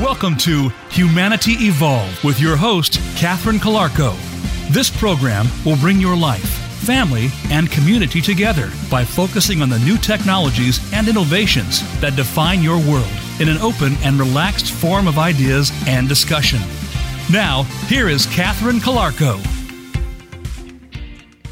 Welcome 0.00 0.36
to 0.36 0.68
Humanity 0.90 1.54
Evolve 1.54 2.22
with 2.22 2.38
your 2.38 2.56
host, 2.56 3.00
Catherine 3.16 3.58
Calarco. 3.58 4.14
This 4.72 4.96
program 4.96 5.46
will 5.64 5.76
bring 5.78 5.98
your 5.98 6.16
life, 6.16 6.48
family, 6.84 7.30
and 7.50 7.68
community 7.68 8.20
together 8.20 8.70
by 8.88 9.04
focusing 9.04 9.60
on 9.60 9.68
the 9.68 9.80
new 9.80 9.98
technologies 9.98 10.78
and 10.94 11.08
innovations 11.08 11.80
that 12.00 12.14
define 12.14 12.62
your 12.62 12.78
world 12.78 13.10
in 13.40 13.48
an 13.48 13.58
open 13.58 13.94
and 14.04 14.20
relaxed 14.20 14.70
form 14.70 15.08
of 15.08 15.18
ideas 15.18 15.72
and 15.88 16.08
discussion. 16.08 16.60
Now, 17.28 17.64
here 17.88 18.08
is 18.08 18.26
Catherine 18.26 18.78
Calarco. 18.78 19.44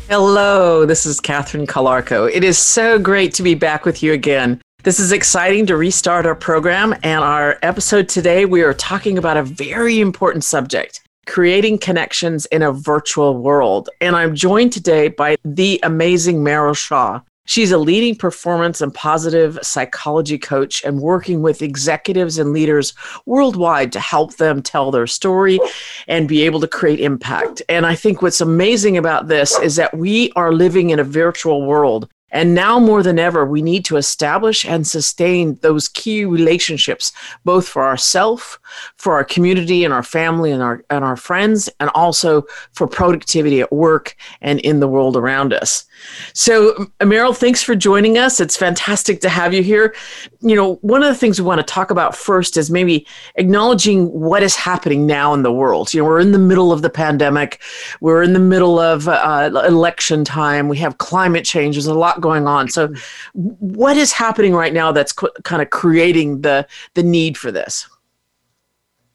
Hello, 0.08 0.86
this 0.86 1.04
is 1.04 1.18
Catherine 1.18 1.66
Calarco. 1.66 2.30
It 2.32 2.44
is 2.44 2.58
so 2.58 2.96
great 2.96 3.34
to 3.34 3.42
be 3.42 3.56
back 3.56 3.84
with 3.84 4.04
you 4.04 4.12
again. 4.12 4.62
This 4.86 5.00
is 5.00 5.10
exciting 5.10 5.66
to 5.66 5.76
restart 5.76 6.26
our 6.26 6.36
program. 6.36 6.94
And 7.02 7.24
our 7.24 7.58
episode 7.62 8.08
today, 8.08 8.44
we 8.44 8.62
are 8.62 8.72
talking 8.72 9.18
about 9.18 9.36
a 9.36 9.42
very 9.42 9.98
important 9.98 10.44
subject 10.44 11.02
creating 11.26 11.78
connections 11.78 12.46
in 12.46 12.62
a 12.62 12.70
virtual 12.70 13.36
world. 13.36 13.90
And 14.00 14.14
I'm 14.14 14.36
joined 14.36 14.72
today 14.72 15.08
by 15.08 15.38
the 15.44 15.80
amazing 15.82 16.36
Meryl 16.36 16.76
Shaw. 16.76 17.20
She's 17.46 17.72
a 17.72 17.78
leading 17.78 18.14
performance 18.14 18.80
and 18.80 18.94
positive 18.94 19.58
psychology 19.60 20.38
coach 20.38 20.84
and 20.84 21.00
working 21.00 21.42
with 21.42 21.62
executives 21.62 22.38
and 22.38 22.52
leaders 22.52 22.94
worldwide 23.24 23.90
to 23.90 23.98
help 23.98 24.36
them 24.36 24.62
tell 24.62 24.92
their 24.92 25.08
story 25.08 25.58
and 26.06 26.28
be 26.28 26.42
able 26.42 26.60
to 26.60 26.68
create 26.68 27.00
impact. 27.00 27.60
And 27.68 27.86
I 27.86 27.96
think 27.96 28.22
what's 28.22 28.40
amazing 28.40 28.96
about 28.96 29.26
this 29.26 29.58
is 29.58 29.74
that 29.74 29.96
we 29.96 30.30
are 30.36 30.52
living 30.52 30.90
in 30.90 31.00
a 31.00 31.04
virtual 31.04 31.66
world 31.66 32.08
and 32.32 32.54
now 32.54 32.80
more 32.80 33.02
than 33.02 33.18
ever, 33.18 33.46
we 33.46 33.62
need 33.62 33.84
to 33.84 33.96
establish 33.96 34.64
and 34.64 34.86
sustain 34.86 35.54
those 35.62 35.88
key 35.88 36.24
relationships, 36.24 37.12
both 37.44 37.68
for 37.68 37.84
ourselves, 37.84 38.58
for 38.96 39.14
our 39.14 39.24
community 39.24 39.84
and 39.84 39.94
our 39.94 40.02
family 40.02 40.50
and 40.50 40.62
our 40.62 40.84
and 40.90 41.04
our 41.04 41.16
friends, 41.16 41.68
and 41.78 41.88
also 41.94 42.44
for 42.72 42.86
productivity 42.88 43.60
at 43.60 43.72
work 43.72 44.16
and 44.40 44.58
in 44.60 44.80
the 44.80 44.88
world 44.88 45.16
around 45.16 45.52
us. 45.52 45.84
So, 46.32 46.90
Meryl, 47.00 47.36
thanks 47.36 47.62
for 47.62 47.74
joining 47.74 48.18
us. 48.18 48.40
It's 48.40 48.56
fantastic 48.56 49.20
to 49.22 49.28
have 49.28 49.54
you 49.54 49.62
here. 49.62 49.94
You 50.40 50.54
know, 50.54 50.74
one 50.76 51.02
of 51.02 51.08
the 51.08 51.14
things 51.14 51.40
we 51.40 51.46
want 51.46 51.58
to 51.58 51.64
talk 51.64 51.90
about 51.90 52.16
first 52.16 52.56
is 52.56 52.70
maybe 52.70 53.06
acknowledging 53.36 54.06
what 54.12 54.42
is 54.42 54.54
happening 54.54 55.06
now 55.06 55.34
in 55.34 55.42
the 55.42 55.52
world. 55.52 55.92
You 55.94 56.00
know, 56.00 56.06
we're 56.06 56.20
in 56.20 56.32
the 56.32 56.38
middle 56.38 56.72
of 56.72 56.82
the 56.82 56.90
pandemic, 56.90 57.60
we're 58.00 58.22
in 58.22 58.32
the 58.32 58.38
middle 58.38 58.78
of 58.78 59.08
uh, 59.08 59.50
election 59.66 60.24
time, 60.24 60.68
we 60.68 60.78
have 60.78 60.98
climate 60.98 61.44
change, 61.44 61.76
there's 61.76 61.86
a 61.86 61.94
lot 61.94 62.20
going 62.20 62.46
on. 62.46 62.68
So, 62.68 62.92
what 63.34 63.96
is 63.96 64.12
happening 64.12 64.54
right 64.54 64.72
now 64.72 64.92
that's 64.92 65.12
kind 65.12 65.62
of 65.62 65.70
creating 65.70 66.42
the, 66.42 66.66
the 66.94 67.02
need 67.02 67.36
for 67.36 67.50
this? 67.50 67.88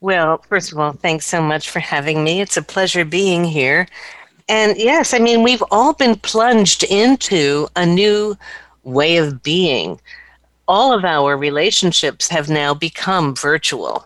Well, 0.01 0.39
first 0.49 0.71
of 0.71 0.79
all, 0.79 0.93
thanks 0.93 1.27
so 1.27 1.43
much 1.43 1.69
for 1.69 1.79
having 1.79 2.23
me. 2.23 2.41
It's 2.41 2.57
a 2.57 2.63
pleasure 2.63 3.05
being 3.05 3.43
here. 3.43 3.87
And 4.51 4.77
yes, 4.77 5.13
I 5.13 5.19
mean, 5.19 5.43
we've 5.43 5.63
all 5.71 5.93
been 5.93 6.17
plunged 6.17 6.83
into 6.83 7.69
a 7.77 7.85
new 7.85 8.37
way 8.83 9.15
of 9.15 9.41
being. 9.41 9.97
All 10.67 10.91
of 10.91 11.05
our 11.05 11.37
relationships 11.37 12.27
have 12.27 12.49
now 12.49 12.73
become 12.73 13.33
virtual. 13.33 14.05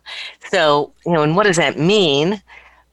So, 0.51 0.93
you 1.03 1.13
know, 1.13 1.23
and 1.23 1.35
what 1.35 1.47
does 1.47 1.57
that 1.57 1.79
mean? 1.79 2.43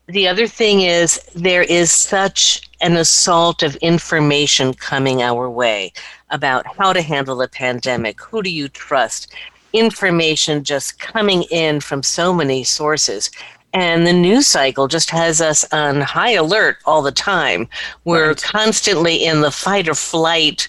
The 0.07 0.27
other 0.29 0.47
thing 0.47 0.81
is 0.81 1.21
there 1.35 1.63
is 1.63 1.93
such 1.93 2.71
an 2.81 2.97
assault 2.97 3.63
of 3.63 3.77
information 3.77 4.73
coming 4.73 5.21
our 5.21 5.51
way 5.51 5.93
about 6.31 6.65
how 6.79 6.95
to 6.95 7.03
handle 7.03 7.37
the 7.37 7.49
pandemic. 7.49 8.19
Who 8.23 8.43
do 8.43 8.49
you 8.49 8.71
trust? 8.71 9.31
Information 9.75 10.65
just 10.65 10.99
coming 10.99 11.43
in 11.51 11.81
from 11.81 12.03
so 12.03 12.33
many 12.33 12.65
sources. 12.65 13.31
And 13.73 14.07
the 14.07 14.13
news 14.13 14.47
cycle 14.47 14.87
just 14.87 15.11
has 15.11 15.41
us 15.41 15.65
on 15.73 16.01
high 16.03 16.33
alert 16.33 16.79
all 16.85 17.03
the 17.03 17.13
time. 17.13 17.69
We're 18.05 18.29
right. 18.29 18.43
constantly 18.43 19.25
in 19.25 19.41
the 19.41 19.51
fight 19.51 19.89
or 19.89 19.95
flight 19.95 20.69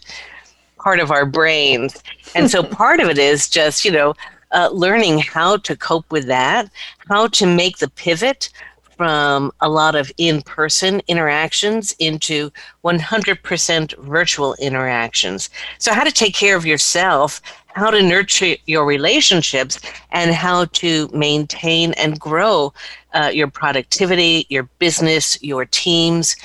part 0.78 1.00
of 1.00 1.12
our 1.12 1.26
brains. 1.26 2.02
And 2.36 2.50
so 2.50 2.64
part 2.82 3.00
of 3.00 3.10
it 3.10 3.18
is 3.18 3.50
just, 3.50 3.84
you 3.84 3.92
know, 3.92 4.14
uh, 4.52 4.70
learning 4.72 5.20
how 5.20 5.58
to 5.58 5.76
cope 5.76 6.10
with 6.12 6.28
that, 6.28 6.70
how 7.10 7.28
to 7.28 7.46
make 7.46 7.78
the 7.78 7.90
pivot 7.90 8.50
from 8.96 9.52
a 9.62 9.70
lot 9.70 9.96
of 9.96 10.12
in 10.18 10.42
person 10.44 11.02
interactions 11.08 11.96
into 12.00 12.52
100% 12.84 13.98
virtual 13.98 14.54
interactions. 14.56 15.50
So, 15.80 15.94
how 15.94 16.04
to 16.04 16.12
take 16.12 16.36
care 16.36 16.56
of 16.56 16.66
yourself, 16.66 17.42
how 17.74 17.90
to 17.90 18.02
nurture 18.02 18.56
your 18.66 18.86
relationships, 18.86 19.80
and 20.12 20.32
how 20.32 20.66
to 20.66 21.10
maintain 21.14 21.94
and 21.94 22.20
grow 22.20 22.74
uh, 23.14 23.32
your 23.34 23.48
productivity, 23.48 24.46
your 24.50 24.64
business, 24.80 25.42
your 25.44 25.66
teams 25.66 26.36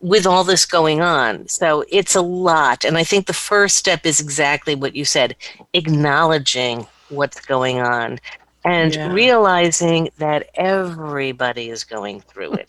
with 0.00 0.26
all 0.26 0.44
this 0.44 0.66
going 0.66 1.00
on. 1.00 1.46
So, 1.48 1.84
it's 1.88 2.14
a 2.16 2.22
lot. 2.22 2.84
And 2.84 2.98
I 2.98 3.04
think 3.04 3.26
the 3.26 3.32
first 3.32 3.76
step 3.76 4.04
is 4.04 4.20
exactly 4.20 4.74
what 4.74 4.96
you 4.96 5.04
said 5.04 5.36
acknowledging 5.72 6.86
what's 7.08 7.40
going 7.40 7.78
on 7.80 8.18
and 8.64 8.94
yeah. 8.94 9.12
realizing 9.12 10.08
that 10.18 10.48
everybody 10.54 11.68
is 11.68 11.84
going 11.84 12.20
through 12.20 12.52
it. 12.54 12.68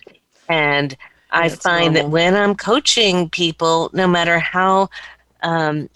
and 0.49 0.97
I 1.31 1.49
That's 1.49 1.63
find 1.63 1.95
normal. 1.95 2.03
that 2.03 2.09
when 2.09 2.35
I'm 2.35 2.55
coaching 2.55 3.29
people, 3.29 3.89
no 3.93 4.07
matter 4.07 4.37
how 4.37 4.89
um, 5.41 5.89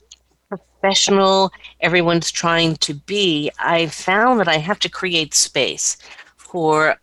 professional 0.80 1.52
everyone's 1.82 2.32
trying 2.32 2.76
to 2.78 2.94
be, 2.94 3.52
I 3.60 3.88
found 3.88 4.40
that 4.40 4.48
I 4.48 4.58
have 4.58 4.80
to 4.80 4.90
create 4.90 5.34
space 5.34 5.98
for 6.36 6.98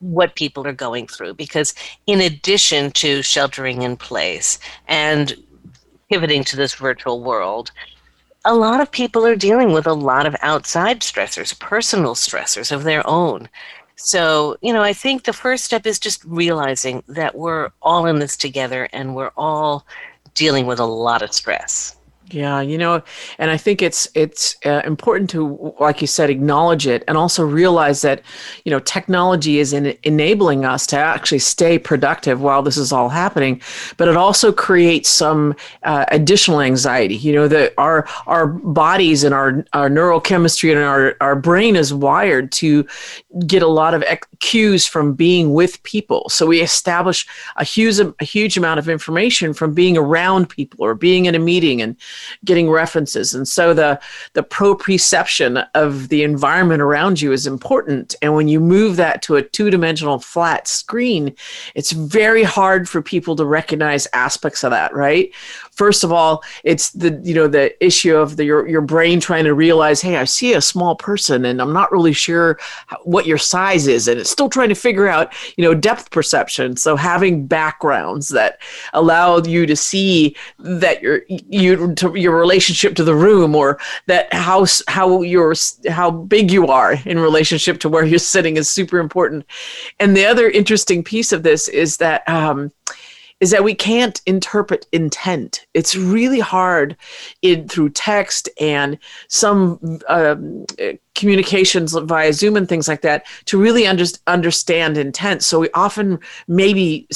what 0.00 0.36
people 0.36 0.66
are 0.66 0.72
going 0.72 1.06
through 1.08 1.34
because 1.34 1.74
in 2.06 2.20
addition 2.20 2.92
to 2.92 3.20
sheltering 3.22 3.82
in 3.82 3.96
place 3.96 4.58
and 4.86 5.34
pivoting 6.08 6.44
to 6.44 6.56
this 6.56 6.74
virtual 6.74 7.22
world 7.22 7.72
a 8.44 8.54
lot 8.54 8.80
of 8.80 8.90
people 8.90 9.26
are 9.26 9.36
dealing 9.36 9.72
with 9.72 9.86
a 9.86 9.92
lot 9.92 10.24
of 10.24 10.36
outside 10.40 11.00
stressors, 11.00 11.58
personal 11.58 12.14
stressors 12.14 12.72
of 12.72 12.84
their 12.84 13.06
own. 13.06 13.48
So, 13.96 14.56
you 14.62 14.72
know, 14.72 14.82
I 14.82 14.92
think 14.92 15.24
the 15.24 15.32
first 15.32 15.64
step 15.64 15.84
is 15.84 15.98
just 15.98 16.24
realizing 16.24 17.02
that 17.08 17.34
we're 17.34 17.70
all 17.82 18.06
in 18.06 18.20
this 18.20 18.36
together 18.36 18.88
and 18.92 19.14
we're 19.14 19.32
all 19.36 19.84
dealing 20.34 20.66
with 20.66 20.78
a 20.78 20.86
lot 20.86 21.20
of 21.20 21.34
stress. 21.34 21.97
Yeah, 22.30 22.60
you 22.60 22.76
know, 22.76 23.02
and 23.38 23.50
I 23.50 23.56
think 23.56 23.80
it's 23.80 24.06
it's 24.14 24.56
uh, 24.66 24.82
important 24.84 25.30
to, 25.30 25.74
like 25.80 26.02
you 26.02 26.06
said, 26.06 26.28
acknowledge 26.28 26.86
it, 26.86 27.02
and 27.08 27.16
also 27.16 27.42
realize 27.42 28.02
that, 28.02 28.20
you 28.64 28.70
know, 28.70 28.80
technology 28.80 29.60
is 29.60 29.72
in 29.72 29.96
enabling 30.02 30.66
us 30.66 30.86
to 30.88 30.98
actually 30.98 31.38
stay 31.38 31.78
productive 31.78 32.42
while 32.42 32.62
this 32.62 32.76
is 32.76 32.92
all 32.92 33.08
happening, 33.08 33.62
but 33.96 34.08
it 34.08 34.16
also 34.16 34.52
creates 34.52 35.08
some 35.08 35.54
uh, 35.84 36.04
additional 36.10 36.60
anxiety. 36.60 37.16
You 37.16 37.32
know, 37.32 37.48
that 37.48 37.72
our 37.78 38.06
our 38.26 38.46
bodies 38.46 39.24
and 39.24 39.32
our 39.32 39.64
our 39.72 39.88
neurochemistry 39.88 40.70
and 40.70 40.80
our 40.80 41.16
our 41.22 41.34
brain 41.36 41.76
is 41.76 41.94
wired 41.94 42.52
to 42.52 42.86
get 43.46 43.62
a 43.62 43.68
lot 43.68 43.94
of 43.94 44.04
cues 44.40 44.86
from 44.86 45.14
being 45.14 45.54
with 45.54 45.82
people, 45.82 46.28
so 46.28 46.44
we 46.44 46.60
establish 46.60 47.26
a 47.56 47.64
huge 47.64 47.98
a 48.00 48.24
huge 48.24 48.58
amount 48.58 48.78
of 48.78 48.88
information 48.88 49.54
from 49.54 49.72
being 49.72 49.96
around 49.96 50.50
people 50.50 50.84
or 50.84 50.94
being 50.94 51.24
in 51.24 51.34
a 51.34 51.38
meeting 51.38 51.80
and 51.80 51.96
getting 52.44 52.70
references. 52.70 53.34
And 53.34 53.46
so 53.46 53.74
the 53.74 54.00
the 54.34 54.42
proprioception 54.42 55.66
of 55.74 56.08
the 56.08 56.22
environment 56.22 56.82
around 56.82 57.20
you 57.20 57.32
is 57.32 57.46
important. 57.46 58.14
And 58.22 58.34
when 58.34 58.48
you 58.48 58.60
move 58.60 58.96
that 58.96 59.22
to 59.22 59.36
a 59.36 59.42
two-dimensional 59.42 60.20
flat 60.20 60.68
screen, 60.68 61.34
it's 61.74 61.92
very 61.92 62.42
hard 62.42 62.88
for 62.88 63.02
people 63.02 63.36
to 63.36 63.44
recognize 63.44 64.06
aspects 64.12 64.64
of 64.64 64.70
that, 64.70 64.94
right? 64.94 65.32
First 65.78 66.04
of 66.04 66.12
all 66.12 66.42
it's 66.64 66.90
the 66.90 67.18
you 67.24 67.34
know 67.34 67.48
the 67.48 67.66
issue 67.84 68.14
of 68.14 68.36
the, 68.36 68.44
your, 68.44 68.68
your 68.68 68.82
brain 68.82 69.18
trying 69.20 69.44
to 69.44 69.54
realize 69.54 70.02
hey 70.02 70.16
i 70.16 70.24
see 70.24 70.52
a 70.52 70.60
small 70.60 70.94
person 70.94 71.46
and 71.46 71.62
i'm 71.62 71.72
not 71.72 71.90
really 71.90 72.12
sure 72.12 72.58
what 73.04 73.26
your 73.26 73.38
size 73.38 73.86
is 73.86 74.08
and 74.08 74.20
it's 74.20 74.30
still 74.30 74.50
trying 74.50 74.68
to 74.68 74.74
figure 74.74 75.08
out 75.08 75.32
you 75.56 75.64
know 75.64 75.74
depth 75.74 76.10
perception. 76.10 76.76
So 76.76 76.96
having 76.96 77.46
backgrounds 77.46 78.28
that 78.28 78.60
allow 78.92 79.38
you 79.38 79.66
to 79.66 79.76
see 79.76 80.36
that 80.58 81.02
your 81.02 81.22
you 81.28 81.94
to 81.94 82.14
your 82.14 82.36
relationship 82.36 82.94
to 82.96 83.04
the 83.04 83.14
room 83.14 83.54
or 83.54 83.78
that 84.06 84.32
how 84.34 84.66
how 84.88 85.22
your 85.22 85.54
how 85.88 86.10
big 86.10 86.50
you 86.50 86.66
are 86.66 86.94
in 87.04 87.18
relationship 87.18 87.78
to 87.80 87.88
where 87.88 88.04
you're 88.04 88.18
sitting 88.18 88.56
is 88.56 88.68
super 88.68 88.98
important. 88.98 89.46
And 90.00 90.16
the 90.16 90.26
other 90.26 90.50
interesting 90.50 91.04
piece 91.04 91.32
of 91.32 91.42
this 91.42 91.68
is 91.68 91.98
that 91.98 92.28
um, 92.28 92.72
is 93.40 93.50
that 93.50 93.64
we 93.64 93.74
can't 93.74 94.20
interpret 94.26 94.86
intent. 94.92 95.66
It's 95.74 95.94
really 95.94 96.40
hard 96.40 96.96
in 97.42 97.68
through 97.68 97.90
text 97.90 98.48
and 98.60 98.98
some 99.28 100.00
um, 100.08 100.66
communications 101.18 101.94
via 101.94 102.32
Zoom 102.32 102.56
and 102.56 102.68
things 102.68 102.86
like 102.86 103.02
that 103.02 103.26
to 103.46 103.60
really 103.60 103.86
under, 103.86 104.04
understand 104.28 104.96
intent. 104.96 105.42
So 105.42 105.58
we 105.60 105.68
often 105.74 106.20
maybe 106.46 107.08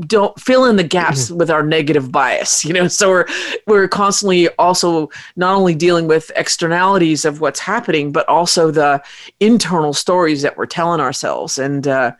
don't 0.00 0.38
fill 0.40 0.64
in 0.64 0.76
the 0.76 0.84
gaps 0.84 1.26
mm-hmm. 1.26 1.38
with 1.38 1.50
our 1.50 1.62
negative 1.62 2.10
bias, 2.12 2.64
you 2.64 2.72
know. 2.72 2.88
So 2.94 3.08
we're 3.08 3.26
we're 3.66 3.88
constantly 3.88 4.48
also 4.50 5.10
not 5.34 5.56
only 5.56 5.74
dealing 5.74 6.06
with 6.06 6.30
externalities 6.36 7.24
of 7.24 7.40
what's 7.40 7.58
happening, 7.58 8.12
but 8.12 8.28
also 8.28 8.70
the 8.70 9.02
internal 9.40 9.92
stories 9.92 10.42
that 10.42 10.56
we're 10.56 10.66
telling 10.66 11.00
ourselves. 11.00 11.58
And 11.58 11.88
uh, 11.88 12.12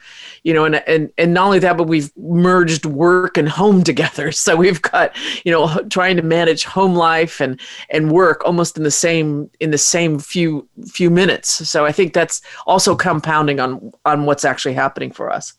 you 0.43 0.53
know, 0.53 0.65
and 0.65 0.77
and 0.89 1.13
and 1.17 1.33
not 1.33 1.47
only 1.47 1.59
that, 1.61 1.77
but 1.77 1.87
we've 1.87 2.11
merged 2.17 2.87
work 2.87 3.39
and 3.39 3.49
home 3.49 3.85
together. 3.91 4.33
So 4.33 4.57
we've 4.57 4.83
got 4.83 5.17
you 5.45 5.53
know 5.53 5.79
trying 5.91 6.17
to 6.17 6.23
manage 6.23 6.65
home 6.65 6.95
life 6.95 7.41
and 7.41 7.61
and 7.91 8.11
work 8.11 8.43
almost 8.45 8.77
in 8.77 8.83
the 8.83 8.91
same 8.91 9.49
in 9.61 9.71
the 9.71 9.79
same 9.79 10.19
few 10.19 10.67
few 10.87 11.11
minutes. 11.11 11.24
So 11.47 11.85
I 11.85 11.93
think 11.93 12.13
that's 12.13 12.43
also 12.67 12.95
compounding 12.95 13.61
on 13.61 13.93
on 14.05 14.25
what's 14.25 14.45
actually 14.45 14.75
happening 14.75 15.11
for 15.11 15.31
us. 15.31 15.55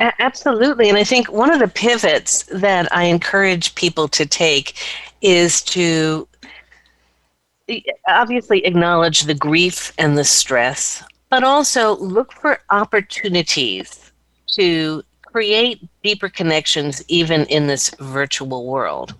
Absolutely. 0.00 0.88
And 0.88 0.98
I 0.98 1.04
think 1.04 1.30
one 1.30 1.52
of 1.52 1.60
the 1.60 1.68
pivots 1.68 2.44
that 2.44 2.94
I 2.94 3.04
encourage 3.04 3.74
people 3.74 4.08
to 4.08 4.26
take 4.26 4.76
is 5.22 5.62
to 5.62 6.26
obviously 8.08 8.64
acknowledge 8.66 9.22
the 9.22 9.34
grief 9.34 9.92
and 9.96 10.18
the 10.18 10.24
stress, 10.24 11.02
but 11.30 11.44
also 11.44 11.96
look 11.96 12.32
for 12.32 12.60
opportunities 12.70 14.12
to 14.48 15.02
create 15.34 15.80
deeper 16.04 16.28
connections 16.28 17.02
even 17.08 17.44
in 17.46 17.66
this 17.66 17.90
virtual 17.98 18.66
world. 18.66 19.12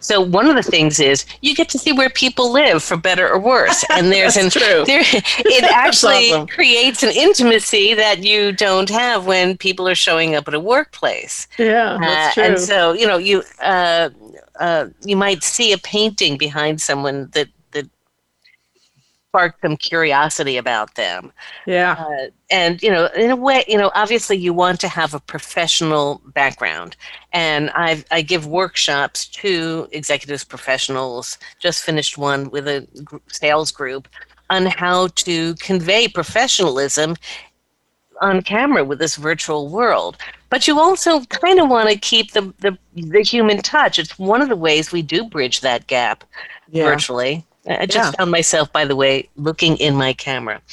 So 0.00 0.20
one 0.20 0.46
of 0.46 0.54
the 0.54 0.62
things 0.62 1.00
is 1.00 1.24
you 1.40 1.54
get 1.54 1.70
to 1.70 1.78
see 1.78 1.92
where 1.92 2.10
people 2.10 2.52
live 2.52 2.82
for 2.82 2.98
better 2.98 3.26
or 3.26 3.38
worse, 3.38 3.82
and 3.90 4.12
there's 4.12 4.36
an 4.36 4.50
true. 4.50 4.84
There, 4.86 5.00
it 5.00 5.64
actually 5.72 6.30
awesome. 6.32 6.48
creates 6.48 7.02
an 7.02 7.12
intimacy 7.16 7.94
that 7.94 8.22
you 8.22 8.52
don't 8.52 8.90
have 8.90 9.24
when 9.24 9.56
people 9.56 9.88
are 9.88 9.94
showing 9.94 10.34
up 10.34 10.46
at 10.46 10.52
a 10.52 10.60
workplace. 10.60 11.48
Yeah, 11.58 11.96
that's 11.98 12.30
uh, 12.30 12.34
true. 12.34 12.44
And 12.44 12.60
so 12.60 12.92
you 12.92 13.06
know 13.06 13.16
you 13.16 13.42
uh, 13.62 14.10
uh, 14.60 14.88
you 15.06 15.16
might 15.16 15.42
see 15.42 15.72
a 15.72 15.78
painting 15.78 16.36
behind 16.36 16.82
someone 16.82 17.30
that 17.32 17.48
sparked 19.32 19.62
some 19.62 19.78
curiosity 19.78 20.58
about 20.58 20.94
them. 20.94 21.32
Yeah. 21.66 21.92
Uh, 21.98 22.26
and, 22.50 22.82
you 22.82 22.90
know, 22.90 23.06
in 23.16 23.30
a 23.30 23.36
way, 23.36 23.64
you 23.66 23.78
know, 23.78 23.90
obviously 23.94 24.36
you 24.36 24.52
want 24.52 24.78
to 24.80 24.88
have 24.88 25.14
a 25.14 25.20
professional 25.20 26.20
background. 26.34 26.96
And 27.32 27.70
i 27.74 28.04
I 28.10 28.20
give 28.20 28.46
workshops 28.46 29.26
to 29.28 29.88
executives, 29.92 30.44
professionals, 30.44 31.38
just 31.58 31.82
finished 31.82 32.18
one 32.18 32.50
with 32.50 32.68
a 32.68 32.86
sales 33.28 33.70
group 33.70 34.06
on 34.50 34.66
how 34.66 35.06
to 35.24 35.54
convey 35.54 36.08
professionalism 36.08 37.16
on 38.20 38.42
camera 38.42 38.84
with 38.84 38.98
this 38.98 39.16
virtual 39.16 39.68
world. 39.70 40.18
But 40.50 40.68
you 40.68 40.78
also 40.78 41.20
kind 41.24 41.58
of 41.58 41.70
want 41.70 41.88
to 41.88 41.96
keep 41.96 42.32
the, 42.32 42.52
the, 42.60 42.76
the 42.94 43.22
human 43.22 43.62
touch. 43.62 43.98
It's 43.98 44.18
one 44.18 44.42
of 44.42 44.50
the 44.50 44.56
ways 44.56 44.92
we 44.92 45.00
do 45.00 45.24
bridge 45.24 45.62
that 45.62 45.86
gap 45.86 46.22
yeah. 46.70 46.84
virtually. 46.84 47.46
I 47.68 47.86
just 47.86 47.96
yeah. 47.96 48.10
found 48.12 48.30
myself, 48.30 48.72
by 48.72 48.84
the 48.84 48.96
way, 48.96 49.28
looking 49.36 49.76
in 49.76 49.94
my 49.94 50.12
camera. 50.12 50.60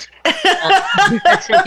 Uh, 0.61 1.19
that's, 1.23 1.47
that's, 1.47 1.63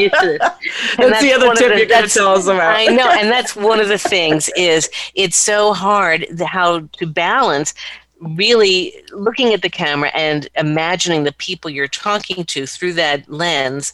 the 1.22 1.32
other 1.34 1.54
tip 1.54 1.72
the, 1.72 1.78
you're 1.78 1.86
going 1.86 2.04
to 2.04 2.08
tell 2.08 2.28
us 2.28 2.46
about. 2.46 2.76
I 2.76 2.86
know, 2.86 3.08
and 3.10 3.30
that's 3.30 3.56
one 3.56 3.80
of 3.80 3.88
the 3.88 3.98
things 3.98 4.50
is 4.56 4.90
it's 5.14 5.36
so 5.36 5.72
hard 5.72 6.26
how 6.40 6.80
to 6.80 7.06
balance 7.06 7.74
really 8.20 8.94
looking 9.12 9.52
at 9.52 9.62
the 9.62 9.70
camera 9.70 10.10
and 10.14 10.48
imagining 10.56 11.24
the 11.24 11.32
people 11.32 11.70
you're 11.70 11.88
talking 11.88 12.44
to 12.44 12.66
through 12.66 12.92
that 12.94 13.28
lens 13.30 13.92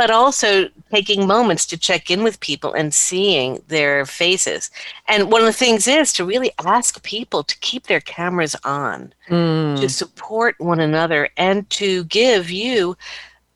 but 0.00 0.10
also 0.10 0.66
taking 0.90 1.26
moments 1.26 1.66
to 1.66 1.76
check 1.76 2.10
in 2.10 2.22
with 2.22 2.40
people 2.40 2.72
and 2.72 2.94
seeing 2.94 3.62
their 3.68 4.06
faces. 4.06 4.70
And 5.08 5.30
one 5.30 5.42
of 5.42 5.46
the 5.46 5.52
things 5.52 5.86
is 5.86 6.10
to 6.14 6.24
really 6.24 6.52
ask 6.64 7.02
people 7.02 7.42
to 7.44 7.58
keep 7.58 7.86
their 7.86 8.00
cameras 8.00 8.56
on, 8.64 9.12
mm. 9.28 9.78
to 9.78 9.90
support 9.90 10.58
one 10.58 10.80
another, 10.80 11.28
and 11.36 11.68
to 11.68 12.04
give 12.04 12.50
you 12.50 12.96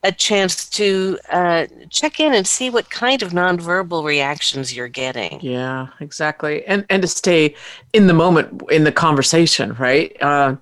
a 0.03 0.13
chance 0.13 0.69
to 0.69 1.19
uh, 1.31 1.67
check 1.89 2.21
in 2.21 2.35
and 2.35 2.47
see 2.47 2.69
what 2.69 2.91
kind 2.91 3.23
of 3.23 3.33
nonverbal 3.33 4.05
reactions 4.05 4.77
you're 4.77 4.87
getting. 4.87 5.41
Yeah, 5.41 5.89
exactly, 6.01 6.63
and 6.67 6.85
and 6.91 7.01
to 7.01 7.09
stay 7.09 7.55
in 7.95 8.07
the 8.07 8.13
moment 8.13 8.63
in 8.71 8.85
the 8.85 8.93
conversation, 8.93 9.73
right? 9.79 10.15
Uh, 10.21 10.57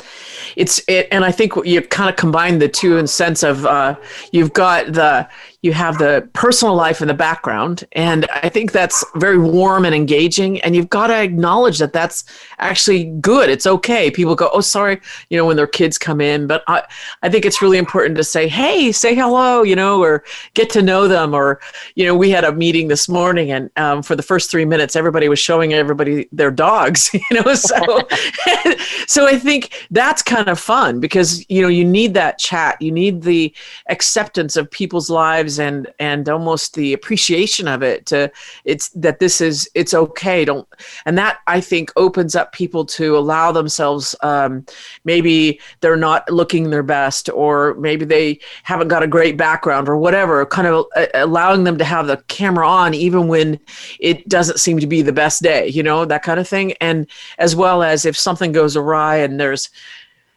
it's 0.55 0.81
it, 0.87 1.09
and 1.11 1.25
I 1.25 1.33
think 1.33 1.55
you 1.65 1.83
kind 1.83 2.09
of 2.09 2.15
combine 2.15 2.61
the 2.61 2.69
two 2.69 2.99
in 2.99 3.09
sense 3.09 3.43
of 3.43 3.67
uh, 3.67 3.97
you've 4.31 4.53
got 4.53 4.93
the 4.93 5.29
you 5.63 5.73
have 5.73 5.99
the 5.99 6.29
personal 6.33 6.75
life 6.75 7.01
in 7.01 7.09
the 7.09 7.15
background 7.15 7.85
and 7.93 8.27
i 8.31 8.49
think 8.49 8.73
that's 8.73 9.05
very 9.17 9.39
warm 9.39 9.85
and 9.85 9.95
engaging 9.95 10.61
and 10.63 10.77
you've 10.77 10.91
got 10.91 11.07
to 11.07 11.15
acknowledge 11.15 11.79
that 11.79 11.93
that's 11.93 12.25
actually 12.59 13.05
good. 13.21 13.51
It's 13.51 13.67
okay. 13.67 14.11
People 14.11 14.35
go 14.35 14.51
oh 14.53 14.61
sorry 14.61 15.01
you 15.31 15.37
know 15.37 15.45
when 15.45 15.57
their 15.57 15.67
kids 15.67 15.99
come 15.99 16.21
in 16.21 16.47
but 16.47 16.63
i, 16.69 16.83
I 17.23 17.29
think 17.29 17.45
it's 17.45 17.61
really 17.61 17.79
important 17.79 18.17
to 18.17 18.25
say 18.25 18.49
hey 18.49 18.93
say 18.93 19.15
hello 19.15 19.63
you 19.63 19.75
know 19.75 20.03
or 20.03 20.25
get 20.55 20.71
to 20.71 20.83
know 20.83 21.09
them 21.09 21.35
or 21.35 21.61
you 21.95 22.05
know 22.05 22.17
we 22.17 22.31
had 22.31 22.45
a 22.45 22.53
meeting 22.53 22.89
this 22.89 23.09
morning 23.09 23.51
and 23.51 23.71
um, 23.77 24.03
for 24.03 24.17
the 24.17 24.23
first 24.23 24.51
three 24.51 24.65
minutes 24.65 24.97
everybody 24.97 25.29
was 25.29 25.39
showing 25.39 25.73
everybody 25.73 26.29
their 26.33 26.51
dogs 26.51 27.13
you 27.15 27.21
know 27.33 27.55
so 27.55 27.81
so 29.07 29.27
i 29.27 29.39
think 29.39 29.87
that's 29.91 30.23
kind 30.23 30.49
of 30.49 30.59
fun 30.59 31.01
because 31.01 31.49
you 31.51 31.63
know 31.63 31.69
you 31.69 31.85
need 31.85 32.15
that 32.15 32.39
chat. 32.39 32.81
You 32.81 32.91
need 32.91 33.23
the 33.23 33.55
acceptance 33.89 34.57
of 34.57 34.71
people's 34.71 35.11
lives 35.11 35.52
lives 35.59 35.59
and 35.59 35.93
and 35.99 36.29
almost 36.29 36.75
the 36.75 36.93
appreciation 36.93 37.69
of 37.69 37.83
it 37.83 38.07
to 38.07 38.31
it's 38.65 38.89
that 38.91 39.19
this 39.19 39.41
is 39.41 39.69
it's 39.75 39.95
okay. 39.95 40.45
Don't 40.45 40.69
and 41.07 41.19
that 41.19 41.39
i 41.47 41.61
think 41.61 41.91
opens 41.97 42.35
up 42.35 42.53
people 42.53 42.85
to 42.85 43.17
allow 43.17 43.53
themselves 43.53 44.15
um, 44.23 44.65
maybe 45.05 45.61
they're 45.81 45.97
not 45.97 46.29
looking 46.31 46.71
their 46.71 46.83
best 46.83 47.29
or 47.31 47.75
maybe 47.75 48.05
they 48.05 48.39
haven't 48.63 48.89
got 48.89 49.03
a 49.03 49.07
great 49.07 49.37
background 49.37 49.89
or 49.89 49.97
whatever 49.97 50.47
kind 50.47 50.67
of 50.67 50.87
uh, 50.97 51.07
allowing 51.15 51.65
them 51.65 51.79
to 51.79 51.85
have 51.85 52.07
the 52.07 52.17
camera 52.29 52.67
on 52.67 52.95
even 52.95 53.29
when 53.29 53.59
it 54.01 54.29
doesn't 54.29 54.59
seem 54.59 54.79
to 54.79 54.87
be 54.87 55.03
the 55.03 55.13
best 55.13 55.43
day 55.43 55.69
you 55.69 55.83
know 55.83 56.05
that 56.05 56.23
kind 56.23 56.41
of 56.41 56.49
thing. 56.49 56.73
And 56.81 57.07
as 57.39 57.57
well 57.57 57.83
as 57.83 58.05
if 58.05 58.17
something 58.17 58.53
goes 58.53 58.77
awry 58.77 59.17
and 59.17 59.41
there's 59.41 59.71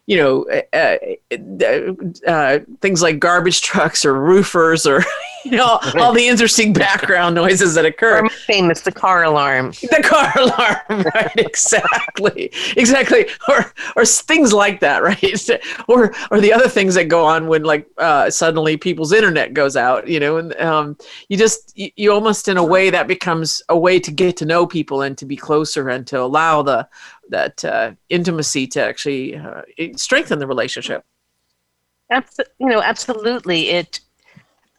you 0.08 0.18
know, 0.18 0.46
uh, 0.74 2.30
uh, 2.30 2.60
things 2.82 3.02
like 3.02 3.20
garbage 3.20 3.62
trucks 3.62 4.06
or 4.06 4.14
roofers 4.14 4.86
or, 4.86 5.04
you 5.52 5.58
know, 5.58 5.80
all 6.00 6.12
the 6.12 6.28
interesting 6.28 6.74
background 6.74 7.36
noises 7.36 7.76
that 7.76 7.86
occur. 7.86 8.26
Or 8.26 8.30
famous, 8.30 8.82
the 8.82 8.92
car 8.92 9.24
alarm. 9.24 9.72
The 9.72 10.02
car 10.04 10.32
alarm, 10.36 11.06
right? 11.14 11.32
exactly, 11.38 12.52
exactly, 12.76 13.28
or 13.48 13.72
or 13.96 14.06
things 14.06 14.54
like 14.54 14.80
that, 14.80 15.04
right? 15.04 15.50
Or 15.88 16.16
or 16.32 16.42
the 16.42 16.52
other 16.52 16.68
things 16.68 16.96
that 16.96 17.06
go 17.06 17.24
on 17.24 17.48
when 17.48 17.64
like 17.64 17.88
uh, 18.00 18.32
suddenly 18.32 18.76
people's 18.76 19.14
internet 19.14 19.54
goes 19.54 19.78
out, 19.78 20.08
you 20.08 20.20
know, 20.20 20.38
and 20.38 20.60
um, 20.60 20.98
you 21.30 21.38
just 21.38 21.78
you, 21.78 21.92
you 21.96 22.12
almost 22.12 22.48
in 22.48 22.58
a 22.58 22.64
way 22.64 22.90
that 22.90 23.08
becomes 23.08 23.62
a 23.70 23.78
way 23.78 24.00
to 24.00 24.12
get 24.12 24.38
to 24.38 24.46
know 24.46 24.66
people 24.66 25.04
and 25.04 25.16
to 25.20 25.26
be 25.26 25.36
closer 25.38 25.90
and 25.90 26.08
to 26.08 26.20
allow 26.20 26.64
the 26.64 26.88
that 27.30 27.64
uh, 27.64 27.92
intimacy 28.10 28.66
to 28.66 28.84
actually 28.84 29.38
uh, 29.38 29.62
strengthen 29.96 30.40
the 30.40 30.48
relationship. 30.48 31.06
Abs- 32.10 32.40
you 32.60 32.68
know, 32.68 32.82
absolutely. 32.82 33.70
It 33.70 34.00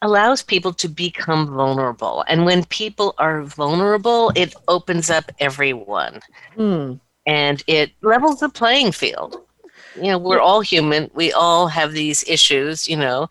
allows 0.01 0.43
people 0.43 0.73
to 0.73 0.87
become 0.87 1.47
vulnerable, 1.47 2.23
and 2.27 2.45
when 2.45 2.65
people 2.65 3.15
are 3.17 3.43
vulnerable, 3.43 4.31
it 4.35 4.53
opens 4.67 5.09
up 5.09 5.31
everyone, 5.39 6.19
hmm. 6.55 6.93
and 7.25 7.63
it 7.67 7.91
levels 8.01 8.39
the 8.39 8.49
playing 8.49 8.91
field. 8.91 9.41
You 9.95 10.11
know, 10.11 10.17
we're 10.19 10.39
all 10.39 10.61
human. 10.61 11.09
We 11.15 11.31
all 11.31 11.67
have 11.67 11.91
these 11.93 12.23
issues. 12.27 12.87
You 12.87 12.97
know, 12.97 13.29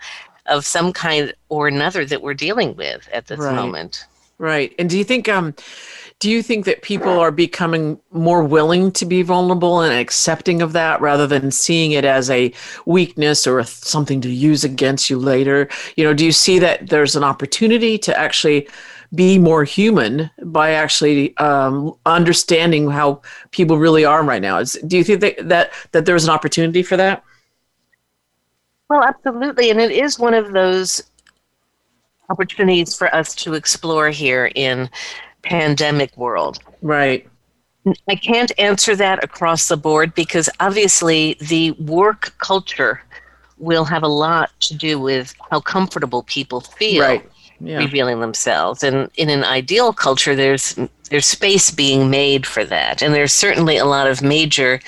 of 0.49 0.65
some 0.65 0.93
kind 0.93 1.33
or 1.49 1.69
another 1.69 2.05
that 2.05 2.23
we're 2.23 2.35
dealing 2.35 2.77
with 2.77 3.09
at 3.13 3.27
this 3.27 3.39
right. 3.39 3.55
moment. 3.55 4.07
Right. 4.39 4.75
And 4.79 4.91
do 4.91 4.99
you 4.99 5.05
think 5.05 5.29
um 5.29 5.55
do 6.19 6.31
you 6.31 6.43
think 6.43 6.65
that 6.65 6.81
people 6.83 7.19
are 7.19 7.31
becoming 7.31 8.01
more 8.11 8.43
willing 8.43 8.91
to 8.93 9.05
be 9.05 9.21
vulnerable 9.21 9.83
and 9.83 9.93
accepting 9.93 10.63
of 10.63 10.73
that 10.73 11.01
rather 11.01 11.27
than 11.27 11.51
seeing 11.51 11.93
it 11.93 12.07
as 12.07 12.31
a 12.31 12.53
weakness 12.87 13.47
or 13.47 13.63
something 13.65 14.23
to 14.23 14.31
use 14.31 14.65
against 14.65 15.11
you 15.11 15.19
later? 15.19 15.69
You 15.97 16.05
know, 16.05 16.15
do 16.15 16.25
you 16.25 16.33
see 16.33 16.59
that 16.59 16.89
there's 16.89 17.17
an 17.17 17.25
opportunity 17.25 17.99
to 17.99 18.19
actually 18.19 18.67
be 19.15 19.39
more 19.39 19.65
human 19.65 20.31
by 20.43 20.73
actually 20.73 21.37
um, 21.37 21.95
understanding 22.07 22.91
how 22.91 23.21
people 23.51 23.77
really 23.77 24.05
are 24.05 24.25
right 24.25 24.43
now? 24.43 24.59
Is, 24.59 24.73
do 24.87 24.97
you 24.97 25.05
think 25.05 25.21
that, 25.21 25.49
that 25.49 25.73
that 25.93 26.07
there's 26.07 26.25
an 26.25 26.31
opportunity 26.31 26.83
for 26.83 26.97
that? 26.97 27.23
Well, 28.89 29.03
absolutely, 29.03 29.71
and 29.71 29.81
it 29.81 29.91
is 29.91 30.19
one 30.19 30.35
of 30.35 30.53
those 30.53 31.03
opportunities 32.31 32.97
for 32.97 33.15
us 33.15 33.35
to 33.35 33.55
explore 33.55 34.11
here 34.11 34.51
in 34.55 34.91
pandemic 35.49 36.17
world. 36.17 36.59
Right. 36.83 37.27
I 38.09 38.17
can't 38.17 38.53
answer 38.59 38.97
that 38.97 39.23
across 39.23 39.69
the 39.69 39.77
board 39.77 40.15
because 40.15 40.51
obviously 40.59 41.37
the 41.41 41.71
work 41.73 42.35
culture 42.39 43.01
will 43.59 43.85
have 43.85 44.03
a 44.03 44.09
lot 44.09 44.51
to 44.61 44.75
do 44.75 44.99
with 44.99 45.35
how 45.51 45.61
comfortable 45.61 46.23
people 46.25 46.61
feel 46.61 47.03
right. 47.03 47.31
yeah. 47.61 47.79
revealing 47.79 48.21
themselves. 48.21 48.83
And 48.83 49.09
in 49.17 49.31
an 49.31 49.45
ideal 49.45 49.93
culture, 49.93 50.35
there's 50.35 50.79
there's 51.11 51.27
space 51.27 51.71
being 51.71 52.11
made 52.11 52.45
for 52.45 52.65
that, 52.65 53.01
and 53.01 53.15
there's 53.15 53.33
certainly 53.33 53.77
a 53.77 53.85
lot 53.85 54.09
of 54.09 54.23
major 54.23 54.81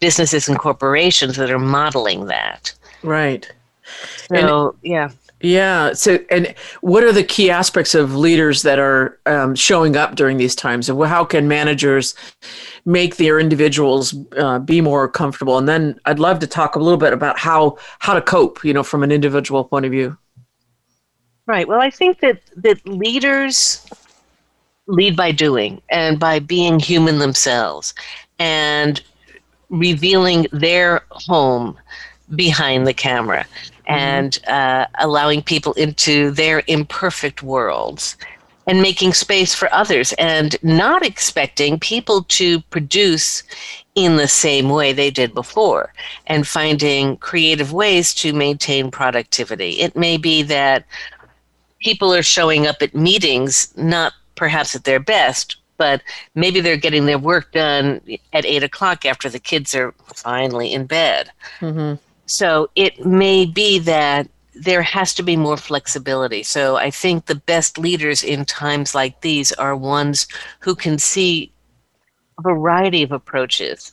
businesses 0.00 0.48
and 0.48 0.58
corporations 0.58 1.36
that 1.36 1.50
are 1.50 1.58
modeling 1.58 2.26
that. 2.26 2.74
Right. 3.02 3.50
So 4.28 4.70
and, 4.70 4.78
yeah. 4.82 5.10
Yeah. 5.42 5.94
So, 5.94 6.18
and 6.30 6.54
what 6.82 7.02
are 7.02 7.12
the 7.12 7.24
key 7.24 7.50
aspects 7.50 7.94
of 7.94 8.14
leaders 8.14 8.62
that 8.62 8.78
are 8.78 9.18
um, 9.24 9.54
showing 9.54 9.96
up 9.96 10.14
during 10.14 10.36
these 10.36 10.54
times? 10.54 10.88
And 10.88 11.02
how 11.04 11.24
can 11.24 11.48
managers 11.48 12.14
make 12.84 13.16
their 13.16 13.40
individuals 13.40 14.14
uh, 14.36 14.58
be 14.58 14.82
more 14.82 15.08
comfortable? 15.08 15.56
And 15.56 15.66
then 15.66 15.98
I'd 16.04 16.18
love 16.18 16.40
to 16.40 16.46
talk 16.46 16.76
a 16.76 16.78
little 16.78 16.98
bit 16.98 17.14
about 17.14 17.38
how 17.38 17.78
how 18.00 18.12
to 18.12 18.20
cope, 18.20 18.62
you 18.64 18.74
know, 18.74 18.82
from 18.82 19.02
an 19.02 19.10
individual 19.10 19.64
point 19.64 19.86
of 19.86 19.92
view. 19.92 20.18
Right. 21.46 21.66
Well, 21.66 21.80
I 21.80 21.90
think 21.90 22.20
that 22.20 22.42
that 22.56 22.86
leaders 22.86 23.86
lead 24.86 25.16
by 25.16 25.32
doing 25.32 25.80
and 25.88 26.18
by 26.18 26.38
being 26.38 26.78
human 26.78 27.18
themselves, 27.18 27.94
and 28.38 29.02
revealing 29.70 30.46
their 30.52 31.00
home 31.10 31.78
behind 32.34 32.86
the 32.86 32.94
camera. 32.94 33.46
And 33.90 34.38
uh, 34.46 34.86
allowing 34.98 35.42
people 35.42 35.72
into 35.74 36.30
their 36.30 36.62
imperfect 36.66 37.42
worlds 37.42 38.16
and 38.66 38.80
making 38.80 39.12
space 39.12 39.54
for 39.54 39.72
others 39.74 40.12
and 40.12 40.56
not 40.62 41.04
expecting 41.04 41.78
people 41.78 42.22
to 42.24 42.60
produce 42.70 43.42
in 43.96 44.16
the 44.16 44.28
same 44.28 44.68
way 44.68 44.92
they 44.92 45.10
did 45.10 45.34
before 45.34 45.92
and 46.28 46.46
finding 46.46 47.16
creative 47.16 47.72
ways 47.72 48.14
to 48.14 48.32
maintain 48.32 48.90
productivity. 48.90 49.80
It 49.80 49.96
may 49.96 50.16
be 50.16 50.42
that 50.44 50.84
people 51.80 52.14
are 52.14 52.22
showing 52.22 52.66
up 52.66 52.80
at 52.80 52.94
meetings 52.94 53.76
not 53.76 54.12
perhaps 54.36 54.76
at 54.76 54.84
their 54.84 55.00
best, 55.00 55.56
but 55.76 56.02
maybe 56.34 56.60
they're 56.60 56.76
getting 56.76 57.06
their 57.06 57.18
work 57.18 57.52
done 57.52 58.00
at 58.32 58.44
eight 58.44 58.62
o'clock 58.62 59.04
after 59.04 59.28
the 59.28 59.40
kids 59.40 59.74
are 59.74 59.92
finally 60.14 60.72
in 60.72 60.86
bed. 60.86 61.30
Mm-hmm. 61.58 61.94
So 62.30 62.70
it 62.76 63.04
may 63.04 63.44
be 63.44 63.80
that 63.80 64.28
there 64.54 64.82
has 64.82 65.12
to 65.14 65.22
be 65.24 65.36
more 65.36 65.56
flexibility. 65.56 66.44
So 66.44 66.76
I 66.76 66.88
think 66.88 67.26
the 67.26 67.34
best 67.34 67.76
leaders 67.76 68.22
in 68.22 68.44
times 68.44 68.94
like 68.94 69.20
these 69.20 69.50
are 69.54 69.74
ones 69.74 70.28
who 70.60 70.76
can 70.76 70.96
see 70.96 71.52
a 72.38 72.42
variety 72.42 73.02
of 73.02 73.10
approaches 73.10 73.90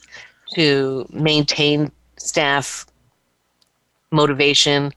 to 0.53 1.07
maintain 1.09 1.91
staff 2.17 2.85
motivation 4.11 4.93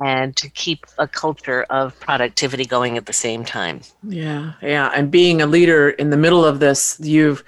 and 0.00 0.36
to 0.36 0.48
keep 0.50 0.86
a 0.98 1.08
culture 1.08 1.64
of 1.70 1.98
productivity 1.98 2.64
going 2.64 2.96
at 2.96 3.06
the 3.06 3.12
same 3.12 3.44
time. 3.44 3.80
Yeah, 4.04 4.52
yeah. 4.62 4.92
And 4.94 5.10
being 5.10 5.42
a 5.42 5.46
leader 5.46 5.90
in 5.90 6.10
the 6.10 6.16
middle 6.16 6.44
of 6.44 6.60
this, 6.60 7.00
you've 7.00 7.42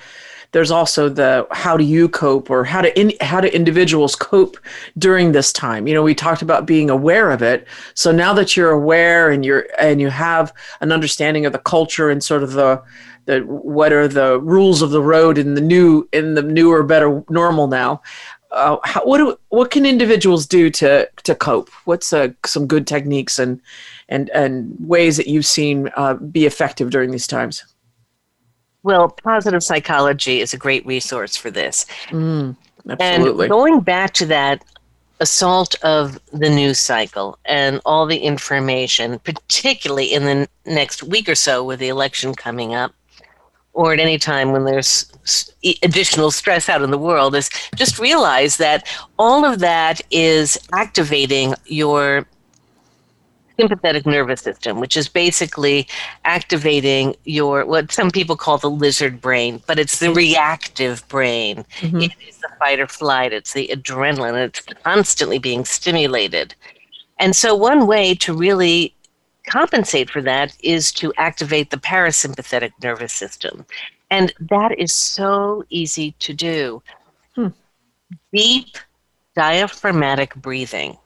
there's 0.52 0.71
also 0.71 1.09
the 1.09 1.47
how 1.50 1.76
do 1.76 1.85
you 1.85 2.09
cope 2.09 2.50
or 2.50 2.64
how 2.64 2.81
to 2.81 2.99
in, 2.99 3.12
how 3.21 3.40
do 3.40 3.49
individuals 3.49 4.17
cope 4.17 4.57
during 4.97 5.33
this 5.33 5.52
time? 5.52 5.87
You 5.87 5.95
know 5.95 6.02
we 6.02 6.14
talked 6.14 6.43
about 6.43 6.67
being 6.67 6.90
aware 6.90 7.31
of 7.31 7.43
it. 7.43 7.67
So 7.95 8.12
now 8.12 8.33
that 8.35 8.57
you're 8.57 8.71
aware 8.71 9.31
and 9.31 9.45
you're 9.45 9.67
and 9.78 10.00
you 10.00 10.09
have 10.09 10.52
an 10.81 10.93
understanding 10.93 11.47
of 11.47 11.52
the 11.52 11.59
culture 11.59 12.11
and 12.11 12.23
sort 12.23 12.43
of 12.43 12.52
the 12.52 12.83
the 13.26 13.40
what 13.40 13.93
are 13.93 14.09
the 14.09 14.40
rules 14.40 14.81
of 14.81 14.90
the 14.90 15.02
road 15.02 15.37
in 15.37 15.55
the 15.55 15.61
new 15.61 16.09
in 16.12 16.35
the 16.35 16.43
newer 16.43 16.83
better 16.83 17.23
normal 17.28 17.67
now 17.67 18.00
uh, 18.50 18.78
how, 18.85 19.05
what 19.05 19.19
do, 19.19 19.38
what 19.50 19.71
can 19.71 19.85
individuals 19.85 20.47
do 20.47 20.71
to 20.71 21.07
to 21.25 21.35
cope? 21.35 21.69
What's 21.85 22.14
uh, 22.14 22.28
some 22.47 22.67
good 22.67 22.87
techniques 22.87 23.38
and 23.38 23.61
and 24.09 24.31
and 24.31 24.75
ways 24.81 25.19
that 25.19 25.26
you've 25.26 25.45
seen 25.45 25.90
uh, 25.97 26.14
be 26.14 26.47
effective 26.47 26.90
during 26.90 27.11
these 27.11 27.26
times 27.26 27.62
well, 28.82 29.08
positive 29.08 29.62
psychology 29.62 30.40
is 30.40 30.54
a 30.54 30.56
great 30.56 30.85
resource 30.87 31.37
for 31.37 31.50
this. 31.50 31.87
Mm, 32.08 32.56
absolutely. 32.88 33.47
And 33.47 33.50
going 33.50 33.80
back 33.80 34.14
to 34.14 34.26
that 34.26 34.64
assault 35.20 35.75
of 35.82 36.20
the 36.32 36.49
news 36.49 36.78
cycle 36.78 37.38
and 37.44 37.80
all 37.85 38.06
the 38.06 38.18
information, 38.18 39.18
particularly 39.20 40.12
in 40.12 40.25
the 40.25 40.49
next 40.64 41.02
week 41.02 41.28
or 41.28 41.35
so 41.35 41.64
with 41.64 41.80
the 41.80 41.88
election 41.88 42.35
coming 42.35 42.75
up, 42.75 42.94
or 43.73 43.92
at 43.92 44.00
any 44.00 44.18
time 44.18 44.50
when 44.52 44.64
there's 44.64 45.12
additional 45.82 46.30
stress 46.30 46.68
out 46.68 46.82
in 46.82 46.90
the 46.90 46.99
world, 46.99 47.35
is 47.35 47.49
just 47.76 47.99
realize 47.99 48.56
that 48.56 48.88
all 49.18 49.44
of 49.44 49.61
that 49.61 50.00
is 50.11 50.58
activating 50.73 51.54
your 51.66 52.26
sympathetic 53.58 54.06
nervous 54.06 54.40
system, 54.40 54.80
which 54.80 54.96
is 54.96 55.08
basically 55.08 55.86
activating 56.24 57.14
your 57.24 57.64
what 57.64 57.90
some 57.90 58.10
people 58.10 58.36
call 58.36 58.58
the 58.58 58.70
lizard 58.70 59.20
brain, 59.20 59.62
but 59.66 59.78
it's 59.78 59.98
the 59.98 60.12
reactive 60.12 61.06
brain. 61.08 61.64
Mm-hmm. 61.80 62.02
It 62.02 62.12
is 62.28 62.38
the 62.38 62.48
fight 62.58 62.80
or 62.80 62.86
flight, 62.86 63.32
it's 63.32 63.52
the 63.52 63.68
adrenaline, 63.72 64.34
it's 64.46 64.62
constantly 64.82 65.38
being 65.38 65.64
stimulated. 65.64 66.54
And 67.18 67.34
so, 67.34 67.54
one 67.54 67.86
way 67.86 68.14
to 68.16 68.34
really 68.34 68.94
compensate 69.46 70.10
for 70.10 70.22
that 70.22 70.54
is 70.62 70.92
to 70.92 71.12
activate 71.16 71.70
the 71.70 71.78
parasympathetic 71.78 72.72
nervous 72.82 73.12
system. 73.12 73.64
And 74.10 74.32
that 74.40 74.78
is 74.78 74.92
so 74.92 75.64
easy 75.68 76.12
to 76.20 76.32
do. 76.32 76.82
Hmm. 77.34 77.48
Deep 78.32 78.76
diaphragmatic 79.34 80.34
breathing 80.36 80.96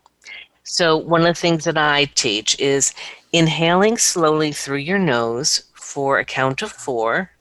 so, 0.65 0.97
one 0.97 1.23
of 1.23 1.27
the 1.27 1.35
things 1.35 1.65
that 1.65 1.77
I 1.77 2.05
teach 2.15 2.59
is 2.61 2.95
inhaling 3.33 3.99
slowly 3.99 4.53
through 4.53 4.79
your 4.79 4.99
nose 4.99 5.65
for 5.75 6.19
a 6.19 6.25
count 6.25 6.63
of 6.63 6.71
four, 6.71 7.33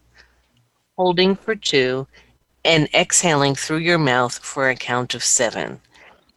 holding 0.97 1.35
for 1.35 1.55
two, 1.55 2.07
and 2.65 2.89
exhaling 2.93 3.55
through 3.55 3.77
your 3.77 3.99
mouth 3.99 4.39
for 4.39 4.69
a 4.69 4.75
count 4.75 5.13
of 5.13 5.23
seven. 5.23 5.79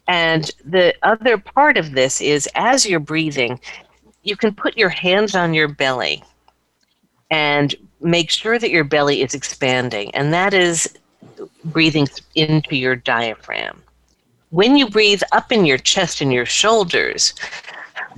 And 0.09 0.51
the 0.63 0.95
other 1.03 1.39
part 1.39 1.79
of 1.79 1.93
this 1.93 2.21
is 2.21 2.49
as 2.55 2.85
you're 2.85 3.01
breathing, 3.01 3.61
you 4.23 4.37
can 4.37 4.55
put 4.55 4.77
your 4.77 4.91
hands 4.91 5.35
on 5.35 5.55
your 5.55 5.69
belly 5.69 6.23
and 7.31 7.75
make 8.01 8.31
sure 8.31 8.59
that 8.59 8.71
your 8.71 8.85
belly 8.85 9.23
is 9.23 9.35
expanding. 9.35 10.15
And 10.15 10.35
that 10.35 10.53
is 10.53 10.87
breathing 11.65 12.07
into 12.35 12.77
your 12.77 12.97
diaphragm 12.97 13.84
when 14.55 14.77
you 14.77 14.89
breathe 14.89 15.23
up 15.33 15.51
in 15.51 15.65
your 15.65 15.79
chest 15.79 16.21
and 16.21 16.33
your 16.33 16.47
shoulders, 16.47 17.35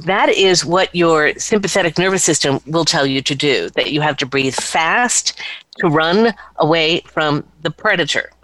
that 0.01 0.29
is 0.29 0.67
what 0.67 0.95
your 0.95 1.33
sympathetic 1.39 1.97
nervous 1.97 2.23
system 2.23 2.61
will 2.67 2.85
tell 2.85 3.07
you 3.07 3.23
to 3.23 3.35
do 3.35 3.71
that 3.71 3.91
you 3.91 4.03
have 4.03 4.19
to 4.19 4.27
breathe 4.27 4.55
fast 4.55 5.41
to 5.79 5.89
run 5.89 6.35
away 6.57 7.01
from 7.07 7.43
the 7.63 7.71
predator. 7.71 8.31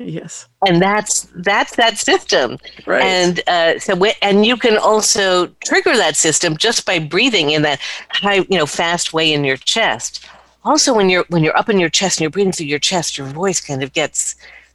Yes. 0.00 0.48
And 0.66 0.82
that's 0.82 1.28
that's 1.36 1.76
that 1.76 1.98
system. 1.98 2.58
Right. 2.84 3.00
And 3.00 3.40
uh, 3.46 3.78
so 3.78 3.94
we, 3.94 4.12
and 4.22 4.44
you 4.44 4.56
can 4.56 4.76
also 4.76 5.46
trigger 5.64 5.96
that 5.96 6.16
system 6.16 6.56
just 6.56 6.84
by 6.84 6.98
breathing 6.98 7.50
in 7.50 7.62
that 7.62 7.80
high 8.10 8.44
you 8.50 8.58
know 8.58 8.66
fast 8.66 9.12
way 9.12 9.32
in 9.32 9.44
your 9.44 9.56
chest. 9.56 10.26
Also 10.64 10.92
when 10.92 11.08
you're 11.08 11.24
when 11.28 11.44
you're 11.44 11.56
up 11.56 11.68
in 11.68 11.78
your 11.78 11.88
chest 11.88 12.18
and 12.18 12.22
you're 12.22 12.30
breathing 12.30 12.52
through 12.52 12.66
your 12.66 12.80
chest 12.80 13.16
your 13.16 13.28
voice 13.28 13.60
kind 13.60 13.84
of 13.84 13.92
gets 13.92 14.34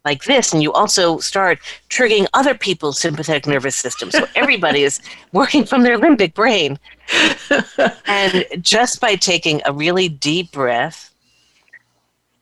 like 0.09 0.23
this 0.23 0.53
and 0.53 0.63
you 0.63 0.71
also 0.73 1.19
start 1.19 1.59
triggering 1.89 2.25
other 2.33 2.55
people's 2.55 2.97
sympathetic 2.99 3.45
nervous 3.45 3.75
system 3.75 4.09
so 4.09 4.25
everybody 4.35 4.81
is 4.89 4.99
working 5.39 5.63
from 5.65 5.83
their 5.83 5.97
limbic 6.05 6.33
brain. 6.33 6.79
And 8.05 8.45
just 8.61 9.01
by 9.01 9.15
taking 9.15 9.61
a 9.65 9.73
really 9.73 10.09
deep 10.09 10.51
breath 10.51 10.99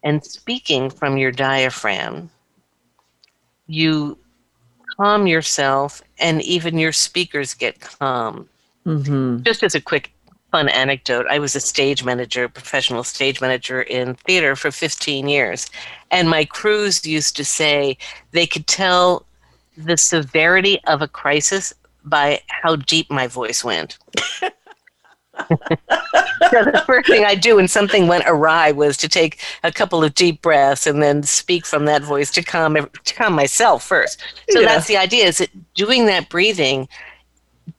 and 0.04 0.24
speaking 0.24 0.90
from 0.90 1.18
your 1.18 1.32
diaphragm 1.32 2.30
you 3.68 4.18
calm 4.98 5.28
yourself 5.28 6.02
and 6.20 6.42
even 6.42 6.78
your 6.78 6.94
speakers 6.94 7.54
get 7.54 7.80
calm. 7.82 8.48
Mm-hmm. 8.86 9.44
just 9.44 9.64
as 9.64 9.76
a 9.76 9.82
quick 9.82 10.14
fun 10.52 10.70
anecdote. 10.70 11.26
I 11.30 11.40
was 11.40 11.56
a 11.56 11.60
stage 11.60 12.04
manager, 12.04 12.48
professional 12.48 13.04
stage 13.04 13.42
manager 13.42 13.82
in 13.82 14.16
theater 14.16 14.56
for 14.56 14.72
15 14.72 15.28
years. 15.28 15.70
And 16.12 16.30
my 16.30 16.46
crews 16.46 17.06
used 17.06 17.36
to 17.38 17.46
say 17.46 17.98
they 18.32 18.48
could 18.48 18.68
tell 18.68 19.26
the 19.78 19.98
severity 19.98 20.82
of 20.88 21.02
a 21.02 21.08
crisis 21.08 21.74
by 22.04 22.42
how 22.48 22.78
deep 22.78 23.12
my 23.12 23.28
voice 23.28 23.64
went. 23.64 23.98
so 25.50 26.64
the 26.64 26.84
first 26.86 27.08
thing 27.08 27.26
I 27.26 27.36
do 27.36 27.58
when 27.58 27.68
something 27.68 28.08
went 28.08 28.24
awry 28.26 28.72
was 28.72 28.98
to 28.98 29.10
take 29.10 29.40
a 29.64 29.72
couple 29.72 30.04
of 30.04 30.16
deep 30.16 30.42
breaths 30.42 30.88
and 30.88 31.02
then 31.02 31.24
speak 31.24 31.66
from 31.66 31.86
that 31.86 32.02
voice 32.02 32.32
to 32.32 32.44
calm 32.44 32.76
to 32.76 33.14
calm 33.14 33.34
myself 33.34 33.86
first. 33.86 34.20
So 34.50 34.62
yeah. 34.62 34.68
that's 34.68 34.88
the 34.88 34.98
idea: 34.98 35.26
is 35.26 35.38
that 35.38 35.50
doing 35.76 36.08
that 36.08 36.30
breathing 36.30 36.88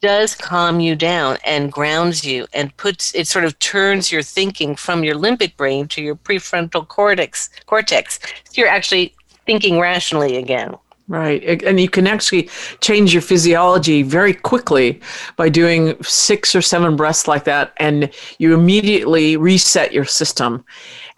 does 0.01 0.35
calm 0.35 0.81
you 0.81 0.95
down 0.95 1.39
and 1.45 1.73
grounds 1.73 2.25
you 2.25 2.47
and 2.53 2.77
puts 2.77 3.15
it 3.15 3.27
sort 3.27 3.45
of 3.45 3.59
turns 3.59 4.13
your 4.13 4.23
thinking 4.23 4.77
from 4.77 5.03
your 5.03 5.15
limbic 5.15 5.57
brain 5.57 5.89
to 5.89 6.03
your 6.03 6.17
prefrontal 6.17 6.87
cortex 6.87 7.49
cortex 7.67 8.19
so 8.45 8.53
you're 8.55 8.69
actually 8.69 9.15
thinking 9.47 9.79
rationally 9.79 10.37
again 10.37 10.75
Right. 11.09 11.63
And 11.63 11.81
you 11.81 11.89
can 11.89 12.07
actually 12.07 12.51
change 12.83 13.15
your 13.15 13.23
physiology 13.23 14.03
very 14.03 14.35
quickly 14.35 15.01
by 15.37 15.49
doing 15.49 15.97
six 16.03 16.55
or 16.55 16.61
seven 16.61 16.97
breaths 16.97 17.27
like 17.27 17.45
that. 17.45 17.73
And 17.79 18.11
you 18.37 18.53
immediately 18.53 19.39
reset 19.39 19.95
your 19.95 20.05
system. 20.05 20.67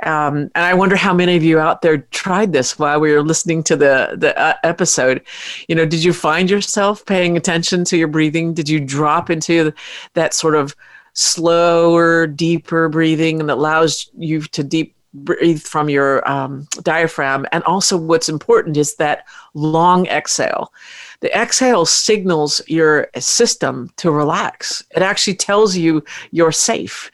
Um, 0.03 0.51
and 0.55 0.65
I 0.65 0.75
wonder 0.75 0.97
how 0.97 1.13
many 1.13 1.37
of 1.37 1.43
you 1.43 1.59
out 1.59 1.83
there 1.83 1.99
tried 2.11 2.53
this 2.53 2.79
while 2.79 3.01
we 3.01 3.13
were 3.13 3.23
listening 3.23 3.63
to 3.65 3.77
the, 3.77 4.15
the 4.17 4.39
uh, 4.39 4.55
episode. 4.65 5.23
You 5.69 5.75
know, 5.75 5.87
did 5.87 6.03
you 6.03 6.13
find 6.13 6.51
yourself 6.51 7.05
paying 7.07 7.37
attention 7.37 7.85
to 7.85 7.97
your 7.97 8.09
breathing? 8.09 8.55
Did 8.55 8.69
you 8.69 8.81
drop 8.81 9.31
into 9.31 9.73
that 10.15 10.35
sort 10.35 10.55
of 10.55 10.75
slower, 11.13 12.27
deeper 12.27 12.89
breathing 12.89 13.39
that 13.39 13.53
allows 13.53 14.11
you 14.17 14.43
to 14.43 14.63
deep 14.63 14.95
breathe 15.13 15.61
from 15.61 15.89
your 15.89 16.29
um, 16.29 16.67
diaphragm. 16.83 17.47
And 17.53 17.65
also, 17.65 17.97
what's 17.97 18.29
important 18.29 18.77
is 18.77 18.97
that 18.97 19.27
long 19.55 20.07
exhale. 20.07 20.73
The 21.21 21.37
exhale 21.37 21.85
signals 21.85 22.61
your 22.67 23.09
system 23.19 23.91
to 23.97 24.11
relax. 24.11 24.83
It 24.95 25.03
actually 25.03 25.35
tells 25.35 25.77
you 25.77 26.03
you're 26.31 26.53
safe. 26.53 27.11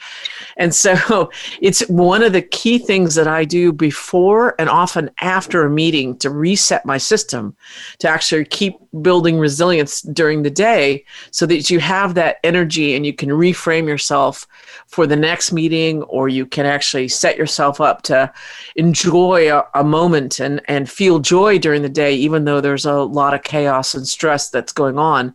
And 0.57 0.75
so 0.75 1.31
it's 1.61 1.81
one 1.89 2.23
of 2.23 2.33
the 2.33 2.43
key 2.43 2.79
things 2.79 3.15
that 3.17 3.29
I 3.29 3.45
do 3.45 3.73
before 3.73 4.55
and 4.59 4.69
often 4.69 5.11
after 5.21 5.65
a 5.65 5.71
meeting 5.71 6.17
to 6.19 6.31
reset 6.31 6.87
my 6.87 6.99
system, 6.99 7.57
to 7.99 8.09
actually 8.09 8.45
keep 8.45 8.77
building 9.03 9.39
resilience 9.39 10.03
during 10.03 10.43
the 10.43 10.51
day 10.51 11.05
so 11.31 11.45
that 11.47 11.69
you 11.69 11.81
have 11.81 12.15
that 12.15 12.37
energy 12.45 12.95
and 12.95 13.05
you 13.05 13.13
can 13.13 13.29
reframe 13.29 13.87
yourself 13.87 14.47
for 14.87 15.07
the 15.07 15.17
next 15.17 15.53
meeting 15.53 16.03
or 16.05 16.29
you 16.29 16.47
can 16.47 16.65
actually 16.65 17.09
set 17.09 17.37
yourself 17.37 17.81
up 17.81 18.03
to 18.03 18.33
enjoy 18.77 19.53
a, 19.53 19.67
a 19.75 19.85
moment 19.85 20.41
and, 20.41 20.61
and 20.69 20.89
feel 20.89 21.19
joy 21.19 21.59
during 21.59 21.83
the 21.83 21.89
day, 21.89 22.15
even 22.15 22.45
though 22.45 22.61
there's 22.61 22.87
a 22.87 22.95
lot 22.95 23.35
of 23.35 23.43
chaos 23.43 23.95
and 23.97 24.07
stress 24.07 24.51
that's 24.51 24.73
going 24.73 24.99
on 24.99 25.35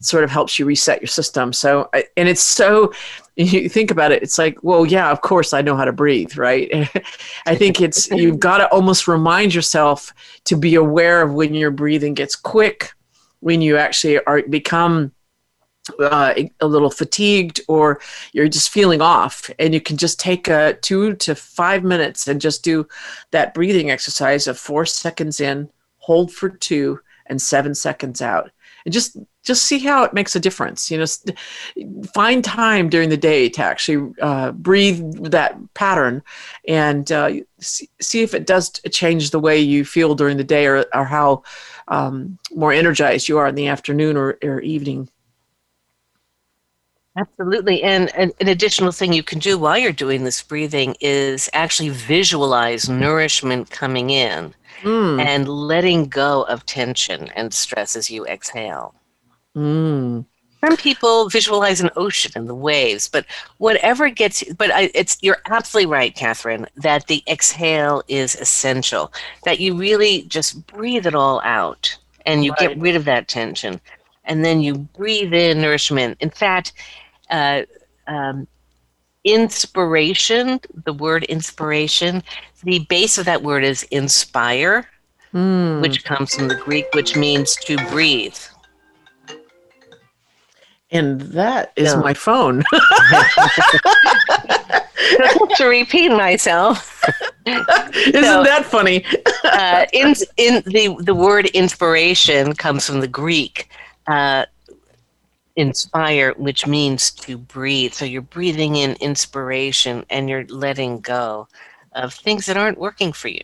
it 0.00 0.04
sort 0.04 0.24
of 0.24 0.30
helps 0.30 0.58
you 0.58 0.66
reset 0.66 1.00
your 1.00 1.08
system. 1.08 1.52
So, 1.52 1.88
and 2.16 2.28
it's 2.28 2.42
so, 2.42 2.92
you 3.36 3.68
think 3.68 3.90
about 3.90 4.12
it, 4.12 4.22
it's 4.22 4.38
like, 4.38 4.62
well, 4.62 4.86
yeah, 4.86 5.10
of 5.10 5.20
course 5.20 5.52
I 5.52 5.62
know 5.62 5.76
how 5.76 5.84
to 5.84 5.92
breathe, 5.92 6.36
right? 6.36 6.70
I 7.46 7.54
think 7.54 7.80
it's, 7.80 8.10
you've 8.10 8.38
got 8.38 8.58
to 8.58 8.68
almost 8.68 9.08
remind 9.08 9.54
yourself 9.54 10.12
to 10.44 10.56
be 10.56 10.74
aware 10.74 11.22
of 11.22 11.34
when 11.34 11.54
your 11.54 11.70
breathing 11.70 12.14
gets 12.14 12.36
quick, 12.36 12.92
when 13.40 13.60
you 13.60 13.76
actually 13.76 14.22
are 14.24 14.42
become 14.42 15.12
uh, 16.00 16.34
a 16.60 16.66
little 16.66 16.90
fatigued 16.90 17.60
or 17.68 18.00
you're 18.32 18.48
just 18.48 18.70
feeling 18.70 19.02
off 19.02 19.50
and 19.58 19.74
you 19.74 19.80
can 19.80 19.98
just 19.98 20.18
take 20.18 20.48
a 20.48 20.78
two 20.80 21.14
to 21.16 21.34
five 21.34 21.84
minutes 21.84 22.26
and 22.26 22.40
just 22.40 22.64
do 22.64 22.88
that 23.32 23.52
breathing 23.52 23.90
exercise 23.90 24.46
of 24.46 24.58
four 24.58 24.86
seconds 24.86 25.40
in 25.40 25.68
hold 25.98 26.32
for 26.32 26.48
two 26.48 26.98
and 27.26 27.40
seven 27.40 27.74
seconds 27.74 28.20
out. 28.22 28.50
And 28.84 28.92
just 28.92 29.16
just 29.42 29.64
see 29.64 29.78
how 29.78 30.04
it 30.04 30.14
makes 30.14 30.34
a 30.34 30.40
difference 30.40 30.90
you 30.90 30.98
know 30.98 31.06
find 32.14 32.42
time 32.42 32.88
during 32.88 33.10
the 33.10 33.16
day 33.16 33.48
to 33.48 33.62
actually 33.62 34.12
uh, 34.20 34.52
breathe 34.52 35.00
that 35.30 35.56
pattern 35.74 36.22
and 36.66 37.12
uh, 37.12 37.30
see, 37.58 37.88
see, 38.00 38.22
if 38.22 38.34
it 38.34 38.46
does 38.46 38.70
change 38.90 39.30
the 39.30 39.40
way 39.40 39.58
you 39.58 39.84
feel 39.84 40.14
during 40.14 40.36
the 40.36 40.44
day 40.44 40.66
or, 40.66 40.84
or 40.94 41.04
how 41.04 41.42
um, 41.88 42.38
more 42.54 42.72
energized 42.72 43.28
you 43.28 43.38
are 43.38 43.48
in 43.48 43.54
the 43.54 43.68
afternoon 43.68 44.16
or, 44.16 44.38
or 44.42 44.60
evening. 44.60 45.08
Absolutely. 47.16 47.82
And 47.82 48.12
an, 48.16 48.32
an, 48.40 48.48
additional 48.48 48.90
thing 48.90 49.12
you 49.12 49.22
can 49.22 49.38
do 49.38 49.56
while 49.56 49.78
you're 49.78 49.92
doing 49.92 50.24
this 50.24 50.42
breathing 50.42 50.96
is 51.00 51.48
actually 51.52 51.90
visualize 51.90 52.88
nourishment 52.88 53.70
coming 53.70 54.10
in 54.10 54.52
mm. 54.82 55.20
and 55.20 55.48
letting 55.48 56.06
go 56.06 56.42
of 56.42 56.66
tension 56.66 57.28
and 57.36 57.52
stress 57.52 57.96
as 57.96 58.10
you 58.10 58.26
exhale. 58.26 58.94
Mm. 59.56 60.24
Some 60.64 60.76
people 60.78 61.28
visualize 61.28 61.82
an 61.82 61.90
ocean 61.94 62.32
and 62.34 62.48
the 62.48 62.54
waves, 62.54 63.06
but 63.06 63.26
whatever 63.58 64.08
gets, 64.08 64.42
you, 64.42 64.54
but 64.54 64.70
I, 64.70 64.90
it's 64.94 65.18
you're 65.20 65.42
absolutely 65.46 65.92
right, 65.92 66.14
Catherine, 66.14 66.66
that 66.76 67.06
the 67.06 67.22
exhale 67.28 68.02
is 68.08 68.34
essential. 68.36 69.12
That 69.44 69.60
you 69.60 69.74
really 69.76 70.22
just 70.22 70.66
breathe 70.66 71.06
it 71.06 71.14
all 71.14 71.42
out 71.44 71.94
and 72.24 72.44
you 72.44 72.52
right. 72.52 72.70
get 72.70 72.78
rid 72.78 72.96
of 72.96 73.04
that 73.04 73.28
tension, 73.28 73.78
and 74.24 74.42
then 74.42 74.62
you 74.62 74.78
breathe 74.78 75.34
in 75.34 75.60
nourishment. 75.60 76.16
In 76.20 76.30
fact, 76.30 76.72
uh, 77.28 77.64
um, 78.06 78.46
inspiration. 79.24 80.60
The 80.84 80.92
word 80.92 81.24
inspiration 81.24 82.22
the 82.64 82.80
base 82.80 83.18
of 83.18 83.26
that 83.26 83.42
word 83.42 83.62
is 83.62 83.82
inspire, 83.84 84.88
mm. 85.32 85.80
which 85.82 86.04
comes 86.04 86.34
from 86.34 86.48
the 86.48 86.56
Greek, 86.56 86.86
which 86.94 87.16
means 87.16 87.56
to 87.56 87.76
breathe. 87.88 88.36
And 90.90 91.20
that 91.20 91.72
is 91.76 91.92
yeah. 91.92 92.00
my 92.00 92.14
phone. 92.14 92.64
to 95.56 95.66
repeat 95.66 96.08
myself. 96.10 97.02
Isn't 97.46 97.66
so, 98.22 98.44
that 98.44 98.64
funny? 98.64 99.04
uh, 99.44 99.84
in, 99.92 100.14
in 100.36 100.62
the, 100.66 100.96
the 101.00 101.14
word 101.14 101.46
inspiration 101.46 102.54
comes 102.54 102.86
from 102.86 103.00
the 103.00 103.08
Greek. 103.08 103.68
Uh, 104.06 104.46
inspire, 105.56 106.32
which 106.34 106.66
means 106.66 107.10
to 107.12 107.38
breathe. 107.38 107.92
So 107.94 108.04
you're 108.04 108.22
breathing 108.22 108.76
in 108.76 108.94
inspiration 109.00 110.04
and 110.10 110.28
you're 110.28 110.46
letting 110.46 111.00
go 111.00 111.48
of 111.92 112.14
things 112.14 112.46
that 112.46 112.56
aren't 112.56 112.78
working 112.78 113.12
for 113.12 113.28
you. 113.28 113.42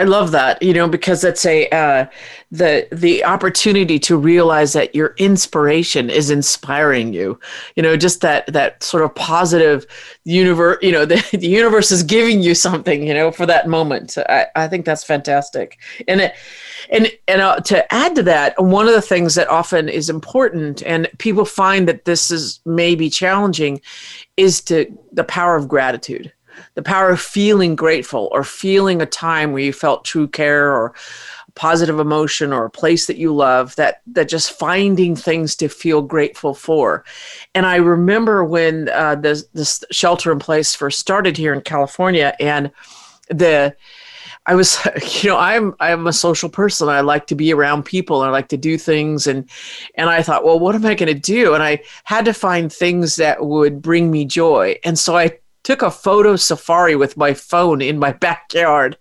I 0.00 0.04
love 0.04 0.30
that, 0.30 0.62
you 0.62 0.72
know, 0.72 0.88
because 0.88 1.24
it's 1.24 1.44
a 1.44 1.68
uh, 1.68 2.06
the 2.50 2.88
the 2.90 3.22
opportunity 3.22 3.98
to 3.98 4.16
realize 4.16 4.72
that 4.72 4.94
your 4.94 5.14
inspiration 5.18 6.08
is 6.08 6.30
inspiring 6.30 7.12
you. 7.12 7.38
You 7.76 7.82
know, 7.82 7.98
just 7.98 8.22
that 8.22 8.46
that 8.46 8.82
sort 8.82 9.04
of 9.04 9.14
positive 9.14 9.84
universe. 10.24 10.78
You 10.80 10.92
know, 10.92 11.04
the, 11.04 11.22
the 11.38 11.46
universe 11.46 11.90
is 11.90 12.02
giving 12.02 12.40
you 12.40 12.54
something. 12.54 13.06
You 13.06 13.12
know, 13.12 13.30
for 13.30 13.44
that 13.44 13.68
moment. 13.68 14.16
I, 14.16 14.46
I 14.56 14.68
think 14.68 14.86
that's 14.86 15.04
fantastic. 15.04 15.78
And 16.08 16.22
it, 16.22 16.34
and 16.88 17.12
and 17.28 17.42
uh, 17.42 17.60
to 17.60 17.92
add 17.92 18.14
to 18.14 18.22
that, 18.22 18.60
one 18.62 18.88
of 18.88 18.94
the 18.94 19.02
things 19.02 19.34
that 19.34 19.48
often 19.48 19.90
is 19.90 20.08
important, 20.08 20.82
and 20.84 21.10
people 21.18 21.44
find 21.44 21.86
that 21.88 22.06
this 22.06 22.30
is 22.30 22.60
maybe 22.64 23.10
challenging, 23.10 23.82
is 24.38 24.62
to 24.62 24.86
the 25.12 25.24
power 25.24 25.56
of 25.56 25.68
gratitude 25.68 26.32
the 26.74 26.82
power 26.82 27.10
of 27.10 27.20
feeling 27.20 27.76
grateful 27.76 28.28
or 28.32 28.44
feeling 28.44 29.00
a 29.00 29.06
time 29.06 29.52
where 29.52 29.62
you 29.62 29.72
felt 29.72 30.04
true 30.04 30.28
care 30.28 30.74
or 30.74 30.94
positive 31.54 31.98
emotion 31.98 32.52
or 32.52 32.64
a 32.64 32.70
place 32.70 33.06
that 33.06 33.16
you 33.16 33.34
love 33.34 33.74
that 33.76 34.02
that 34.06 34.28
just 34.28 34.52
finding 34.52 35.16
things 35.16 35.56
to 35.56 35.68
feel 35.68 36.00
grateful 36.00 36.54
for 36.54 37.04
and 37.54 37.66
i 37.66 37.76
remember 37.76 38.44
when 38.44 38.88
uh, 38.90 39.16
the 39.16 39.42
this 39.52 39.84
shelter 39.90 40.30
in 40.30 40.38
place 40.38 40.74
first 40.74 41.00
started 41.00 41.36
here 41.36 41.52
in 41.52 41.60
california 41.60 42.34
and 42.38 42.70
the 43.30 43.74
I 44.46 44.54
was, 44.54 44.78
you 45.22 45.30
know, 45.30 45.38
I'm 45.38 45.74
I'm 45.80 46.06
a 46.06 46.12
social 46.12 46.48
person. 46.48 46.88
I 46.88 47.00
like 47.00 47.26
to 47.28 47.34
be 47.34 47.52
around 47.52 47.84
people. 47.84 48.22
I 48.22 48.30
like 48.30 48.48
to 48.48 48.56
do 48.56 48.78
things, 48.78 49.26
and 49.26 49.48
and 49.94 50.10
I 50.10 50.22
thought, 50.22 50.44
well, 50.44 50.58
what 50.58 50.74
am 50.74 50.86
I 50.86 50.94
going 50.94 51.12
to 51.12 51.20
do? 51.20 51.54
And 51.54 51.62
I 51.62 51.82
had 52.04 52.24
to 52.24 52.32
find 52.32 52.72
things 52.72 53.16
that 53.16 53.44
would 53.44 53.82
bring 53.82 54.10
me 54.10 54.24
joy. 54.24 54.76
And 54.84 54.98
so 54.98 55.16
I 55.16 55.38
took 55.62 55.82
a 55.82 55.90
photo 55.90 56.36
safari 56.36 56.96
with 56.96 57.16
my 57.16 57.34
phone 57.34 57.82
in 57.82 57.98
my 57.98 58.12
backyard. 58.20 58.96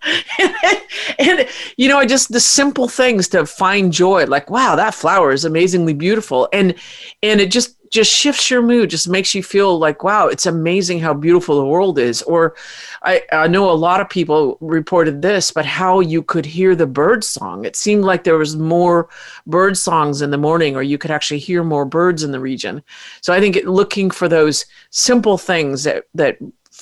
And, 1.18 1.48
you 1.78 1.90
know 1.90 1.98
i 1.98 2.06
just 2.06 2.32
the 2.32 2.40
simple 2.40 2.88
things 2.88 3.28
to 3.30 3.46
find 3.46 3.92
joy 3.92 4.26
like 4.26 4.50
wow 4.50 4.76
that 4.76 4.94
flower 4.94 5.32
is 5.32 5.46
amazingly 5.46 5.94
beautiful. 5.94 6.48
And 6.54 6.76
and 7.24 7.42
it 7.42 7.52
just 7.52 7.79
just 7.90 8.12
shifts 8.12 8.50
your 8.50 8.62
mood 8.62 8.90
just 8.90 9.08
makes 9.08 9.34
you 9.34 9.42
feel 9.42 9.78
like 9.78 10.04
wow 10.04 10.28
it's 10.28 10.46
amazing 10.46 11.00
how 11.00 11.14
beautiful 11.14 11.58
the 11.58 11.66
world 11.66 11.98
is. 12.00 12.22
Or 12.24 12.56
I, 13.04 13.24
I 13.32 13.48
know 13.48 13.70
a 13.70 13.74
lot 13.74 14.02
of 14.02 14.10
people 14.10 14.58
reported 14.62 15.22
this 15.22 15.52
but 15.52 15.66
how 15.66 16.00
you 16.00 16.22
could 16.24 16.46
hear 16.46 16.76
the 16.76 16.88
bird 16.88 17.24
song. 17.24 17.66
It 17.66 17.76
seemed 17.76 18.04
like 18.04 18.24
there 18.24 18.38
was 18.38 18.56
more 18.56 19.10
bird 19.48 19.78
songs 19.78 20.22
in 20.22 20.32
the 20.32 20.38
morning 20.38 20.76
or 20.76 20.84
you 20.84 20.98
could 20.98 21.12
actually 21.12 21.40
hear 21.40 21.64
more 21.64 21.86
birds 21.86 22.24
in 22.24 22.32
the 22.32 22.40
region. 22.40 22.84
So 23.22 23.34
i 23.34 23.40
think 23.40 23.58
looking 23.66 24.12
for 24.12 24.28
those 24.28 24.66
simple 24.90 25.38
things 25.38 25.84
that 25.84 26.06
that 26.14 26.38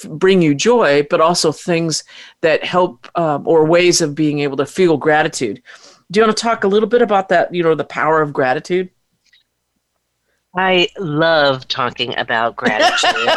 bring 0.10 0.42
you 0.42 0.54
joy 0.54 1.04
but 1.10 1.22
also 1.22 1.52
things 1.52 2.04
that 2.42 2.64
help 2.64 3.08
um, 3.18 3.48
or 3.48 3.66
ways 3.66 4.02
of 4.02 4.14
being 4.14 4.40
able 4.40 4.58
to 4.58 4.66
feel 4.66 4.98
gratitude. 4.98 5.62
Do 6.12 6.20
you 6.20 6.26
want 6.26 6.38
to 6.38 6.42
talk 6.42 6.64
a 6.64 6.68
little 6.68 6.88
bit 6.88 7.02
about 7.02 7.30
that 7.30 7.54
you 7.54 7.64
know 7.64 7.76
the 7.76 7.84
power 7.84 8.22
of 8.22 8.34
gratitude 8.34 8.90
I 10.56 10.88
love 10.98 11.68
talking 11.68 12.18
about 12.18 12.56
gratitude. 12.56 13.12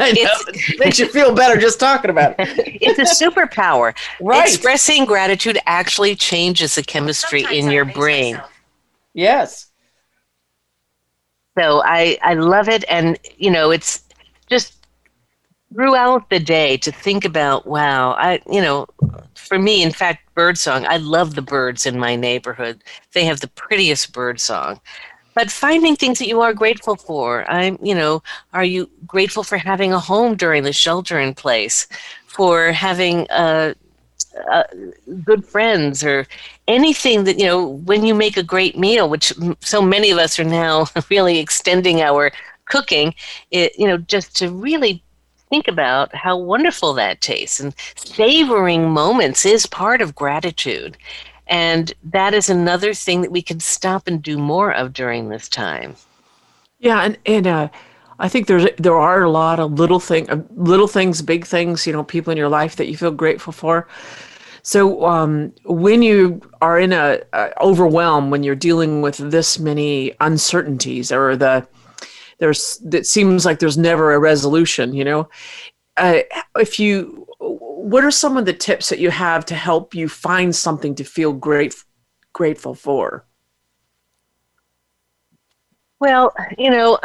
it 0.00 0.78
makes 0.78 0.98
you 0.98 1.08
feel 1.08 1.34
better 1.34 1.60
just 1.60 1.78
talking 1.78 2.10
about 2.10 2.34
it. 2.38 2.48
it's 2.80 2.98
a 2.98 3.24
superpower. 3.24 3.96
Right. 4.20 4.48
Expressing 4.48 5.04
gratitude 5.04 5.58
actually 5.66 6.16
changes 6.16 6.74
the 6.74 6.82
chemistry 6.82 7.42
Sometimes 7.42 7.64
in 7.64 7.70
your 7.70 7.84
brain. 7.84 8.34
Myself. 8.34 8.52
Yes. 9.14 9.66
So 11.56 11.82
I 11.84 12.18
I 12.22 12.34
love 12.34 12.68
it 12.68 12.84
and 12.88 13.18
you 13.36 13.50
know 13.50 13.70
it's 13.70 14.04
just 14.48 14.74
throughout 15.72 16.30
the 16.30 16.38
day 16.38 16.76
to 16.78 16.90
think 16.90 17.24
about 17.24 17.66
wow 17.66 18.12
i 18.12 18.40
you 18.50 18.60
know 18.60 18.86
for 19.34 19.58
me 19.58 19.82
in 19.82 19.92
fact 19.92 20.32
birdsong 20.34 20.86
i 20.86 20.96
love 20.96 21.34
the 21.34 21.42
birds 21.42 21.84
in 21.84 21.98
my 21.98 22.16
neighborhood 22.16 22.82
they 23.12 23.24
have 23.24 23.40
the 23.40 23.48
prettiest 23.48 24.12
bird 24.12 24.40
song 24.40 24.80
but 25.38 25.52
finding 25.52 25.94
things 25.94 26.18
that 26.18 26.26
you 26.26 26.40
are 26.40 26.52
grateful 26.52 26.96
for. 26.96 27.48
I'm 27.48 27.78
you 27.80 27.94
know 27.94 28.24
are 28.52 28.64
you 28.64 28.90
grateful 29.06 29.44
for 29.44 29.56
having 29.56 29.92
a 29.92 30.00
home 30.00 30.34
during 30.34 30.64
the 30.64 30.72
shelter 30.72 31.20
in 31.20 31.32
place? 31.32 31.86
For 32.26 32.72
having 32.72 33.30
uh, 33.30 33.74
uh, 34.50 34.64
good 35.22 35.46
friends 35.46 36.02
or 36.02 36.26
anything 36.66 37.22
that 37.22 37.38
you 37.38 37.46
know 37.46 37.60
when 37.90 38.04
you 38.04 38.14
make 38.16 38.36
a 38.36 38.42
great 38.54 38.76
meal 38.76 39.08
which 39.08 39.32
so 39.60 39.80
many 39.80 40.10
of 40.10 40.18
us 40.18 40.40
are 40.40 40.50
now 40.64 40.86
really 41.10 41.38
extending 41.38 42.00
our 42.00 42.32
cooking 42.64 43.14
it 43.52 43.72
you 43.78 43.86
know 43.86 43.98
just 44.14 44.36
to 44.36 44.50
really 44.50 45.02
think 45.50 45.68
about 45.68 46.14
how 46.14 46.36
wonderful 46.36 46.92
that 46.94 47.20
tastes 47.20 47.60
and 47.60 47.74
savoring 47.96 48.90
moments 48.90 49.46
is 49.46 49.66
part 49.66 50.02
of 50.02 50.14
gratitude 50.14 50.96
and 51.48 51.92
that 52.02 52.34
is 52.34 52.48
another 52.50 52.94
thing 52.94 53.22
that 53.22 53.32
we 53.32 53.42
can 53.42 53.60
stop 53.60 54.06
and 54.06 54.22
do 54.22 54.38
more 54.38 54.72
of 54.72 54.92
during 54.92 55.28
this 55.28 55.48
time 55.48 55.94
yeah 56.78 57.02
and 57.02 57.18
and 57.26 57.46
uh 57.46 57.68
I 58.20 58.28
think 58.28 58.46
there's 58.46 58.66
there 58.78 58.96
are 58.96 59.22
a 59.22 59.30
lot 59.30 59.60
of 59.60 59.72
little 59.78 60.00
thing, 60.00 60.28
uh, 60.28 60.42
little 60.56 60.88
things, 60.88 61.22
big 61.22 61.46
things. 61.46 61.86
You 61.86 61.92
know, 61.92 62.02
people 62.02 62.32
in 62.32 62.36
your 62.36 62.48
life 62.48 62.76
that 62.76 62.88
you 62.88 62.96
feel 62.96 63.12
grateful 63.12 63.52
for. 63.52 63.86
So 64.62 65.06
um, 65.06 65.52
when 65.64 66.02
you 66.02 66.42
are 66.60 66.78
in 66.78 66.92
a, 66.92 67.20
a 67.32 67.62
overwhelm, 67.62 68.30
when 68.30 68.42
you're 68.42 68.54
dealing 68.54 69.02
with 69.02 69.16
this 69.16 69.58
many 69.58 70.12
uncertainties, 70.20 71.12
or 71.12 71.36
the 71.36 71.66
there's 72.38 72.80
it 72.92 73.06
seems 73.06 73.46
like 73.46 73.60
there's 73.60 73.78
never 73.78 74.12
a 74.12 74.18
resolution. 74.18 74.94
You 74.94 75.04
know, 75.04 75.28
uh, 75.96 76.18
if 76.56 76.78
you, 76.80 77.26
what 77.88 78.04
are 78.04 78.10
some 78.10 78.36
of 78.36 78.44
the 78.44 78.52
tips 78.52 78.90
that 78.90 78.98
you 78.98 79.10
have 79.10 79.46
to 79.46 79.54
help 79.54 79.94
you 79.94 80.10
find 80.10 80.54
something 80.54 80.94
to 80.94 81.04
feel 81.04 81.32
great 81.32 81.74
grateful 82.34 82.74
for? 82.74 83.24
Well, 85.98 86.34
you 86.58 86.70
know, 86.70 86.98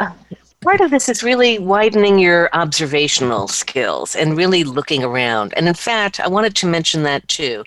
part 0.60 0.82
of 0.82 0.90
this 0.90 1.08
is 1.08 1.22
really 1.22 1.58
widening 1.58 2.18
your 2.18 2.50
observational 2.52 3.48
skills 3.48 4.14
and 4.14 4.36
really 4.36 4.62
looking 4.62 5.02
around. 5.02 5.54
And 5.56 5.66
in 5.66 5.74
fact, 5.74 6.20
I 6.20 6.28
wanted 6.28 6.54
to 6.56 6.66
mention 6.66 7.02
that 7.04 7.26
too. 7.28 7.64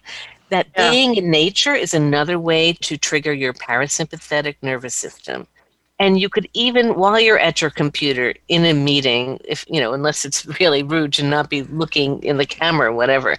That 0.49 0.67
yeah. 0.77 0.91
being 0.91 1.15
in 1.15 1.30
nature 1.32 1.73
is 1.73 1.93
another 1.95 2.39
way 2.39 2.73
to 2.82 2.97
trigger 2.97 3.34
your 3.34 3.53
parasympathetic 3.53 4.58
nervous 4.62 4.95
system. 4.95 5.47
And 5.99 6.19
you 6.19 6.29
could 6.29 6.47
even, 6.53 6.95
while 6.95 7.19
you're 7.19 7.39
at 7.39 7.62
your 7.62 7.71
computer 7.71 8.33
in 8.47 8.65
a 8.65 8.73
meeting, 8.73 9.39
if 9.45 9.65
you 9.67 9.79
know, 9.79 9.93
unless 9.93 10.25
it's 10.25 10.45
really 10.60 10.83
rude 10.83 11.13
to 11.13 11.23
not 11.23 11.49
be 11.49 11.63
looking 11.63 12.21
in 12.23 12.38
the 12.38 12.45
camera 12.45 12.89
or 12.89 12.93
whatever, 12.93 13.38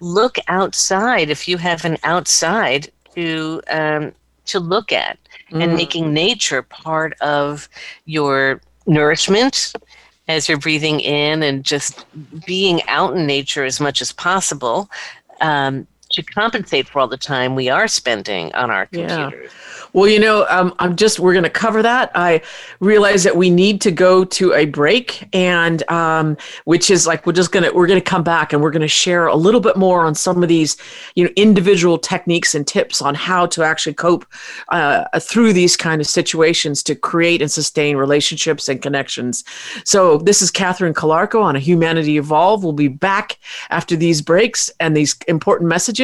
look 0.00 0.36
outside 0.48 1.30
if 1.30 1.48
you 1.48 1.56
have 1.56 1.84
an 1.84 1.96
outside 2.04 2.90
to 3.14 3.62
um, 3.70 4.12
to 4.46 4.60
look 4.60 4.92
at, 4.92 5.18
mm. 5.50 5.62
and 5.62 5.74
making 5.74 6.12
nature 6.12 6.62
part 6.62 7.14
of 7.20 7.68
your 8.04 8.60
nourishment 8.86 9.72
as 10.28 10.48
you're 10.48 10.58
breathing 10.58 11.00
in 11.00 11.42
and 11.42 11.64
just 11.64 12.04
being 12.46 12.82
out 12.88 13.16
in 13.16 13.26
nature 13.26 13.64
as 13.64 13.80
much 13.80 14.00
as 14.02 14.12
possible 14.12 14.90
um, 15.40 15.86
to 16.14 16.22
compensate 16.22 16.88
for 16.88 17.00
all 17.00 17.08
the 17.08 17.16
time 17.16 17.54
we 17.54 17.68
are 17.68 17.88
spending 17.88 18.54
on 18.54 18.70
our 18.70 18.86
computers. 18.86 19.42
Yeah. 19.44 19.50
Well, 19.94 20.08
you 20.08 20.18
know, 20.18 20.44
um, 20.50 20.74
I'm 20.80 20.96
just, 20.96 21.20
we're 21.20 21.34
going 21.34 21.44
to 21.44 21.50
cover 21.50 21.80
that. 21.80 22.10
I 22.16 22.42
realize 22.80 23.22
that 23.22 23.36
we 23.36 23.48
need 23.48 23.80
to 23.82 23.92
go 23.92 24.24
to 24.24 24.52
a 24.52 24.66
break, 24.66 25.28
and 25.32 25.88
um, 25.88 26.36
which 26.64 26.90
is 26.90 27.06
like, 27.06 27.24
we're 27.26 27.32
just 27.32 27.52
going 27.52 27.62
to, 27.62 27.70
we're 27.70 27.86
going 27.86 28.00
to 28.00 28.04
come 28.04 28.24
back 28.24 28.52
and 28.52 28.60
we're 28.60 28.72
going 28.72 28.82
to 28.82 28.88
share 28.88 29.28
a 29.28 29.36
little 29.36 29.60
bit 29.60 29.76
more 29.76 30.04
on 30.04 30.16
some 30.16 30.42
of 30.42 30.48
these, 30.48 30.76
you 31.14 31.22
know, 31.22 31.30
individual 31.36 31.96
techniques 31.96 32.56
and 32.56 32.66
tips 32.66 33.00
on 33.00 33.14
how 33.14 33.46
to 33.46 33.62
actually 33.62 33.94
cope 33.94 34.26
uh, 34.70 35.04
through 35.20 35.52
these 35.52 35.76
kind 35.76 36.00
of 36.00 36.08
situations 36.08 36.82
to 36.82 36.96
create 36.96 37.40
and 37.40 37.52
sustain 37.52 37.96
relationships 37.96 38.68
and 38.68 38.82
connections. 38.82 39.44
So, 39.84 40.18
this 40.18 40.42
is 40.42 40.50
Catherine 40.50 40.94
Calarco 40.94 41.40
on 41.40 41.54
a 41.54 41.60
Humanity 41.60 42.18
Evolve. 42.18 42.64
We'll 42.64 42.72
be 42.72 42.88
back 42.88 43.38
after 43.70 43.94
these 43.94 44.22
breaks 44.22 44.72
and 44.80 44.96
these 44.96 45.14
important 45.28 45.68
messages 45.68 46.03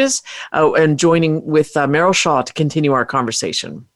uh, 0.53 0.73
and 0.73 0.99
joining 0.99 1.45
with 1.45 1.77
uh, 1.77 1.87
Meryl 1.87 2.15
Shaw 2.15 2.43
to 2.43 2.53
continue 2.53 2.93
our 2.93 3.05
conversation. 3.05 3.87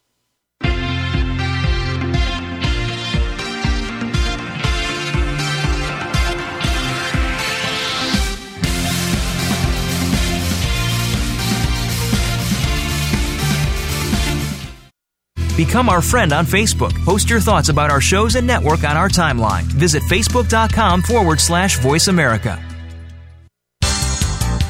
Become 15.56 15.88
our 15.88 16.02
friend 16.02 16.32
on 16.32 16.46
Facebook. 16.46 16.92
Post 17.04 17.30
your 17.30 17.40
thoughts 17.40 17.68
about 17.68 17.90
our 17.90 18.00
shows 18.00 18.34
and 18.34 18.46
network 18.46 18.82
on 18.82 18.96
our 18.96 19.08
timeline. 19.08 19.62
Visit 19.62 20.02
facebook.com 20.02 21.02
forward 21.02 21.40
slash 21.40 21.78
voice 21.78 22.08
America. 22.08 22.73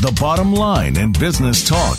The 0.00 0.16
bottom 0.20 0.54
line 0.54 0.96
in 0.96 1.10
business 1.10 1.68
talk. 1.68 1.98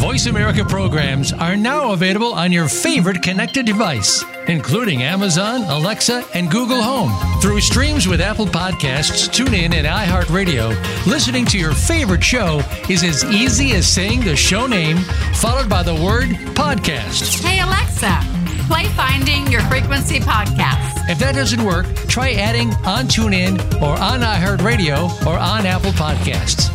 Voice 0.00 0.24
America 0.24 0.64
programs 0.64 1.34
are 1.34 1.54
now 1.54 1.92
available 1.92 2.32
on 2.32 2.50
your 2.50 2.66
favorite 2.66 3.20
connected 3.20 3.66
device, 3.66 4.24
including 4.46 5.02
Amazon, 5.02 5.64
Alexa, 5.64 6.24
and 6.32 6.50
Google 6.50 6.80
Home. 6.80 7.12
Through 7.42 7.60
streams 7.60 8.08
with 8.08 8.22
Apple 8.22 8.46
Podcasts, 8.46 9.28
TuneIn, 9.28 9.74
and 9.74 9.86
iHeartRadio, 9.86 10.70
listening 11.06 11.44
to 11.44 11.58
your 11.58 11.74
favorite 11.74 12.24
show 12.24 12.62
is 12.88 13.04
as 13.04 13.26
easy 13.26 13.72
as 13.72 13.86
saying 13.86 14.20
the 14.20 14.34
show 14.34 14.66
name 14.66 14.96
followed 15.34 15.68
by 15.68 15.82
the 15.82 15.94
word 15.94 16.30
podcast. 16.56 17.44
Hey, 17.44 17.60
Alexa, 17.60 18.18
play 18.66 18.86
Finding 18.96 19.46
Your 19.48 19.60
Frequency 19.62 20.20
podcast. 20.20 20.97
If 21.08 21.18
that 21.20 21.34
doesn't 21.34 21.64
work, 21.64 21.86
try 22.06 22.32
adding 22.32 22.68
on 22.84 23.06
TuneIn 23.06 23.80
or 23.80 23.98
on 23.98 24.20
iHeartRadio 24.20 25.26
or 25.26 25.38
on 25.38 25.64
Apple 25.64 25.92
Podcasts. 25.92 26.68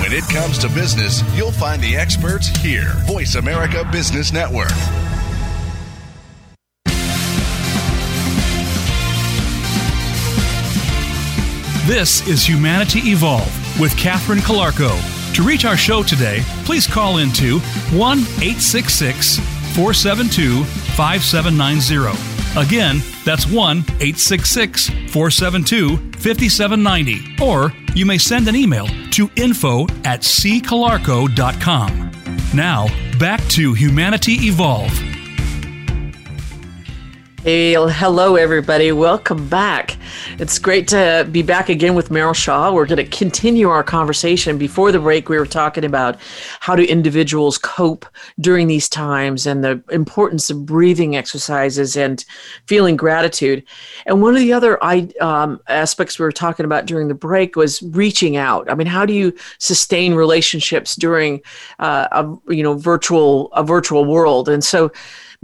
When 0.00 0.12
it 0.12 0.24
comes 0.24 0.58
to 0.58 0.68
business, 0.70 1.22
you'll 1.36 1.52
find 1.52 1.80
the 1.80 1.94
experts 1.94 2.48
here. 2.48 2.92
Voice 3.06 3.36
America 3.36 3.88
Business 3.92 4.32
Network. 4.32 4.72
This 11.86 12.26
is 12.26 12.44
Humanity 12.44 12.98
Evolve 13.12 13.80
with 13.80 13.96
Catherine 13.96 14.40
Calarco. 14.40 14.90
To 15.34 15.42
reach 15.44 15.64
our 15.64 15.76
show 15.76 16.02
today, 16.02 16.40
please 16.64 16.88
call 16.88 17.18
into 17.18 17.60
1 17.60 18.18
866 18.18 19.57
472 19.78 20.64
5790. 20.96 22.60
Again, 22.60 23.00
that's 23.24 23.46
1 23.46 23.78
866 23.78 24.88
472 24.88 25.96
5790. 26.18 27.36
Or 27.40 27.72
you 27.94 28.04
may 28.04 28.18
send 28.18 28.48
an 28.48 28.56
email 28.56 28.88
to 29.12 29.30
info 29.36 29.82
at 30.02 30.22
ccalarco.com. 30.22 32.10
Now, 32.52 32.88
back 33.20 33.40
to 33.50 33.72
Humanity 33.74 34.48
Evolve. 34.48 35.07
Hey, 37.44 37.74
hello, 37.74 38.34
everybody. 38.34 38.90
Welcome 38.90 39.48
back. 39.48 39.96
It's 40.40 40.58
great 40.58 40.88
to 40.88 41.26
be 41.30 41.42
back 41.42 41.68
again 41.68 41.94
with 41.94 42.08
Meryl 42.08 42.34
Shaw. 42.34 42.72
We're 42.72 42.84
going 42.84 42.96
to 42.96 43.16
continue 43.16 43.68
our 43.68 43.84
conversation. 43.84 44.58
Before 44.58 44.90
the 44.90 44.98
break, 44.98 45.28
we 45.28 45.38
were 45.38 45.46
talking 45.46 45.84
about 45.84 46.16
how 46.58 46.74
do 46.74 46.82
individuals 46.82 47.56
cope 47.56 48.06
during 48.40 48.66
these 48.66 48.88
times 48.88 49.46
and 49.46 49.62
the 49.62 49.80
importance 49.92 50.50
of 50.50 50.66
breathing 50.66 51.14
exercises 51.14 51.96
and 51.96 52.24
feeling 52.66 52.96
gratitude. 52.96 53.62
And 54.06 54.20
one 54.20 54.34
of 54.34 54.40
the 54.40 54.52
other 54.52 54.82
um, 55.22 55.60
aspects 55.68 56.18
we 56.18 56.24
were 56.24 56.32
talking 56.32 56.64
about 56.64 56.86
during 56.86 57.06
the 57.06 57.14
break 57.14 57.54
was 57.54 57.80
reaching 57.82 58.36
out. 58.36 58.68
I 58.68 58.74
mean, 58.74 58.88
how 58.88 59.06
do 59.06 59.12
you 59.12 59.32
sustain 59.58 60.14
relationships 60.14 60.96
during 60.96 61.40
uh, 61.78 62.08
a 62.10 62.52
you 62.52 62.64
know 62.64 62.74
virtual 62.74 63.52
a 63.52 63.62
virtual 63.62 64.04
world? 64.04 64.48
And 64.48 64.64
so 64.64 64.90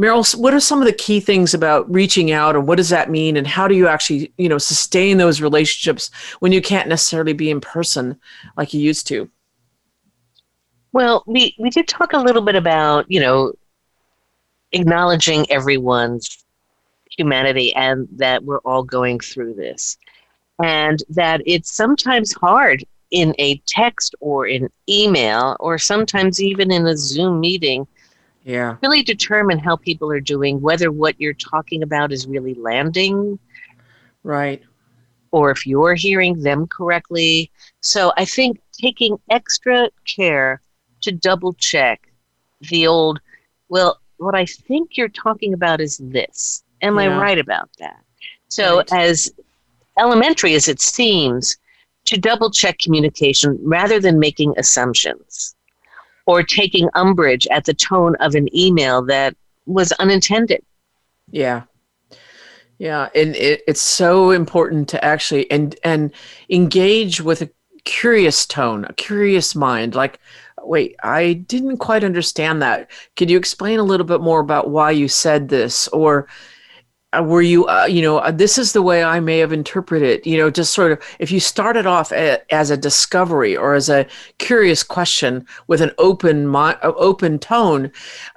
Meryl, 0.01 0.37
what 0.37 0.53
are 0.53 0.61
some 0.61 0.81
of 0.81 0.87
the 0.87 0.93
key 0.93 1.21
things 1.21 1.55
about 1.55 1.93
reaching 1.93 2.33
out 2.33 2.57
and 2.57 2.67
what 2.67 2.77
does 2.77 2.89
that 2.89 3.11
mean 3.11 3.37
and 3.37 3.47
how 3.47 3.69
do 3.69 3.77
you 3.77 3.87
actually, 3.87 4.33
you 4.39 4.49
know, 4.49 4.59
sustain 4.59 5.19
those 5.19 5.41
relationships 5.41 6.11
when 6.41 6.51
you 6.51 6.61
can't 6.61 6.89
necessarily 6.89 7.33
be 7.33 7.51
in 7.51 7.61
person 7.61 8.19
like 8.57 8.75
you 8.75 8.81
used 8.81 9.07
to? 9.07 9.31
Well, 10.93 11.23
we, 11.27 11.55
we 11.59 11.71
did 11.71 11.87
talk 11.87 12.13
a 12.13 12.19
little 12.19 12.43
bit 12.43 12.57
about, 12.57 13.07
you 13.09 13.21
know, 13.21 13.53
acknowledging 14.73 15.49
everyone's 15.51 16.45
humanity 17.17 17.73
and 17.75 18.09
that 18.17 18.43
we're 18.43 18.59
all 18.59 18.83
going 18.83 19.21
through 19.21 19.55
this. 19.55 19.97
And 20.63 21.03
that 21.11 21.41
it's 21.47 21.73
sometimes 21.73 22.33
hard 22.33 22.85
in 23.11 23.35
a 23.39 23.59
text 23.67 24.15
or 24.19 24.47
an 24.47 24.69
email 24.89 25.57
or 25.61 25.79
sometimes 25.79 26.43
even 26.43 26.73
in 26.73 26.87
a 26.87 26.97
Zoom 26.97 27.39
meeting 27.39 27.87
yeah. 28.45 28.77
Really 28.83 29.03
determine 29.03 29.59
how 29.59 29.77
people 29.77 30.11
are 30.13 30.21
doing, 30.21 30.61
whether 30.61 30.93
what 30.93 31.19
you're 31.19 31.33
talking 31.33 31.83
about 31.83 32.13
is 32.13 32.27
really 32.27 32.55
landing. 32.55 33.39
Right. 34.23 34.63
Or 35.31 35.51
if 35.51 35.67
you're 35.67 35.95
hearing 35.95 36.43
them 36.43 36.67
correctly. 36.67 37.51
So 37.81 38.13
I 38.17 38.27
think 38.27 38.61
taking 38.73 39.19
extra 39.31 39.89
care 40.07 40.61
to 41.01 41.11
double 41.11 41.55
check 41.55 42.13
the 42.61 42.87
old, 42.87 43.21
well, 43.69 44.01
what 44.19 44.35
I 44.35 44.45
think 44.45 44.97
you're 44.97 45.09
talking 45.09 45.55
about 45.55 45.81
is 45.81 45.99
this. 45.99 46.63
Am 46.83 46.97
yeah. 46.97 47.03
I 47.03 47.19
right 47.21 47.39
about 47.39 47.71
that? 47.79 48.01
So, 48.49 48.77
right. 48.77 48.93
as 48.93 49.33
elementary 49.99 50.55
as 50.55 50.69
it 50.69 50.81
seems, 50.81 51.57
to 52.05 52.19
double 52.19 52.51
check 52.51 52.79
communication 52.79 53.59
rather 53.63 53.99
than 53.99 54.19
making 54.19 54.55
assumptions 54.59 55.54
or 56.27 56.43
taking 56.43 56.89
umbrage 56.95 57.47
at 57.49 57.65
the 57.65 57.75
tone 57.75 58.17
of 58.17 58.35
an 58.35 58.55
email 58.57 59.03
that 59.03 59.37
was 59.67 59.93
unintended. 59.93 60.63
Yeah. 61.31 61.63
Yeah, 62.79 63.09
and 63.15 63.37
it, 63.37 63.63
it's 63.69 63.83
so 63.83 64.31
important 64.31 64.89
to 64.91 65.05
actually 65.05 65.49
and 65.51 65.77
and 65.85 66.13
engage 66.51 67.21
with 67.21 67.41
a 67.41 67.51
curious 67.85 68.47
tone, 68.47 68.85
a 68.85 68.93
curious 68.95 69.55
mind. 69.55 69.95
Like, 69.95 70.19
wait, 70.63 70.97
I 71.03 71.35
didn't 71.35 71.79
quite 71.79 72.03
understand 72.03 72.63
that. 72.63 72.91
Could 73.17 73.31
you 73.31 73.39
explain 73.39 73.79
a 73.79 73.85
little 73.85 74.07
bit 74.07 74.21
more 74.21 74.41
about 74.41 74.71
why 74.71 74.91
you 74.91 75.07
said 75.09 75.49
this? 75.49 75.87
Or 75.89 76.27
were 77.23 77.43
you 77.43 77.67
uh, 77.67 77.85
you 77.85 78.03
know 78.03 78.19
uh, 78.19 78.31
this 78.31 78.59
is 78.59 78.73
the 78.73 78.83
way 78.83 79.03
i 79.05 79.21
may 79.21 79.39
have 79.39 79.53
interpreted 79.53 80.25
you 80.27 80.37
know 80.37 80.51
just 80.51 80.75
sort 80.75 80.93
of 80.93 81.03
if 81.19 81.31
you 81.31 81.41
started 81.41 81.87
off 81.87 82.13
a, 82.13 82.39
as 82.53 82.71
a 82.71 82.77
discovery 82.77 83.57
or 83.57 83.75
as 83.75 83.89
a 83.89 84.07
curious 84.39 84.83
question 84.83 85.47
with 85.67 85.81
an 85.81 85.91
open 85.99 86.51
mi- 86.51 86.79
uh, 86.83 86.93
open 86.97 87.39
tone 87.39 87.91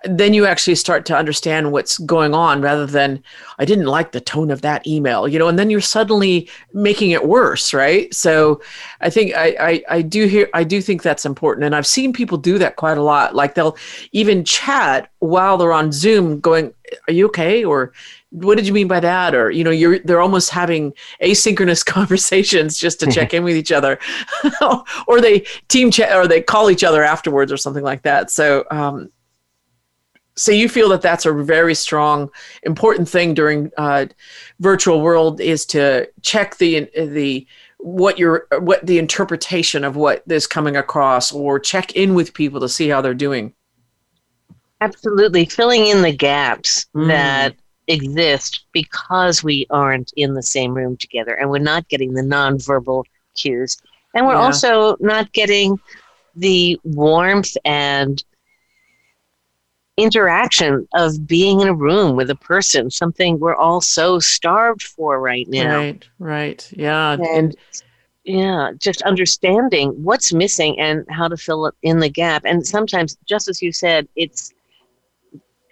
then 0.03 0.33
you 0.33 0.45
actually 0.45 0.75
start 0.75 1.05
to 1.05 1.15
understand 1.15 1.71
what's 1.71 1.97
going 1.99 2.33
on 2.33 2.61
rather 2.61 2.85
than 2.85 3.21
i 3.59 3.65
didn't 3.65 3.85
like 3.85 4.11
the 4.11 4.21
tone 4.21 4.51
of 4.51 4.61
that 4.61 4.85
email 4.85 5.27
you 5.27 5.39
know 5.39 5.47
and 5.47 5.57
then 5.57 5.69
you're 5.69 5.81
suddenly 5.81 6.49
making 6.73 7.11
it 7.11 7.27
worse 7.27 7.73
right? 7.73 8.13
So 8.13 8.61
i 9.01 9.09
think 9.09 9.33
i 9.35 9.55
i, 9.59 9.83
I 9.89 10.01
do 10.01 10.27
hear 10.27 10.49
i 10.53 10.63
do 10.63 10.81
think 10.81 11.01
that's 11.01 11.25
important 11.25 11.65
and 11.65 11.75
i've 11.75 11.87
seen 11.87 12.13
people 12.13 12.37
do 12.37 12.57
that 12.57 12.75
quite 12.75 12.97
a 12.97 13.03
lot. 13.03 13.35
Like 13.35 13.55
they'll 13.55 13.77
even 14.11 14.43
chat 14.43 15.11
while 15.19 15.57
they're 15.57 15.73
on 15.73 15.91
zoom 15.91 16.39
going 16.39 16.73
are 17.07 17.13
you 17.13 17.25
okay? 17.27 17.63
or 17.63 17.93
what 18.43 18.57
did 18.57 18.67
you 18.67 18.73
mean 18.73 18.87
by 18.87 18.99
that? 18.99 19.35
Or 19.35 19.51
you 19.51 19.63
know 19.63 19.71
you're 19.71 19.99
they're 19.99 20.21
almost 20.21 20.49
having 20.49 20.93
asynchronous 21.21 21.85
conversations 21.97 22.77
just 22.77 22.99
to 23.01 23.07
check 23.11 23.33
in 23.33 23.43
with 23.43 23.55
each 23.55 23.71
other. 23.71 23.99
Or 25.07 25.21
they 25.21 25.45
team 25.69 25.91
chat 25.91 26.15
or 26.15 26.27
they 26.27 26.41
call 26.41 26.69
each 26.69 26.83
other 26.83 27.03
afterwards 27.03 27.51
or 27.51 27.57
something 27.57 27.83
like 27.83 28.01
that. 28.03 28.29
So 28.31 28.65
um 28.71 29.09
so 30.35 30.51
you 30.51 30.69
feel 30.69 30.89
that 30.89 31.01
that's 31.01 31.25
a 31.25 31.33
very 31.33 31.73
strong 31.73 32.29
important 32.63 33.09
thing 33.09 33.33
during 33.33 33.71
uh, 33.77 34.05
virtual 34.59 35.01
world 35.01 35.41
is 35.41 35.65
to 35.67 36.07
check 36.21 36.57
the 36.57 36.89
the 36.95 37.45
what 37.79 38.19
your 38.19 38.47
what 38.59 38.85
the 38.85 38.99
interpretation 38.99 39.83
of 39.83 39.95
what 39.95 40.23
is 40.27 40.47
coming 40.47 40.77
across 40.77 41.31
or 41.31 41.59
check 41.59 41.95
in 41.95 42.13
with 42.13 42.33
people 42.33 42.59
to 42.59 42.69
see 42.69 42.87
how 42.87 43.01
they're 43.01 43.13
doing. 43.13 43.53
Absolutely. 44.79 45.45
Filling 45.45 45.87
in 45.87 46.03
the 46.03 46.15
gaps 46.15 46.85
mm. 46.95 47.07
that 47.07 47.55
exist 47.87 48.65
because 48.71 49.43
we 49.43 49.65
aren't 49.69 50.11
in 50.15 50.33
the 50.33 50.43
same 50.43 50.73
room 50.73 50.97
together 50.97 51.33
and 51.33 51.49
we're 51.49 51.59
not 51.59 51.87
getting 51.87 52.13
the 52.13 52.21
nonverbal 52.21 53.03
cues. 53.35 53.77
And 54.13 54.25
we're 54.25 54.33
yeah. 54.33 54.41
also 54.41 54.97
not 54.99 55.31
getting 55.33 55.79
the 56.35 56.79
warmth 56.83 57.55
and 57.65 58.23
interaction 59.97 60.87
of 60.93 61.27
being 61.27 61.61
in 61.61 61.67
a 61.67 61.73
room 61.73 62.15
with 62.15 62.29
a 62.29 62.35
person, 62.35 62.91
something 62.91 63.39
we're 63.39 63.55
all 63.55 63.81
so 63.81 64.19
starved 64.19 64.83
for 64.83 65.19
right 65.19 65.47
now. 65.49 65.77
Right, 65.77 66.07
right. 66.19 66.71
Yeah. 66.75 67.13
And, 67.13 67.25
and 67.25 67.55
yeah, 68.23 68.71
just 68.77 69.01
understanding 69.03 69.89
what's 70.03 70.33
missing 70.33 70.79
and 70.79 71.05
how 71.09 71.27
to 71.27 71.37
fill 71.37 71.71
in 71.81 71.99
the 71.99 72.09
gap. 72.09 72.43
And 72.45 72.65
sometimes, 72.65 73.17
just 73.25 73.47
as 73.47 73.61
you 73.61 73.71
said, 73.71 74.07
it's 74.15 74.53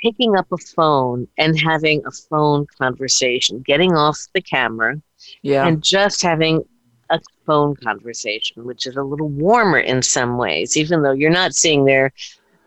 picking 0.05 0.35
up 0.35 0.45
a 0.51 0.57
phone 0.57 1.27
and 1.39 1.59
having 1.59 2.05
a 2.05 2.11
phone 2.11 2.67
conversation, 2.77 3.59
getting 3.61 3.93
off 3.93 4.19
the 4.35 4.41
camera, 4.41 5.01
yeah. 5.41 5.67
and 5.67 5.83
just 5.83 6.21
having 6.21 6.63
a 7.09 7.19
phone 7.47 7.75
conversation, 7.77 8.63
which 8.65 8.85
is 8.85 8.95
a 8.97 9.01
little 9.01 9.29
warmer 9.29 9.79
in 9.79 10.03
some 10.03 10.37
ways, 10.37 10.77
even 10.77 11.01
though 11.01 11.11
you're 11.11 11.31
not 11.31 11.55
seeing 11.55 11.85
their 11.85 12.11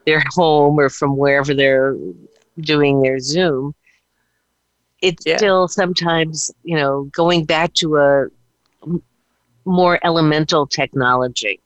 their 0.05 0.23
home 0.31 0.81
or 0.81 0.89
from 0.89 1.17
wherever 1.17 1.55
they're 1.55 1.97
doing 2.61 3.03
their 3.03 3.21
Zoom. 3.21 3.73
It's 5.01 5.25
yeah. 5.25 5.37
still 5.37 5.69
sometimes, 5.69 6.51
you 6.65 6.77
know, 6.77 7.05
going 7.13 7.45
back 7.45 7.73
to 7.75 7.99
a 7.99 8.27
more 9.65 10.01
elemental 10.03 10.67
technology 10.67 11.61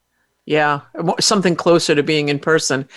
yeah, 0.44 0.80
something 1.20 1.54
closer 1.54 1.94
to 1.94 2.02
being 2.02 2.28
in 2.28 2.40
person 2.40 2.88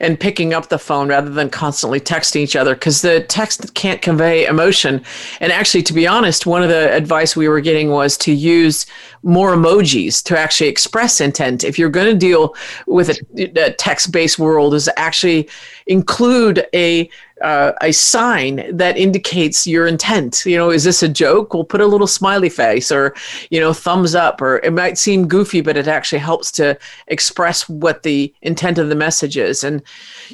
and 0.00 0.18
picking 0.18 0.52
up 0.52 0.68
the 0.68 0.80
phone 0.80 1.08
rather 1.08 1.30
than 1.30 1.48
constantly 1.48 2.00
texting 2.00 2.40
each 2.40 2.56
other 2.56 2.74
because 2.74 3.02
the 3.02 3.20
text 3.20 3.72
can't 3.74 4.02
convey 4.02 4.46
emotion. 4.46 5.04
And 5.38 5.52
actually, 5.52 5.84
to 5.84 5.92
be 5.92 6.08
honest, 6.08 6.44
one 6.44 6.60
of 6.60 6.68
the 6.68 6.92
advice 6.92 7.36
we 7.36 7.46
were 7.46 7.60
getting 7.60 7.90
was 7.90 8.18
to 8.18 8.32
use 8.32 8.84
more 9.22 9.54
emojis 9.54 10.20
to 10.24 10.36
actually 10.36 10.68
express 10.68 11.20
intent. 11.20 11.62
If 11.62 11.78
you're 11.78 11.88
going 11.88 12.12
to 12.12 12.18
deal 12.18 12.56
with 12.88 13.10
a, 13.10 13.66
a 13.66 13.72
text 13.74 14.10
based 14.10 14.40
world, 14.40 14.74
is 14.74 14.90
actually 14.96 15.48
include 15.86 16.66
a 16.74 17.08
uh, 17.42 17.72
a 17.80 17.92
sign 17.92 18.76
that 18.76 18.96
indicates 18.96 19.66
your 19.66 19.86
intent. 19.86 20.44
You 20.44 20.56
know, 20.56 20.70
is 20.70 20.84
this 20.84 21.02
a 21.02 21.08
joke? 21.08 21.54
We'll 21.54 21.64
put 21.64 21.80
a 21.80 21.86
little 21.86 22.06
smiley 22.06 22.48
face 22.48 22.90
or, 22.90 23.14
you 23.50 23.60
know, 23.60 23.72
thumbs 23.72 24.14
up, 24.14 24.40
or 24.40 24.58
it 24.58 24.72
might 24.72 24.98
seem 24.98 25.28
goofy, 25.28 25.60
but 25.60 25.76
it 25.76 25.88
actually 25.88 26.18
helps 26.18 26.50
to 26.52 26.78
express 27.06 27.68
what 27.68 28.02
the 28.02 28.32
intent 28.42 28.78
of 28.78 28.88
the 28.88 28.94
message 28.94 29.36
is. 29.36 29.64
And, 29.64 29.82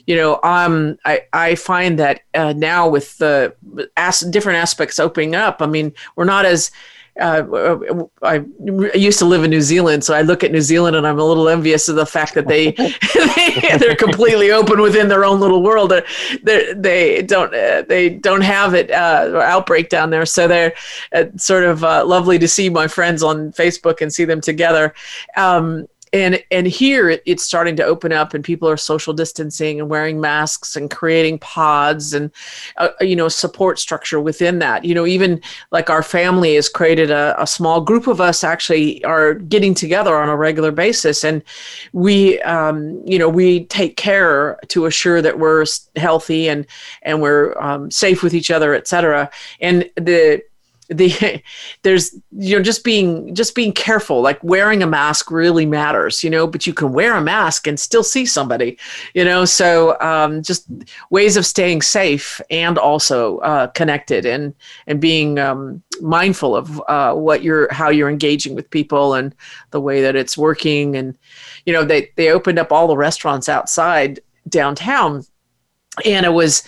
you 0.06 0.16
know, 0.16 0.40
um, 0.42 0.98
I, 1.04 1.22
I 1.32 1.54
find 1.54 1.98
that 1.98 2.22
uh, 2.34 2.54
now 2.56 2.88
with 2.88 3.18
the 3.18 3.54
as- 3.96 4.20
different 4.20 4.58
aspects 4.58 4.98
opening 4.98 5.34
up, 5.34 5.60
I 5.60 5.66
mean, 5.66 5.92
we're 6.16 6.24
not 6.24 6.44
as 6.44 6.70
uh, 7.20 7.96
I 8.22 8.44
used 8.64 9.20
to 9.20 9.24
live 9.24 9.44
in 9.44 9.50
New 9.50 9.60
Zealand, 9.60 10.02
so 10.02 10.14
I 10.14 10.22
look 10.22 10.42
at 10.42 10.50
New 10.50 10.60
Zealand 10.60 10.96
and 10.96 11.06
I'm 11.06 11.18
a 11.18 11.24
little 11.24 11.48
envious 11.48 11.88
of 11.88 11.94
the 11.94 12.06
fact 12.06 12.34
that 12.34 12.48
they, 12.48 12.72
they 13.78 13.88
are 13.88 13.94
completely 13.94 14.50
open 14.50 14.80
within 14.80 15.08
their 15.08 15.24
own 15.24 15.38
little 15.38 15.62
world. 15.62 15.92
They 16.42 16.74
they 16.74 17.22
don't 17.22 17.54
uh, 17.54 17.82
they 17.82 18.10
don't 18.10 18.40
have 18.40 18.74
it 18.74 18.90
uh, 18.90 19.40
outbreak 19.44 19.90
down 19.90 20.10
there, 20.10 20.26
so 20.26 20.48
they're 20.48 20.74
uh, 21.12 21.26
sort 21.36 21.64
of 21.64 21.84
uh, 21.84 22.04
lovely 22.04 22.38
to 22.38 22.48
see 22.48 22.68
my 22.68 22.88
friends 22.88 23.22
on 23.22 23.52
Facebook 23.52 24.00
and 24.00 24.12
see 24.12 24.24
them 24.24 24.40
together. 24.40 24.92
Um, 25.36 25.86
and 26.14 26.42
and 26.52 26.68
here 26.68 27.10
it, 27.10 27.22
it's 27.26 27.42
starting 27.42 27.74
to 27.74 27.84
open 27.84 28.12
up 28.12 28.34
and 28.34 28.44
people 28.44 28.68
are 28.68 28.76
social 28.76 29.12
distancing 29.12 29.80
and 29.80 29.90
wearing 29.90 30.20
masks 30.20 30.76
and 30.76 30.88
creating 30.88 31.40
pods 31.40 32.14
and 32.14 32.30
uh, 32.76 32.90
you 33.00 33.16
know 33.16 33.28
support 33.28 33.80
structure 33.80 34.20
within 34.20 34.60
that. 34.60 34.84
You 34.84 34.94
know 34.94 35.06
even 35.06 35.42
like 35.72 35.90
our 35.90 36.04
family 36.04 36.54
has 36.54 36.68
created 36.68 37.10
a, 37.10 37.34
a, 37.42 37.46
small 37.46 37.80
group 37.80 38.06
of 38.06 38.20
us 38.20 38.44
actually 38.44 39.04
are 39.04 39.34
getting 39.34 39.74
together 39.74 40.16
on 40.16 40.28
a 40.28 40.36
regular 40.36 40.70
basis. 40.70 41.24
And 41.24 41.42
we 41.92 42.40
um, 42.42 43.02
you 43.04 43.18
know 43.18 43.28
we 43.28 43.64
take 43.64 43.96
care 43.96 44.58
to 44.68 44.86
assure 44.86 45.20
that 45.20 45.40
we're 45.40 45.66
healthy 45.96 46.48
and 46.48 46.64
and 47.02 47.20
we're 47.20 47.60
um, 47.60 47.90
safe 47.90 48.22
with 48.22 48.34
each 48.34 48.52
other 48.52 48.72
et 48.72 48.86
cetera. 48.86 49.28
And 49.60 49.90
the 49.96 50.42
the 50.88 51.42
there's 51.82 52.14
you 52.32 52.56
know 52.56 52.62
just 52.62 52.84
being 52.84 53.34
just 53.34 53.54
being 53.54 53.72
careful 53.72 54.20
like 54.20 54.42
wearing 54.42 54.82
a 54.82 54.86
mask 54.86 55.30
really 55.30 55.66
matters 55.66 56.22
you 56.22 56.30
know 56.30 56.46
but 56.46 56.66
you 56.66 56.74
can 56.74 56.92
wear 56.92 57.14
a 57.14 57.20
mask 57.20 57.66
and 57.66 57.78
still 57.80 58.04
see 58.04 58.26
somebody 58.26 58.78
you 59.14 59.24
know 59.24 59.44
so 59.44 59.98
um, 60.00 60.42
just 60.42 60.66
ways 61.10 61.36
of 61.36 61.46
staying 61.46 61.82
safe 61.82 62.40
and 62.50 62.78
also 62.78 63.38
uh, 63.38 63.66
connected 63.68 64.26
and 64.26 64.54
and 64.86 65.00
being 65.00 65.38
um, 65.38 65.82
mindful 66.00 66.56
of 66.56 66.82
uh, 66.88 67.14
what 67.14 67.42
you're 67.42 67.72
how 67.72 67.90
you're 67.90 68.10
engaging 68.10 68.54
with 68.54 68.70
people 68.70 69.14
and 69.14 69.34
the 69.70 69.80
way 69.80 70.00
that 70.02 70.16
it's 70.16 70.36
working. 70.36 70.96
And 70.96 71.16
you 71.64 71.72
know 71.72 71.84
they 71.84 72.10
they 72.16 72.30
opened 72.30 72.58
up 72.58 72.72
all 72.72 72.86
the 72.86 72.96
restaurants 72.96 73.48
outside 73.48 74.20
downtown 74.48 75.24
and 76.04 76.26
it 76.26 76.32
was 76.32 76.64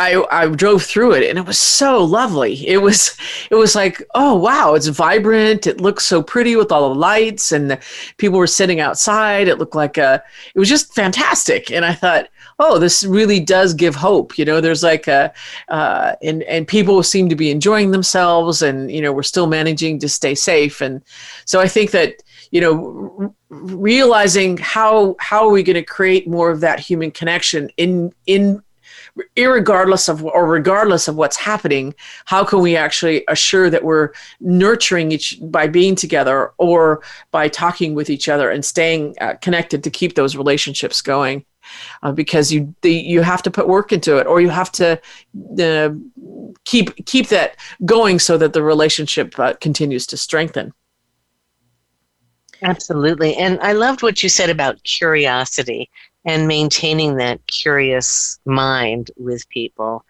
I, 0.00 0.24
I 0.30 0.48
drove 0.48 0.82
through 0.82 1.12
it 1.12 1.28
and 1.28 1.38
it 1.38 1.44
was 1.44 1.58
so 1.58 2.02
lovely. 2.02 2.66
It 2.66 2.78
was 2.78 3.14
it 3.50 3.54
was 3.54 3.74
like, 3.74 4.02
oh 4.14 4.34
wow, 4.34 4.72
it's 4.74 4.86
vibrant. 4.86 5.66
It 5.66 5.80
looks 5.80 6.06
so 6.06 6.22
pretty 6.22 6.56
with 6.56 6.72
all 6.72 6.88
the 6.88 6.98
lights 6.98 7.52
and 7.52 7.70
the 7.70 7.78
people 8.16 8.38
were 8.38 8.46
sitting 8.46 8.80
outside. 8.80 9.46
It 9.46 9.58
looked 9.58 9.74
like 9.74 9.98
a 9.98 10.22
it 10.54 10.58
was 10.58 10.70
just 10.70 10.94
fantastic. 10.94 11.70
And 11.70 11.84
I 11.84 11.92
thought, 11.92 12.28
oh, 12.58 12.78
this 12.78 13.04
really 13.04 13.40
does 13.40 13.74
give 13.74 13.94
hope. 13.94 14.38
You 14.38 14.46
know, 14.46 14.62
there's 14.62 14.82
like 14.82 15.06
a 15.06 15.34
uh, 15.68 16.16
and 16.22 16.44
and 16.44 16.66
people 16.66 17.02
seem 17.02 17.28
to 17.28 17.36
be 17.36 17.50
enjoying 17.50 17.90
themselves 17.90 18.62
and 18.62 18.90
you 18.90 19.02
know, 19.02 19.12
we're 19.12 19.22
still 19.22 19.48
managing 19.48 19.98
to 19.98 20.08
stay 20.08 20.34
safe. 20.34 20.80
And 20.80 21.02
so 21.44 21.60
I 21.60 21.68
think 21.68 21.90
that 21.90 22.22
you 22.52 22.62
know 22.62 23.34
realizing 23.50 24.56
how 24.56 25.14
how 25.18 25.46
are 25.46 25.52
we 25.52 25.62
going 25.62 25.74
to 25.74 25.82
create 25.82 26.26
more 26.26 26.50
of 26.50 26.60
that 26.60 26.80
human 26.80 27.10
connection 27.10 27.70
in 27.76 28.14
in 28.26 28.62
irregardless 29.36 30.08
of 30.08 30.24
or 30.24 30.46
regardless 30.46 31.08
of 31.08 31.16
what's 31.16 31.36
happening 31.36 31.94
how 32.26 32.44
can 32.44 32.60
we 32.60 32.76
actually 32.76 33.24
assure 33.28 33.70
that 33.70 33.84
we're 33.84 34.10
nurturing 34.40 35.12
each 35.12 35.38
by 35.42 35.66
being 35.66 35.94
together 35.94 36.52
or 36.58 37.02
by 37.30 37.48
talking 37.48 37.94
with 37.94 38.10
each 38.10 38.28
other 38.28 38.50
and 38.50 38.64
staying 38.64 39.14
uh, 39.20 39.34
connected 39.40 39.82
to 39.84 39.90
keep 39.90 40.14
those 40.14 40.36
relationships 40.36 41.02
going? 41.02 41.44
Uh, 42.02 42.10
because 42.10 42.50
you 42.50 42.74
the, 42.82 42.92
you 42.92 43.20
have 43.22 43.42
to 43.42 43.50
put 43.50 43.68
work 43.68 43.92
into 43.92 44.16
it 44.16 44.26
or 44.26 44.40
you 44.40 44.48
have 44.48 44.72
to 44.72 45.00
uh, 45.60 45.90
keep 46.64 47.04
keep 47.06 47.28
that 47.28 47.56
going 47.84 48.18
so 48.18 48.36
that 48.38 48.52
the 48.52 48.62
relationship 48.62 49.38
uh, 49.38 49.52
continues 49.60 50.06
to 50.06 50.16
strengthen. 50.16 50.72
Absolutely. 52.62 53.36
And 53.36 53.58
i 53.60 53.72
loved 53.72 54.02
what 54.02 54.22
you 54.22 54.28
said 54.28 54.50
about 54.50 54.82
curiosity 54.82 55.90
and 56.24 56.46
maintaining 56.46 57.16
that 57.16 57.44
curious 57.46 58.38
mind 58.44 59.10
with 59.16 59.48
people. 59.48 60.04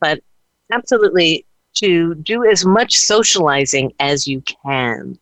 But 0.00 0.22
absolutely 0.70 1.46
to 1.74 2.14
do 2.16 2.44
as 2.44 2.64
much 2.64 2.96
socializing 2.96 3.92
as 3.98 4.28
you 4.28 4.42
can. 4.42 5.18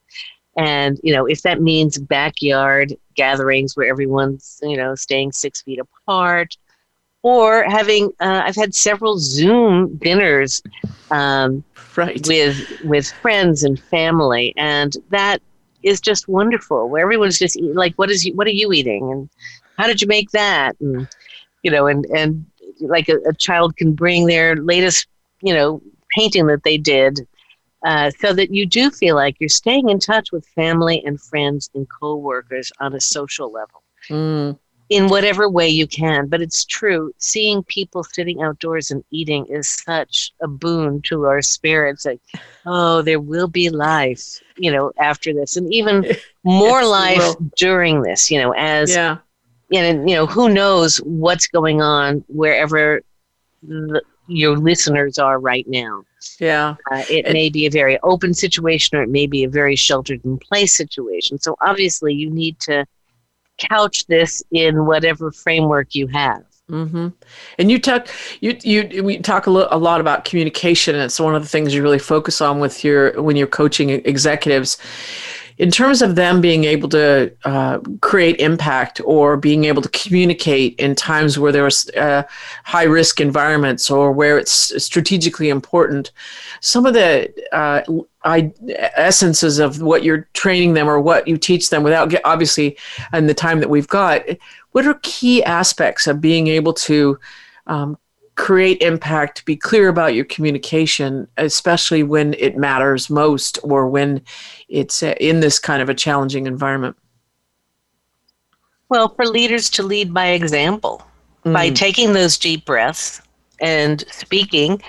And, 0.56 1.00
you 1.02 1.14
know, 1.14 1.26
if 1.26 1.42
that 1.42 1.62
means 1.62 1.96
backyard 1.96 2.94
gatherings 3.14 3.76
where 3.76 3.88
everyone's, 3.88 4.60
you 4.62 4.76
know, 4.76 4.94
staying 4.94 5.32
six 5.32 5.62
feet 5.62 5.78
apart, 5.78 6.56
or 7.22 7.64
having, 7.64 8.10
uh, 8.20 8.42
I've 8.44 8.56
had 8.56 8.74
several 8.74 9.16
Zoom 9.18 9.96
dinners 9.96 10.60
um, 11.10 11.62
right. 11.96 12.26
with 12.26 12.82
with 12.84 13.10
friends 13.12 13.62
and 13.62 13.78
family, 13.80 14.52
and 14.56 14.96
that 15.10 15.40
is 15.82 16.00
just 16.00 16.26
wonderful. 16.26 16.88
Where 16.88 17.02
everyone's 17.02 17.38
just 17.38 17.56
eat, 17.56 17.74
like, 17.74 17.94
what 17.94 18.10
is 18.10 18.26
you, 18.26 18.34
what 18.34 18.46
are 18.46 18.50
you 18.50 18.72
eating, 18.72 19.10
and 19.12 19.30
how 19.76 19.86
did 19.86 20.00
you 20.00 20.08
make 20.08 20.30
that 20.30 20.76
and 20.80 21.08
you 21.62 21.70
know 21.70 21.86
and 21.86 22.04
and 22.06 22.44
like 22.80 23.08
a, 23.08 23.16
a 23.26 23.32
child 23.32 23.76
can 23.76 23.92
bring 23.92 24.26
their 24.26 24.56
latest 24.56 25.06
you 25.40 25.54
know 25.54 25.80
painting 26.14 26.46
that 26.46 26.62
they 26.64 26.76
did 26.76 27.26
uh, 27.84 28.10
so 28.20 28.32
that 28.32 28.52
you 28.52 28.64
do 28.64 28.90
feel 28.90 29.16
like 29.16 29.36
you're 29.40 29.48
staying 29.48 29.88
in 29.88 29.98
touch 29.98 30.30
with 30.30 30.46
family 30.48 31.02
and 31.04 31.20
friends 31.20 31.68
and 31.74 31.86
coworkers 31.90 32.70
on 32.78 32.94
a 32.94 33.00
social 33.00 33.50
level 33.50 33.82
mm. 34.08 34.56
in 34.88 35.08
whatever 35.08 35.48
way 35.48 35.68
you 35.68 35.86
can. 35.88 36.28
But 36.28 36.40
it's 36.42 36.64
true, 36.64 37.12
seeing 37.18 37.64
people 37.64 38.04
sitting 38.04 38.40
outdoors 38.40 38.92
and 38.92 39.02
eating 39.10 39.46
is 39.46 39.68
such 39.68 40.32
a 40.40 40.46
boon 40.46 41.02
to 41.02 41.24
our 41.24 41.42
spirits. 41.42 42.04
Like, 42.04 42.20
oh, 42.66 43.02
there 43.02 43.20
will 43.20 43.48
be 43.48 43.68
life, 43.68 44.40
you 44.56 44.70
know, 44.70 44.92
after 45.00 45.34
this, 45.34 45.56
and 45.56 45.72
even 45.74 46.06
more 46.44 46.84
life 46.86 47.34
during 47.56 48.02
this, 48.02 48.30
you 48.30 48.38
know, 48.40 48.52
as 48.52 48.94
yeah 48.94 49.18
and 49.72 50.08
you 50.08 50.14
know 50.14 50.26
who 50.26 50.48
knows 50.48 50.98
what's 50.98 51.46
going 51.46 51.80
on 51.80 52.24
wherever 52.28 53.02
the, 53.62 54.02
your 54.28 54.56
listeners 54.56 55.18
are 55.18 55.38
right 55.38 55.66
now. 55.68 56.04
Yeah, 56.38 56.76
uh, 56.90 57.02
it, 57.10 57.26
it 57.26 57.32
may 57.32 57.50
be 57.50 57.66
a 57.66 57.70
very 57.70 57.98
open 58.02 58.34
situation, 58.34 58.96
or 58.96 59.02
it 59.02 59.08
may 59.10 59.26
be 59.26 59.44
a 59.44 59.48
very 59.48 59.76
sheltered 59.76 60.24
in 60.24 60.38
place 60.38 60.74
situation. 60.74 61.38
So 61.38 61.56
obviously, 61.60 62.14
you 62.14 62.30
need 62.30 62.58
to 62.60 62.86
couch 63.58 64.06
this 64.06 64.42
in 64.50 64.86
whatever 64.86 65.32
framework 65.32 65.94
you 65.94 66.06
have. 66.08 66.44
Mm-hmm. 66.70 67.08
And 67.58 67.70
you 67.70 67.78
talk, 67.78 68.08
you 68.40 68.56
you 68.62 69.02
we 69.02 69.18
talk 69.18 69.46
a, 69.46 69.50
lo- 69.50 69.68
a 69.70 69.78
lot 69.78 70.00
about 70.00 70.24
communication, 70.24 70.94
and 70.94 71.04
it's 71.04 71.20
one 71.20 71.34
of 71.34 71.42
the 71.42 71.48
things 71.48 71.74
you 71.74 71.82
really 71.82 71.98
focus 71.98 72.40
on 72.40 72.60
with 72.60 72.84
your 72.84 73.20
when 73.20 73.36
you're 73.36 73.46
coaching 73.46 73.90
executives 73.90 74.78
in 75.58 75.70
terms 75.70 76.02
of 76.02 76.14
them 76.14 76.40
being 76.40 76.64
able 76.64 76.88
to 76.88 77.32
uh, 77.44 77.78
create 78.00 78.40
impact 78.40 79.00
or 79.04 79.36
being 79.36 79.64
able 79.64 79.82
to 79.82 79.88
communicate 79.90 80.74
in 80.78 80.94
times 80.94 81.38
where 81.38 81.52
there's 81.52 81.88
uh, 81.90 82.22
high 82.64 82.84
risk 82.84 83.20
environments 83.20 83.90
or 83.90 84.12
where 84.12 84.38
it's 84.38 84.82
strategically 84.82 85.48
important, 85.48 86.12
some 86.60 86.86
of 86.86 86.94
the 86.94 87.32
uh, 87.52 87.82
I, 88.24 88.52
essences 88.96 89.58
of 89.58 89.82
what 89.82 90.04
you're 90.04 90.28
training 90.32 90.74
them 90.74 90.88
or 90.88 91.00
what 91.00 91.26
you 91.26 91.36
teach 91.36 91.70
them 91.70 91.82
without 91.82 92.10
get, 92.10 92.22
obviously 92.24 92.76
in 93.12 93.26
the 93.26 93.34
time 93.34 93.60
that 93.60 93.70
we've 93.70 93.88
got, 93.88 94.22
what 94.72 94.86
are 94.86 94.98
key 95.02 95.42
aspects 95.44 96.06
of 96.06 96.20
being 96.20 96.46
able 96.48 96.72
to 96.74 97.18
um, 97.66 97.98
create 98.42 98.82
impact, 98.82 99.44
be 99.44 99.54
clear 99.54 99.88
about 99.88 100.14
your 100.14 100.24
communication, 100.24 101.28
especially 101.36 102.02
when 102.02 102.34
it 102.34 102.56
matters 102.56 103.08
most 103.08 103.56
or 103.62 103.86
when 103.86 104.20
it's 104.68 105.00
in 105.00 105.38
this 105.38 105.60
kind 105.60 105.80
of 105.80 105.88
a 105.88 105.94
challenging 105.94 106.48
environment? 106.48 106.96
Well, 108.88 109.10
for 109.14 109.26
leaders 109.26 109.70
to 109.70 109.84
lead 109.84 110.12
by 110.12 110.30
example, 110.30 111.06
mm. 111.44 111.52
by 111.52 111.70
taking 111.70 112.14
those 112.14 112.36
deep 112.36 112.64
breaths 112.64 113.22
and 113.60 114.04
speaking, 114.10 114.82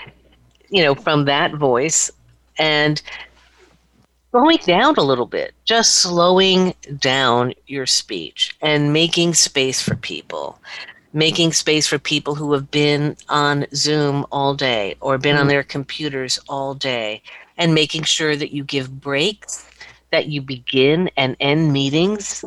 you 0.72 0.82
know, 0.82 0.96
from 0.96 1.26
that 1.26 1.54
voice 1.54 2.10
and 2.58 3.04
slowing 4.32 4.58
down 4.66 4.96
a 4.98 5.04
little 5.04 5.28
bit, 5.28 5.54
just 5.64 6.00
slowing 6.00 6.74
down 6.98 7.54
your 7.68 7.86
speech 7.86 8.58
and 8.62 8.92
making 8.92 9.36
space 9.36 9.80
for 9.80 9.96
people 9.96 10.58
making 11.14 11.54
space 11.54 11.88
for 11.88 12.00
people 12.00 12.36
who 12.36 12.52
have 12.54 12.70
been 12.72 13.16
on 13.30 13.66
Zoom 13.74 14.26
all 14.32 14.56
day 14.56 14.96
or 15.00 15.18
been 15.18 15.38
mm. 15.38 15.42
on 15.42 15.48
their 15.48 15.64
computers 15.64 16.40
all 16.50 16.74
day, 16.74 17.22
and 17.58 17.74
making 17.74 18.04
sure 18.04 18.36
that 18.36 18.52
you 18.52 18.64
give 18.64 19.00
breaks, 19.00 19.70
that 20.12 20.28
you 20.28 20.42
begin 20.42 21.10
and 21.16 21.38
end 21.40 21.72
meetings 21.72 22.44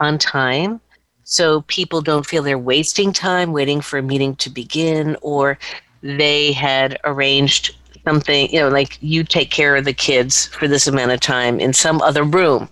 on 0.00 0.18
time. 0.18 0.80
So 1.24 1.62
people 1.62 2.00
don't 2.00 2.24
feel 2.24 2.42
they're 2.42 2.58
wasting 2.58 3.12
time 3.12 3.52
waiting 3.52 3.80
for 3.80 3.98
a 3.98 4.02
meeting 4.02 4.36
to 4.36 4.48
begin, 4.48 5.16
or 5.20 5.58
they 6.02 6.52
had 6.52 6.98
arranged 7.04 7.76
something, 8.04 8.48
you 8.50 8.60
know, 8.60 8.68
like 8.68 8.96
you 9.00 9.24
take 9.24 9.50
care 9.50 9.76
of 9.76 9.84
the 9.84 9.92
kids 9.92 10.46
for 10.46 10.68
this 10.68 10.86
amount 10.86 11.10
of 11.10 11.20
time 11.20 11.58
in 11.58 11.72
some 11.72 12.00
other 12.00 12.22
room 12.22 12.68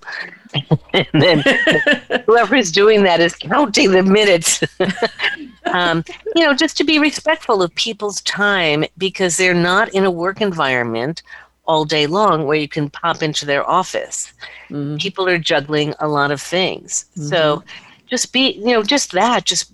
and 0.92 1.06
then 1.12 1.42
whoever's 2.26 2.70
doing 2.70 3.02
that 3.02 3.20
is 3.20 3.34
counting 3.34 3.90
the 3.90 4.02
minutes. 4.02 4.62
um, 5.66 6.04
you 6.34 6.44
know, 6.44 6.54
just 6.54 6.76
to 6.78 6.84
be 6.84 6.98
respectful 6.98 7.62
of 7.62 7.74
people's 7.74 8.20
time 8.22 8.84
because 8.98 9.36
they're 9.36 9.54
not 9.54 9.88
in 9.94 10.04
a 10.04 10.10
work 10.10 10.40
environment 10.40 11.22
all 11.66 11.84
day 11.84 12.06
long 12.06 12.46
where 12.46 12.58
you 12.58 12.68
can 12.68 12.90
pop 12.90 13.22
into 13.22 13.46
their 13.46 13.68
office. 13.68 14.32
Mm-hmm. 14.68 14.96
People 14.96 15.28
are 15.28 15.38
juggling 15.38 15.94
a 16.00 16.08
lot 16.08 16.30
of 16.30 16.40
things. 16.40 17.06
Mm-hmm. 17.12 17.28
So 17.28 17.64
just 18.06 18.32
be, 18.32 18.52
you 18.52 18.72
know, 18.72 18.82
just 18.82 19.12
that, 19.12 19.44
just 19.44 19.72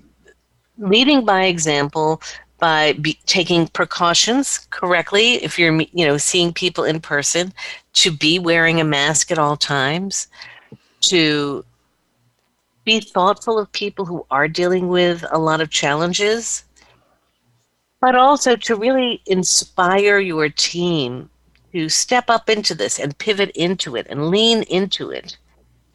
leading 0.79 1.25
by 1.25 1.45
example, 1.45 2.23
by 2.61 2.93
be, 2.93 3.19
taking 3.27 3.67
precautions 3.69 4.67
correctly 4.71 5.35
if 5.43 5.59
you're 5.59 5.81
you 5.93 6.07
know 6.07 6.19
seeing 6.19 6.53
people 6.53 6.85
in 6.85 7.01
person 7.01 7.53
to 7.95 8.13
be 8.13 8.39
wearing 8.39 8.81
a 8.81 8.85
mask 8.85 9.33
at 9.33 9.39
all 9.39 9.57
times 9.57 10.29
to 11.01 11.65
be 12.85 13.01
thoughtful 13.01 13.59
of 13.59 13.71
people 13.73 14.05
who 14.05 14.25
are 14.31 14.49
dealing 14.49 14.89
with 14.89 15.25
a 15.31 15.39
lot 15.39 15.61
of 15.61 15.71
challenges, 15.71 16.65
but 18.01 18.15
also 18.15 18.57
to 18.57 18.77
really 18.77 19.23
inspire 19.27 20.19
your 20.19 20.49
team 20.49 21.29
to 21.73 21.89
step 21.89 22.29
up 22.29 22.49
into 22.49 22.75
this 22.75 22.99
and 22.99 23.17
pivot 23.19 23.51
into 23.51 23.97
it 23.97 24.07
and 24.11 24.31
lean 24.31 24.63
into 24.65 25.11
it 25.11 25.37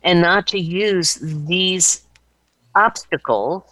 and 0.03 0.21
not 0.21 0.47
to 0.47 0.59
use 0.59 1.15
these 1.21 2.05
obstacles 2.75 3.63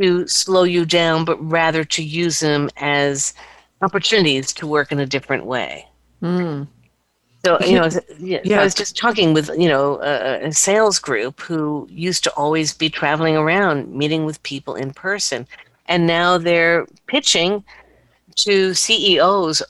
to 0.00 0.28
slow 0.28 0.62
you 0.62 0.84
down, 0.84 1.24
but 1.24 1.42
rather 1.42 1.82
to 1.82 2.04
use 2.04 2.38
them 2.40 2.70
as 2.76 3.34
opportunities 3.82 4.52
to 4.52 4.66
work 4.66 4.92
in 4.92 5.00
a 5.00 5.06
different 5.06 5.44
way. 5.44 5.88
Mm. 6.22 6.68
So 7.48 7.58
you 7.64 7.76
know, 7.76 7.88
yeah. 8.18 8.60
I 8.60 8.64
was 8.64 8.74
just 8.74 8.94
talking 8.96 9.32
with 9.32 9.48
you 9.56 9.68
know 9.68 10.00
a, 10.02 10.48
a, 10.48 10.52
sales 10.52 10.98
group 10.98 11.40
who 11.40 11.88
used 11.90 12.22
to 12.24 12.32
always 12.34 12.74
be 12.74 12.90
traveling 12.90 13.36
around, 13.36 13.90
meeting 13.90 14.26
with 14.26 14.42
people 14.42 14.74
in 14.74 14.92
person, 14.92 15.46
and 15.86 16.06
now 16.06 16.36
they're 16.36 16.86
pitching 17.06 17.64
to 18.36 18.74
CEOs 18.74 19.62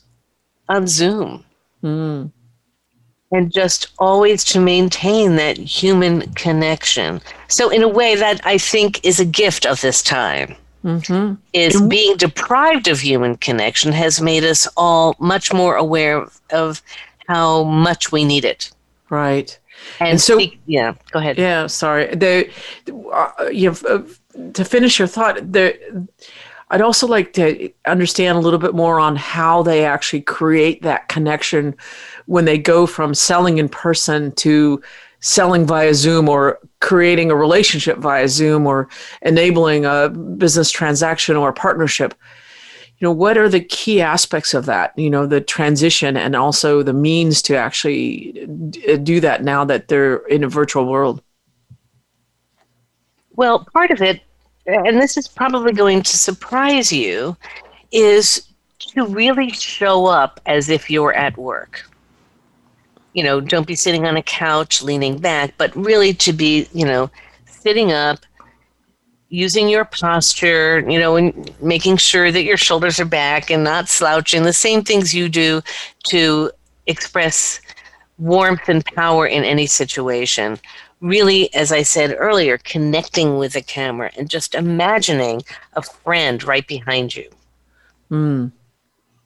on 0.67 0.87
Zoom, 0.87 1.45
mm. 1.81 2.29
and 3.31 3.53
just 3.53 3.87
always 3.97 4.43
to 4.43 4.59
maintain 4.59 5.37
that 5.37 5.57
human 5.57 6.29
connection. 6.33 7.21
So 7.47 7.69
in 7.69 7.81
a 7.81 7.87
way, 7.87 8.15
that 8.15 8.45
I 8.45 8.57
think 8.57 9.05
is 9.05 9.21
a 9.21 9.25
gift 9.25 9.65
of 9.65 9.79
this 9.79 10.03
time. 10.03 10.55
mm-hmm. 10.83 11.35
is 11.53 11.81
being 11.81 12.17
deprived 12.17 12.87
of 12.89 12.99
human 12.99 13.35
connection 13.37 13.91
has 13.93 14.21
made 14.21 14.43
us 14.43 14.67
all 14.75 15.15
much 15.19 15.53
more 15.53 15.75
aware 15.75 16.25
of 16.51 16.81
how 17.29 17.63
much 17.63 18.11
we 18.11 18.25
need 18.25 18.43
it. 18.43 18.71
Right. 19.09 19.57
And, 19.99 20.09
and 20.09 20.21
so, 20.21 20.37
speak, 20.37 20.59
yeah, 20.65 20.95
go 21.11 21.19
ahead. 21.19 21.37
Yeah, 21.37 21.67
sorry. 21.67 22.13
The, 22.15 22.49
uh, 23.13 23.49
you 23.51 23.69
have, 23.69 23.85
uh, 23.85 24.01
to 24.53 24.65
finish 24.65 24.99
your 24.99 25.07
thought, 25.07 25.51
the, 25.51 26.07
I'd 26.71 26.81
also 26.81 27.07
like 27.07 27.33
to 27.33 27.71
understand 27.85 28.37
a 28.37 28.41
little 28.41 28.59
bit 28.59 28.73
more 28.73 28.99
on 28.99 29.15
how 29.15 29.63
they 29.63 29.85
actually 29.85 30.21
create 30.21 30.81
that 30.81 31.07
connection 31.07 31.75
when 32.25 32.45
they 32.45 32.57
go 32.57 32.85
from 32.85 33.13
selling 33.13 33.59
in 33.59 33.69
person 33.69 34.31
to 34.33 34.81
selling 35.19 35.65
via 35.65 35.93
Zoom 35.93 36.29
or 36.29 36.59
creating 36.79 37.29
a 37.29 37.35
relationship 37.35 37.97
via 37.97 38.27
Zoom 38.27 38.65
or 38.65 38.89
enabling 39.21 39.85
a 39.85 40.09
business 40.09 40.71
transaction 40.71 41.35
or 41.35 41.49
a 41.49 41.53
partnership. 41.53 42.13
You 42.99 43.07
know, 43.07 43.11
what 43.13 43.37
are 43.37 43.47
the 43.47 43.61
key 43.61 44.01
aspects 44.01 44.53
of 44.53 44.65
that? 44.65 44.97
You 44.97 45.09
know, 45.09 45.25
the 45.25 45.41
transition 45.41 46.17
and 46.17 46.35
also 46.35 46.83
the 46.83 46.93
means 46.93 47.41
to 47.43 47.55
actually 47.55 48.47
uh, 48.89 48.97
do 48.97 49.19
that 49.21 49.43
now 49.43 49.63
that 49.65 49.87
they're 49.87 50.17
in 50.27 50.43
a 50.43 50.49
virtual 50.49 50.85
world? 50.85 51.21
Well, 53.35 53.65
part 53.73 53.91
of 53.91 54.01
it, 54.01 54.21
and 54.65 55.01
this 55.01 55.15
is 55.15 55.27
probably 55.27 55.71
going 55.71 56.03
to 56.03 56.17
surprise 56.17 56.91
you, 56.91 57.37
is 57.91 58.49
to 58.79 59.05
really 59.05 59.49
show 59.51 60.05
up 60.05 60.41
as 60.45 60.69
if 60.69 60.89
you're 60.89 61.13
at 61.13 61.37
work 61.37 61.89
you 63.13 63.23
know, 63.23 63.41
don't 63.41 63.67
be 63.67 63.75
sitting 63.75 64.05
on 64.05 64.17
a 64.17 64.23
couch 64.23 64.81
leaning 64.81 65.17
back, 65.17 65.53
but 65.57 65.75
really 65.75 66.13
to 66.13 66.33
be, 66.33 66.67
you 66.73 66.85
know, 66.85 67.09
sitting 67.45 67.91
up, 67.91 68.19
using 69.29 69.69
your 69.69 69.85
posture, 69.85 70.83
you 70.89 70.99
know, 70.99 71.15
and 71.15 71.51
making 71.61 71.97
sure 71.97 72.31
that 72.31 72.43
your 72.43 72.57
shoulders 72.57 72.99
are 72.99 73.05
back 73.05 73.49
and 73.49 73.63
not 73.63 73.87
slouching, 73.87 74.43
the 74.43 74.53
same 74.53 74.83
things 74.83 75.13
you 75.13 75.29
do 75.29 75.61
to 76.05 76.51
express 76.87 77.61
warmth 78.17 78.67
and 78.67 78.83
power 78.85 79.27
in 79.27 79.43
any 79.43 79.65
situation. 79.65 80.57
Really, 81.01 81.53
as 81.53 81.71
I 81.71 81.83
said 81.83 82.15
earlier, 82.17 82.57
connecting 82.57 83.37
with 83.37 83.53
the 83.53 83.61
camera 83.61 84.11
and 84.17 84.29
just 84.29 84.55
imagining 84.55 85.43
a 85.73 85.81
friend 85.81 86.43
right 86.43 86.67
behind 86.67 87.15
you. 87.15 87.29
Mm 88.11 88.51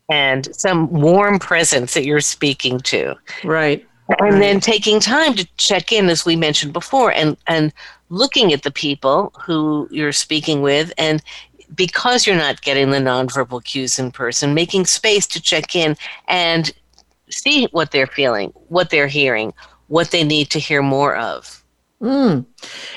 and 0.10 0.54
some 0.56 0.90
warm 0.92 1.40
presence 1.40 1.94
that 1.94 2.06
you're 2.06 2.22
speaking 2.22 2.80
to. 2.82 3.16
Right. 3.44 3.86
And 4.20 4.34
right. 4.34 4.40
then 4.40 4.60
taking 4.60 5.00
time 5.00 5.34
to 5.36 5.48
check 5.58 5.92
in, 5.92 6.10
as 6.10 6.26
we 6.26 6.36
mentioned 6.36 6.74
before, 6.74 7.12
and, 7.12 7.38
and 7.48 7.74
looking 8.14 8.54
at 8.54 8.62
the 8.62 8.72
people 8.72 9.34
who 9.42 9.88
you're 9.92 10.12
speaking 10.12 10.62
with. 10.62 10.94
And 10.98 11.22
because 11.76 12.28
you're 12.28 12.36
not 12.36 12.62
getting 12.62 12.92
the 12.92 13.00
nonverbal 13.00 13.64
cues 13.64 13.98
in 13.98 14.12
person, 14.12 14.54
making 14.54 14.86
space 14.86 15.26
to 15.28 15.42
check 15.42 15.76
in 15.76 15.98
and 16.28 16.72
see 17.30 17.68
what 17.72 17.92
they're 17.92 18.08
feeling, 18.08 18.52
what 18.68 18.92
they're 18.92 19.08
hearing, 19.08 19.54
what 19.88 20.12
they 20.12 20.24
need 20.24 20.52
to 20.52 20.60
hear 20.60 20.84
more 20.84 21.16
of. 21.16 21.64
Mm. 22.02 22.46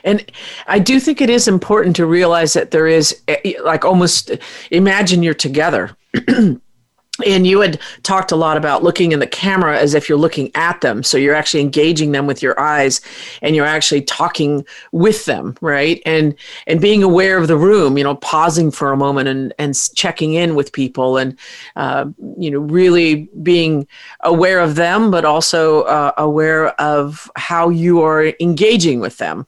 And 0.04 0.32
I 0.66 0.78
do 0.78 1.00
think 1.00 1.20
it 1.20 1.30
is 1.30 1.48
important 1.48 1.96
to 1.96 2.06
realize 2.06 2.52
that 2.52 2.72
there 2.72 2.86
is, 2.86 3.22
eh, 3.28 3.54
like, 3.64 3.84
almost 3.84 4.32
imagine 4.70 5.22
you're 5.22 5.32
together. 5.32 5.96
and 7.24 7.46
you 7.46 7.60
had 7.60 7.80
talked 8.02 8.32
a 8.32 8.36
lot 8.36 8.56
about 8.56 8.82
looking 8.82 9.12
in 9.12 9.20
the 9.20 9.26
camera 9.26 9.78
as 9.78 9.94
if 9.94 10.08
you're 10.08 10.18
looking 10.18 10.50
at 10.54 10.80
them. 10.80 11.02
So 11.02 11.16
you're 11.16 11.34
actually 11.34 11.60
engaging 11.60 12.12
them 12.12 12.26
with 12.26 12.42
your 12.42 12.58
eyes 12.60 13.00
and 13.42 13.56
you're 13.56 13.66
actually 13.66 14.02
talking 14.02 14.64
with 14.92 15.24
them 15.24 15.56
right? 15.60 16.02
And 16.04 16.34
and 16.66 16.80
being 16.80 17.02
aware 17.02 17.38
of 17.38 17.48
the 17.48 17.56
room 17.56 17.98
you 17.98 18.04
know 18.04 18.16
pausing 18.16 18.70
for 18.70 18.92
a 18.92 18.96
moment 18.96 19.28
and 19.28 19.52
and 19.58 19.74
checking 19.94 20.34
in 20.34 20.54
with 20.54 20.72
people 20.72 21.16
and 21.16 21.38
uh, 21.76 22.06
you 22.38 22.50
know 22.50 22.60
really 22.60 23.28
being 23.42 23.86
aware 24.20 24.60
of 24.60 24.74
them 24.74 25.10
but 25.10 25.24
also 25.24 25.82
uh, 25.82 26.12
aware 26.16 26.68
of 26.80 27.30
how 27.36 27.68
you 27.68 28.02
are 28.02 28.32
engaging 28.40 29.00
with 29.00 29.18
them 29.18 29.46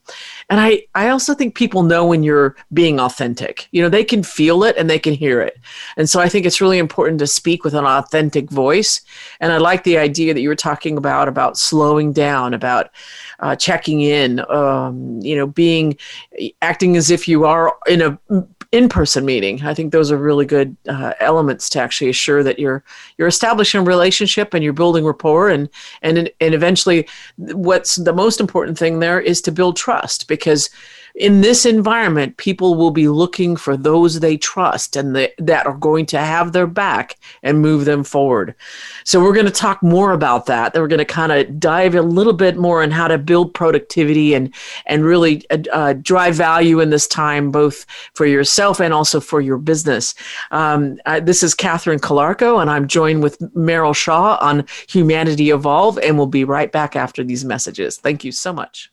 and 0.50 0.60
I, 0.60 0.82
I 0.94 1.10
also 1.10 1.34
think 1.34 1.54
people 1.54 1.82
know 1.82 2.06
when 2.06 2.22
you're 2.22 2.56
being 2.72 2.98
authentic. 2.98 3.68
You 3.70 3.82
know, 3.82 3.90
they 3.90 4.04
can 4.04 4.22
feel 4.22 4.64
it 4.64 4.76
and 4.78 4.88
they 4.88 4.98
can 4.98 5.12
hear 5.12 5.42
it. 5.42 5.58
And 5.96 6.08
so 6.08 6.20
I 6.20 6.28
think 6.28 6.46
it's 6.46 6.60
really 6.60 6.78
important 6.78 7.18
to 7.18 7.26
speak 7.26 7.64
with 7.64 7.74
an 7.74 7.84
authentic 7.84 8.50
voice. 8.50 9.02
And 9.40 9.52
I 9.52 9.58
like 9.58 9.84
the 9.84 9.98
idea 9.98 10.32
that 10.32 10.40
you 10.40 10.48
were 10.48 10.56
talking 10.56 10.96
about, 10.96 11.28
about 11.28 11.58
slowing 11.58 12.14
down, 12.14 12.54
about 12.54 12.90
uh, 13.40 13.56
checking 13.56 14.00
in, 14.00 14.40
um, 14.50 15.20
you 15.20 15.36
know, 15.36 15.46
being, 15.46 15.98
acting 16.62 16.96
as 16.96 17.10
if 17.10 17.28
you 17.28 17.44
are 17.44 17.76
in 17.86 18.00
a 18.00 18.18
in-person 18.70 19.24
meeting. 19.24 19.62
I 19.62 19.72
think 19.72 19.92
those 19.92 20.12
are 20.12 20.18
really 20.18 20.44
good 20.44 20.76
uh, 20.88 21.14
elements 21.20 21.70
to 21.70 21.80
actually 21.80 22.10
assure 22.10 22.42
that 22.42 22.58
you're 22.58 22.84
you're 23.16 23.28
establishing 23.28 23.80
a 23.80 23.84
relationship 23.84 24.52
and 24.52 24.62
you're 24.62 24.74
building 24.74 25.06
rapport 25.06 25.48
and 25.48 25.70
and 26.02 26.30
and 26.40 26.54
eventually 26.54 27.08
what's 27.36 27.96
the 27.96 28.12
most 28.12 28.40
important 28.40 28.76
thing 28.78 28.98
there 28.98 29.20
is 29.20 29.40
to 29.42 29.52
build 29.52 29.76
trust 29.76 30.28
because 30.28 30.68
in 31.18 31.40
this 31.40 31.66
environment, 31.66 32.36
people 32.36 32.76
will 32.76 32.92
be 32.92 33.08
looking 33.08 33.56
for 33.56 33.76
those 33.76 34.20
they 34.20 34.36
trust 34.36 34.94
and 34.94 35.16
the, 35.16 35.32
that 35.38 35.66
are 35.66 35.76
going 35.76 36.06
to 36.06 36.18
have 36.18 36.52
their 36.52 36.66
back 36.66 37.16
and 37.42 37.60
move 37.60 37.84
them 37.84 38.04
forward. 38.04 38.54
So, 39.02 39.20
we're 39.20 39.34
going 39.34 39.46
to 39.46 39.52
talk 39.52 39.82
more 39.82 40.12
about 40.12 40.46
that. 40.46 40.72
Then 40.72 40.82
we're 40.82 40.88
going 40.88 40.98
to 40.98 41.04
kind 41.04 41.32
of 41.32 41.58
dive 41.58 41.96
a 41.96 42.02
little 42.02 42.32
bit 42.32 42.56
more 42.56 42.82
on 42.84 42.92
how 42.92 43.08
to 43.08 43.18
build 43.18 43.52
productivity 43.52 44.34
and, 44.34 44.54
and 44.86 45.04
really 45.04 45.44
uh, 45.50 45.58
uh, 45.72 45.92
drive 45.94 46.36
value 46.36 46.78
in 46.78 46.90
this 46.90 47.08
time, 47.08 47.50
both 47.50 47.84
for 48.14 48.24
yourself 48.24 48.80
and 48.80 48.94
also 48.94 49.18
for 49.18 49.40
your 49.40 49.58
business. 49.58 50.14
Um, 50.52 50.98
I, 51.04 51.18
this 51.18 51.42
is 51.42 51.52
Catherine 51.52 51.98
Calarco, 51.98 52.60
and 52.60 52.70
I'm 52.70 52.86
joined 52.86 53.24
with 53.24 53.38
Meryl 53.56 53.94
Shaw 53.94 54.38
on 54.40 54.66
Humanity 54.88 55.50
Evolve, 55.50 55.98
and 55.98 56.16
we'll 56.16 56.26
be 56.26 56.44
right 56.44 56.70
back 56.70 56.94
after 56.94 57.24
these 57.24 57.44
messages. 57.44 57.96
Thank 57.96 58.22
you 58.22 58.30
so 58.30 58.52
much. 58.52 58.92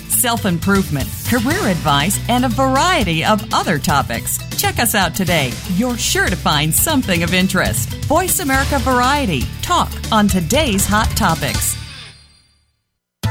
self 0.21 0.45
improvement, 0.45 1.09
career 1.27 1.67
advice, 1.67 2.19
and 2.29 2.45
a 2.45 2.49
variety 2.49 3.25
of 3.25 3.43
other 3.51 3.79
topics. 3.79 4.37
Check 4.61 4.77
us 4.77 4.93
out 4.93 5.15
today. 5.15 5.51
You're 5.73 5.97
sure 5.97 6.27
to 6.27 6.35
find 6.35 6.73
something 6.73 7.23
of 7.23 7.33
interest. 7.33 7.89
Voice 8.05 8.39
America 8.39 8.77
Variety. 8.79 9.41
Talk 9.63 9.91
on 10.11 10.27
today's 10.27 10.85
hot 10.85 11.09
topics. 11.17 11.75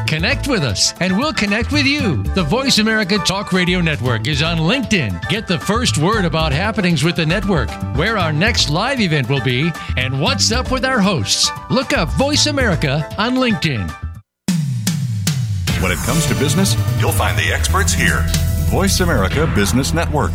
Connect 0.09 0.49
with 0.49 0.65
us 0.65 0.93
and 0.99 1.17
we'll 1.17 1.33
connect 1.33 1.71
with 1.71 1.87
you. 1.87 2.25
The 2.35 2.43
Voice 2.43 2.79
America 2.79 3.17
Talk 3.19 3.53
Radio 3.53 3.81
Network 3.81 4.27
is 4.27 4.43
on 4.43 4.59
LinkedIn. 4.59 5.29
Get 5.29 5.47
the 5.47 5.61
first 5.61 5.99
word 5.99 6.25
about 6.25 6.51
happenings 6.51 7.05
with 7.05 7.15
the 7.15 7.25
network, 7.25 7.71
where 7.95 8.19
our 8.19 8.33
next 8.33 8.71
live 8.71 9.01
event 9.01 9.29
will 9.29 9.45
be, 9.45 9.71
and 9.97 10.21
what's 10.21 10.51
up 10.51 10.73
with 10.73 10.85
our 10.85 10.99
hosts. 10.99 11.49
Look 11.71 11.93
up 11.93 12.09
Voice 12.15 12.47
America 12.47 13.09
on 13.19 13.37
LinkedIn. 13.37 14.10
When 15.81 15.91
it 15.91 15.99
comes 16.01 16.27
to 16.27 16.35
business, 16.35 16.77
you'll 17.01 17.11
find 17.11 17.39
the 17.39 17.51
experts 17.55 17.95
here. 17.95 18.23
Voice 18.69 19.01
America 19.01 19.51
Business 19.55 19.95
Network. 19.95 20.31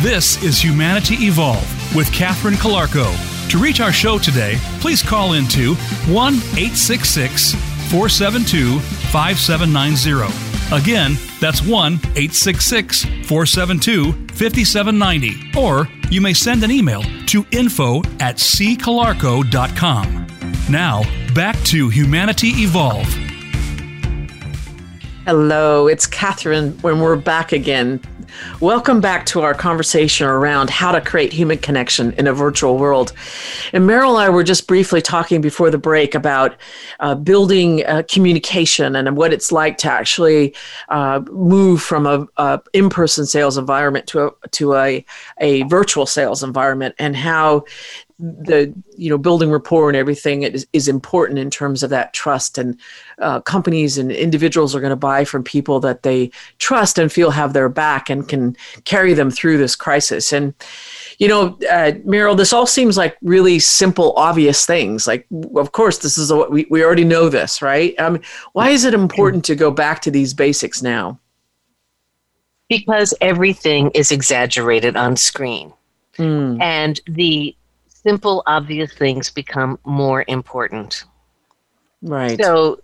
This 0.00 0.42
is 0.42 0.58
Humanity 0.60 1.14
Evolve 1.26 1.94
with 1.94 2.10
Catherine 2.10 2.54
Calarco. 2.54 3.06
To 3.50 3.58
reach 3.58 3.80
our 3.80 3.92
show 3.92 4.18
today, 4.18 4.56
please 4.80 5.02
call 5.02 5.34
into 5.34 5.74
1 5.74 6.34
866 6.34 7.71
472 7.92 8.80
5790. 8.80 10.74
Again, 10.74 11.18
that's 11.38 11.60
1 11.60 11.92
866 11.92 13.04
472 13.04 14.12
5790. 14.32 15.58
Or 15.58 15.86
you 16.10 16.22
may 16.22 16.32
send 16.32 16.64
an 16.64 16.70
email 16.70 17.02
to 17.26 17.44
info 17.50 17.98
at 18.18 18.36
ccalarco.com. 18.36 20.26
Now, 20.70 21.02
back 21.34 21.62
to 21.64 21.90
Humanity 21.90 22.48
Evolve. 22.62 23.06
Hello, 25.26 25.86
it's 25.86 26.06
Catherine 26.06 26.72
when 26.78 26.98
we're 26.98 27.16
back 27.16 27.52
again. 27.52 28.00
Welcome 28.60 29.00
back 29.00 29.26
to 29.26 29.40
our 29.40 29.54
conversation 29.54 30.26
around 30.26 30.70
how 30.70 30.92
to 30.92 31.00
create 31.00 31.32
human 31.32 31.58
connection 31.58 32.12
in 32.12 32.26
a 32.26 32.32
virtual 32.32 32.78
world. 32.78 33.12
And 33.72 33.84
Meryl 33.88 34.10
and 34.10 34.18
I 34.18 34.28
were 34.30 34.44
just 34.44 34.66
briefly 34.66 35.02
talking 35.02 35.40
before 35.40 35.70
the 35.70 35.78
break 35.78 36.14
about 36.14 36.56
uh, 37.00 37.14
building 37.14 37.84
uh, 37.86 38.02
communication 38.08 38.96
and 38.96 39.16
what 39.16 39.32
it's 39.32 39.52
like 39.52 39.78
to 39.78 39.90
actually 39.90 40.54
uh, 40.88 41.20
move 41.30 41.82
from 41.82 42.06
a, 42.06 42.26
a, 42.36 42.60
in-person 42.72 43.26
sales 43.26 43.58
environment 43.58 44.06
to 44.08 44.26
a 44.26 44.48
to 44.52 44.74
a, 44.74 45.04
a 45.38 45.62
virtual 45.64 46.06
sales 46.06 46.42
environment, 46.42 46.94
and 46.98 47.16
how 47.16 47.64
the 48.22 48.72
you 48.96 49.10
know 49.10 49.18
building 49.18 49.50
rapport 49.50 49.88
and 49.88 49.96
everything 49.96 50.44
is, 50.44 50.64
is 50.72 50.86
important 50.86 51.40
in 51.40 51.50
terms 51.50 51.82
of 51.82 51.90
that 51.90 52.12
trust. 52.12 52.56
And 52.56 52.78
uh, 53.18 53.40
companies 53.40 53.98
and 53.98 54.12
individuals 54.12 54.74
are 54.74 54.80
going 54.80 54.90
to 54.90 54.96
buy 54.96 55.24
from 55.24 55.42
people 55.42 55.80
that 55.80 56.04
they 56.04 56.30
trust 56.58 56.98
and 56.98 57.10
feel 57.10 57.32
have 57.32 57.52
their 57.52 57.68
back 57.68 58.08
and 58.08 58.28
can 58.28 58.56
carry 58.84 59.12
them 59.12 59.30
through 59.30 59.58
this 59.58 59.74
crisis. 59.74 60.32
And 60.32 60.54
you 61.18 61.26
know 61.26 61.58
uh, 61.68 61.92
meryl 62.06 62.36
this 62.36 62.52
all 62.52 62.66
seems 62.66 62.96
like 62.96 63.16
really 63.22 63.58
simple 63.58 64.12
obvious 64.16 64.64
things. 64.64 65.06
Like 65.06 65.26
of 65.56 65.72
course 65.72 65.98
this 65.98 66.16
is 66.16 66.32
what 66.32 66.52
we, 66.52 66.66
we 66.70 66.84
already 66.84 67.04
know 67.04 67.28
this 67.28 67.60
right? 67.60 67.98
Um, 67.98 68.20
why 68.52 68.70
is 68.70 68.84
it 68.84 68.94
important 68.94 69.44
to 69.46 69.56
go 69.56 69.72
back 69.72 70.00
to 70.02 70.12
these 70.12 70.32
basics 70.32 70.80
now? 70.80 71.18
Because 72.68 73.12
everything 73.20 73.90
is 73.94 74.12
exaggerated 74.12 74.96
on 74.96 75.16
screen. 75.16 75.72
Mm. 76.18 76.60
and 76.60 77.00
the 77.06 77.56
simple, 78.04 78.42
obvious 78.46 78.92
things 78.92 79.30
become 79.30 79.78
more 79.84 80.24
important. 80.28 81.04
Right. 82.02 82.40
So 82.40 82.80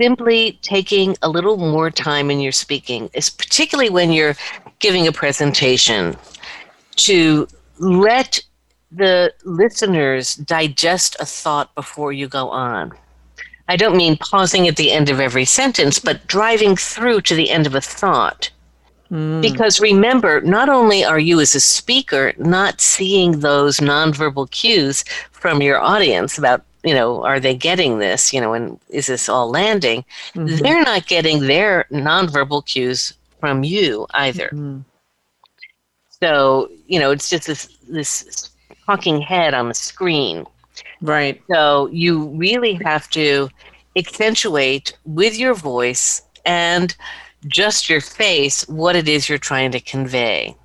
simply 0.00 0.58
taking 0.62 1.16
a 1.22 1.28
little 1.28 1.58
more 1.58 1.90
time 1.90 2.30
in 2.30 2.40
your 2.40 2.52
speaking, 2.52 3.10
is 3.12 3.28
particularly 3.28 3.90
when 3.90 4.12
you're 4.12 4.34
giving 4.78 5.06
a 5.06 5.12
presentation, 5.12 6.16
to 6.96 7.46
let 7.78 8.40
the 8.92 9.32
listeners 9.44 10.34
digest 10.36 11.16
a 11.20 11.26
thought 11.26 11.74
before 11.74 12.12
you 12.12 12.28
go 12.28 12.48
on. 12.48 12.92
I 13.68 13.76
don't 13.76 13.96
mean 13.96 14.16
pausing 14.16 14.66
at 14.66 14.76
the 14.76 14.90
end 14.90 15.10
of 15.10 15.20
every 15.20 15.44
sentence, 15.44 15.98
but 15.98 16.26
driving 16.26 16.74
through 16.76 17.20
to 17.22 17.34
the 17.34 17.50
end 17.50 17.66
of 17.66 17.74
a 17.74 17.80
thought 17.80 18.50
Mm. 19.10 19.42
Because 19.42 19.80
remember, 19.80 20.40
not 20.42 20.68
only 20.68 21.04
are 21.04 21.18
you 21.18 21.40
as 21.40 21.54
a 21.54 21.60
speaker 21.60 22.32
not 22.38 22.80
seeing 22.80 23.40
those 23.40 23.78
nonverbal 23.78 24.50
cues 24.50 25.04
from 25.32 25.62
your 25.62 25.80
audience 25.80 26.38
about, 26.38 26.62
you 26.84 26.94
know, 26.94 27.24
are 27.24 27.40
they 27.40 27.54
getting 27.54 27.98
this, 27.98 28.32
you 28.32 28.40
know, 28.40 28.54
and 28.54 28.78
is 28.88 29.06
this 29.06 29.28
all 29.28 29.50
landing? 29.50 30.04
Mm-hmm. 30.34 30.62
They're 30.62 30.82
not 30.82 31.06
getting 31.06 31.40
their 31.40 31.86
nonverbal 31.90 32.64
cues 32.66 33.14
from 33.40 33.64
you 33.64 34.06
either. 34.14 34.50
Mm-hmm. 34.52 34.80
So, 36.22 36.70
you 36.86 37.00
know, 37.00 37.10
it's 37.10 37.30
just 37.30 37.46
this 37.46 37.76
this 37.88 38.50
talking 38.86 39.20
head 39.20 39.54
on 39.54 39.68
the 39.68 39.74
screen. 39.74 40.46
Right. 41.00 41.40
So 41.50 41.88
you 41.88 42.28
really 42.28 42.74
have 42.84 43.08
to 43.10 43.48
accentuate 43.96 44.96
with 45.04 45.38
your 45.38 45.54
voice 45.54 46.22
and 46.44 46.94
just 47.46 47.88
your 47.88 48.00
face 48.00 48.66
what 48.68 48.96
it 48.96 49.08
is 49.08 49.28
you're 49.28 49.38
trying 49.38 49.70
to 49.72 49.80
convey. 49.80 50.56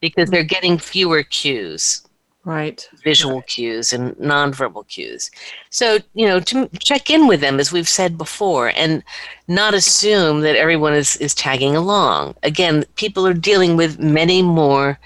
Because 0.00 0.30
they're 0.30 0.42
getting 0.42 0.78
fewer 0.78 1.22
cues. 1.22 2.02
Right. 2.44 2.88
Visual 3.04 3.36
right. 3.36 3.46
cues 3.46 3.92
and 3.92 4.16
nonverbal 4.16 4.88
cues. 4.88 5.30
So 5.70 5.98
you 6.14 6.26
know 6.26 6.40
to 6.40 6.68
check 6.80 7.08
in 7.08 7.28
with 7.28 7.40
them 7.40 7.60
as 7.60 7.70
we've 7.70 7.88
said 7.88 8.18
before 8.18 8.72
and 8.74 9.04
not 9.46 9.74
assume 9.74 10.40
that 10.40 10.56
everyone 10.56 10.94
is 10.94 11.16
is 11.18 11.34
tagging 11.34 11.76
along. 11.76 12.34
Again 12.42 12.84
people 12.96 13.26
are 13.28 13.34
dealing 13.34 13.76
with 13.76 14.00
many 14.00 14.42
more 14.42 14.98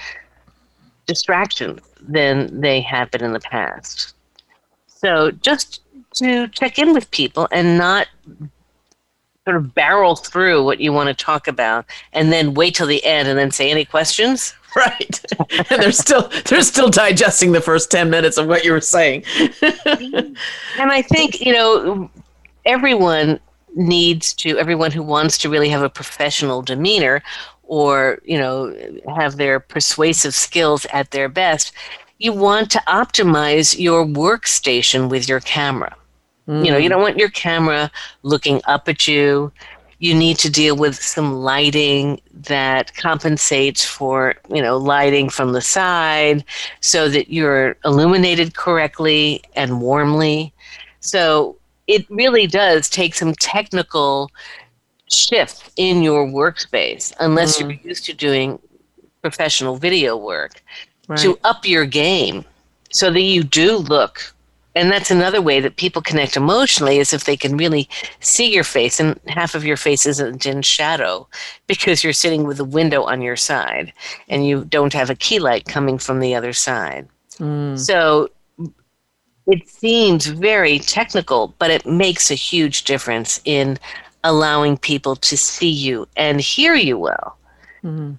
distractions 1.06 1.80
than 2.00 2.60
they 2.60 2.80
have 2.80 3.10
been 3.10 3.22
in 3.22 3.34
the 3.34 3.40
past. 3.40 4.14
So 4.86 5.30
just 5.30 5.82
to 6.14 6.48
check 6.48 6.78
in 6.78 6.94
with 6.94 7.10
people 7.10 7.48
and 7.52 7.76
not 7.76 8.06
sort 9.46 9.56
of 9.56 9.74
barrel 9.74 10.16
through 10.16 10.64
what 10.64 10.80
you 10.80 10.92
want 10.92 11.08
to 11.08 11.14
talk 11.14 11.46
about 11.46 11.86
and 12.12 12.32
then 12.32 12.54
wait 12.54 12.74
till 12.74 12.86
the 12.86 13.04
end 13.04 13.28
and 13.28 13.38
then 13.38 13.50
say 13.50 13.70
any 13.70 13.84
questions? 13.84 14.54
Right. 14.76 15.24
And 15.70 15.82
they're 15.82 15.90
still 15.90 16.30
they're 16.44 16.60
still 16.60 16.90
digesting 16.90 17.52
the 17.52 17.62
first 17.62 17.90
10 17.90 18.10
minutes 18.10 18.36
of 18.36 18.46
what 18.46 18.62
you 18.62 18.72
were 18.72 18.82
saying. 18.82 19.24
And 19.62 20.36
i 20.78 21.00
think 21.00 21.40
you 21.40 21.54
know 21.54 22.10
everyone 22.66 23.40
needs 23.74 24.34
to 24.34 24.58
everyone 24.58 24.90
who 24.90 25.02
wants 25.02 25.38
to 25.38 25.48
really 25.48 25.70
have 25.70 25.82
a 25.82 25.88
professional 25.88 26.60
demeanor 26.60 27.22
or 27.62 28.18
you 28.22 28.36
know 28.36 28.74
have 29.16 29.38
their 29.38 29.58
persuasive 29.58 30.34
skills 30.34 30.84
at 30.92 31.10
their 31.10 31.30
best 31.30 31.72
you 32.18 32.34
want 32.34 32.70
to 32.70 32.82
optimize 32.86 33.78
your 33.78 34.04
workstation 34.04 35.08
with 35.08 35.26
your 35.26 35.40
camera 35.40 35.96
Mm. 36.48 36.64
You 36.64 36.70
know, 36.70 36.76
you 36.76 36.86
mm. 36.86 36.90
don't 36.90 37.02
want 37.02 37.18
your 37.18 37.30
camera 37.30 37.90
looking 38.22 38.60
up 38.66 38.88
at 38.88 39.06
you. 39.08 39.52
You 39.98 40.14
need 40.14 40.36
to 40.38 40.50
deal 40.50 40.76
with 40.76 40.96
some 40.96 41.36
lighting 41.36 42.20
that 42.32 42.94
compensates 42.94 43.84
for, 43.84 44.34
you 44.50 44.60
know, 44.60 44.76
lighting 44.76 45.30
from 45.30 45.52
the 45.52 45.62
side 45.62 46.44
so 46.80 47.08
that 47.08 47.32
you're 47.32 47.76
illuminated 47.84 48.54
correctly 48.54 49.42
and 49.54 49.80
warmly. 49.80 50.52
So 51.00 51.56
it 51.86 52.04
really 52.10 52.46
does 52.46 52.90
take 52.90 53.14
some 53.14 53.34
technical 53.34 54.30
shift 55.10 55.70
in 55.76 56.02
your 56.02 56.26
workspace 56.26 57.14
unless 57.20 57.56
mm. 57.56 57.60
you're 57.60 57.90
used 57.90 58.04
to 58.06 58.12
doing 58.12 58.58
professional 59.22 59.76
video 59.76 60.16
work 60.16 60.62
right. 61.08 61.18
to 61.18 61.38
up 61.44 61.66
your 61.66 61.86
game 61.86 62.44
so 62.90 63.10
that 63.10 63.22
you 63.22 63.42
do 63.42 63.76
look 63.76 64.34
and 64.76 64.90
that's 64.90 65.10
another 65.10 65.40
way 65.40 65.58
that 65.58 65.76
people 65.76 66.02
connect 66.02 66.36
emotionally 66.36 66.98
is 66.98 67.14
if 67.14 67.24
they 67.24 67.36
can 67.36 67.56
really 67.56 67.88
see 68.20 68.52
your 68.52 68.62
face 68.62 69.00
and 69.00 69.18
half 69.26 69.54
of 69.54 69.64
your 69.64 69.78
face 69.78 70.04
isn't 70.04 70.44
in 70.44 70.60
shadow 70.60 71.26
because 71.66 72.04
you're 72.04 72.12
sitting 72.12 72.44
with 72.44 72.60
a 72.60 72.64
window 72.64 73.02
on 73.02 73.22
your 73.22 73.36
side 73.36 73.92
and 74.28 74.46
you 74.46 74.64
don't 74.66 74.92
have 74.92 75.10
a 75.10 75.16
key 75.16 75.38
light 75.38 75.64
coming 75.64 75.98
from 75.98 76.20
the 76.20 76.34
other 76.34 76.52
side 76.52 77.08
mm. 77.38 77.78
so 77.78 78.28
it 79.46 79.66
seems 79.68 80.26
very 80.26 80.78
technical 80.78 81.54
but 81.58 81.70
it 81.70 81.86
makes 81.86 82.30
a 82.30 82.34
huge 82.34 82.84
difference 82.84 83.40
in 83.46 83.78
allowing 84.24 84.76
people 84.76 85.16
to 85.16 85.36
see 85.36 85.70
you 85.70 86.06
and 86.16 86.40
hear 86.40 86.74
you 86.74 86.98
well 86.98 87.38
mm. 87.82 88.14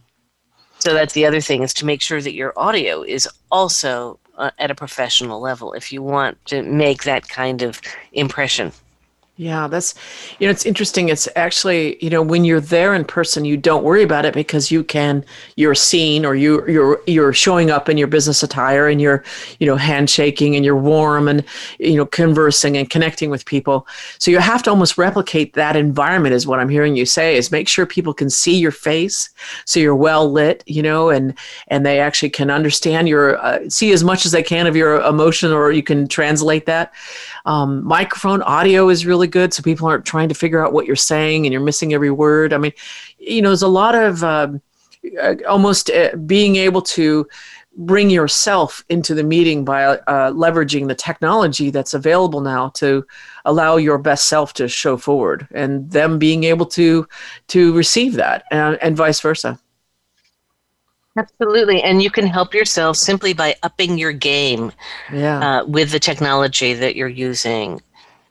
so 0.80 0.94
that's 0.94 1.14
the 1.14 1.26
other 1.26 1.42
thing 1.42 1.62
is 1.62 1.74
to 1.74 1.86
make 1.86 2.02
sure 2.02 2.22
that 2.22 2.34
your 2.34 2.52
audio 2.58 3.04
is 3.04 3.30
also 3.52 4.20
uh, 4.38 4.52
at 4.58 4.72
a 4.72 4.76
professional 4.76 5.40
level 5.40 5.74
if 5.74 5.92
you 5.92 6.02
want 6.02 6.44
to 6.46 6.62
make 6.64 7.04
that 7.04 7.28
kind 7.28 7.62
of 7.62 7.82
impression. 8.14 8.72
Yeah, 9.40 9.68
that's, 9.68 9.94
you 10.40 10.48
know, 10.48 10.52
it's 10.52 10.66
interesting. 10.66 11.10
It's 11.10 11.28
actually, 11.36 12.04
you 12.04 12.10
know, 12.10 12.24
when 12.24 12.44
you're 12.44 12.60
there 12.60 12.96
in 12.96 13.06
person, 13.06 13.46
you 13.46 13.56
don't 13.56 13.84
worry 13.84 14.02
about 14.02 14.26
it 14.26 14.34
because 14.34 14.72
you 14.72 14.84
can, 14.84 15.24
you're 15.56 15.76
seen 15.76 16.26
or 16.26 16.34
you, 16.34 16.68
you're, 16.68 17.00
you're 17.06 17.34
showing 17.34 17.70
up 17.70 17.88
in 17.88 18.00
your 18.00 18.08
business 18.08 18.42
attire 18.42 18.88
and 18.88 19.00
you're, 19.00 19.24
you 19.60 19.68
know, 19.68 19.76
handshaking 19.76 20.56
and 20.56 20.66
you're 20.66 20.76
warm 20.76 21.28
and, 21.28 21.44
you 21.78 21.98
know, 21.98 22.06
conversing 22.08 22.78
and 22.78 22.90
connecting 22.90 23.30
with 23.30 23.46
people. 23.46 23.88
So 24.18 24.32
you 24.32 24.40
have 24.40 24.64
to 24.64 24.72
almost 24.72 24.98
replicate 24.98 25.54
that 25.54 25.76
environment 25.76 26.34
is 26.34 26.48
what 26.48 26.60
I'm 26.60 26.70
hearing 26.70 26.96
you 26.96 27.06
say 27.06 27.38
is 27.38 27.52
make 27.52 27.68
sure 27.68 27.86
people 27.86 28.16
can 28.16 28.32
see 28.32 28.58
your 28.58 28.72
face. 28.72 29.30
So 29.66 29.80
you're 29.80 29.96
well 29.96 30.32
lit, 30.32 30.64
you 30.66 30.82
know, 30.82 31.12
and, 31.12 31.38
and 31.68 31.86
they 31.86 32.00
actually 32.00 32.32
can 32.32 32.50
understand 32.50 33.08
your, 33.08 33.38
uh, 33.38 33.70
see 33.70 33.92
as 33.92 34.04
much 34.04 34.26
as 34.26 34.32
they 34.32 34.42
can 34.42 34.66
of 34.66 34.76
your 34.76 35.00
emotion 35.02 35.52
or 35.52 35.72
you 35.72 35.84
can 35.84 36.08
translate 36.08 36.66
that. 36.66 36.92
Um, 37.46 37.84
microphone 37.84 38.42
audio 38.42 38.90
is 38.90 39.06
really 39.06 39.28
good, 39.28 39.54
so 39.54 39.64
people 39.64 39.88
aren't 39.88 40.06
trying 40.06 40.30
to 40.30 40.36
figure 40.36 40.66
out 40.66 40.74
what 40.74 40.86
you're 40.86 40.96
saying 40.96 41.46
and 41.46 41.54
you're 41.54 41.62
missing 41.62 41.94
every 41.94 42.12
word. 42.12 42.54
I 42.54 42.58
mean, 42.58 42.74
you 43.20 43.42
know, 43.42 43.50
there's 43.50 43.62
a 43.62 43.68
lot 43.68 43.96
of 43.96 44.24
um, 44.24 44.62
uh, 45.22 45.36
almost 45.48 45.90
uh, 45.90 46.16
being 46.26 46.56
able 46.56 46.82
to 46.82 47.28
bring 47.78 48.10
yourself 48.10 48.84
into 48.90 49.14
the 49.14 49.24
meeting 49.24 49.64
by 49.64 49.84
uh, 49.86 50.32
leveraging 50.32 50.88
the 50.88 50.96
technology 50.96 51.70
that's 51.70 51.94
available 51.94 52.42
now 52.42 52.70
to 52.70 53.06
allow 53.46 53.78
your 53.78 54.00
best 54.00 54.28
self 54.28 54.52
to 54.54 54.68
show 54.68 54.98
forward 54.98 55.48
and 55.52 55.90
them 55.92 56.18
being 56.18 56.44
able 56.44 56.66
to 56.66 57.08
to 57.48 57.72
receive 57.74 58.14
that 58.14 58.44
and, 58.50 58.78
and 58.82 58.98
vice 58.98 59.20
versa 59.20 59.60
Absolutely, 61.18 61.82
and 61.82 62.02
you 62.02 62.12
can 62.12 62.28
help 62.28 62.54
yourself 62.54 62.96
simply 62.96 63.34
by 63.34 63.56
upping 63.64 63.98
your 63.98 64.12
game 64.12 64.72
Yeah. 65.12 65.40
uh, 65.62 65.66
with 65.66 65.92
the 65.92 66.00
technology 66.00 66.74
that 66.74 66.96
you're 66.96 67.08
using, 67.08 67.82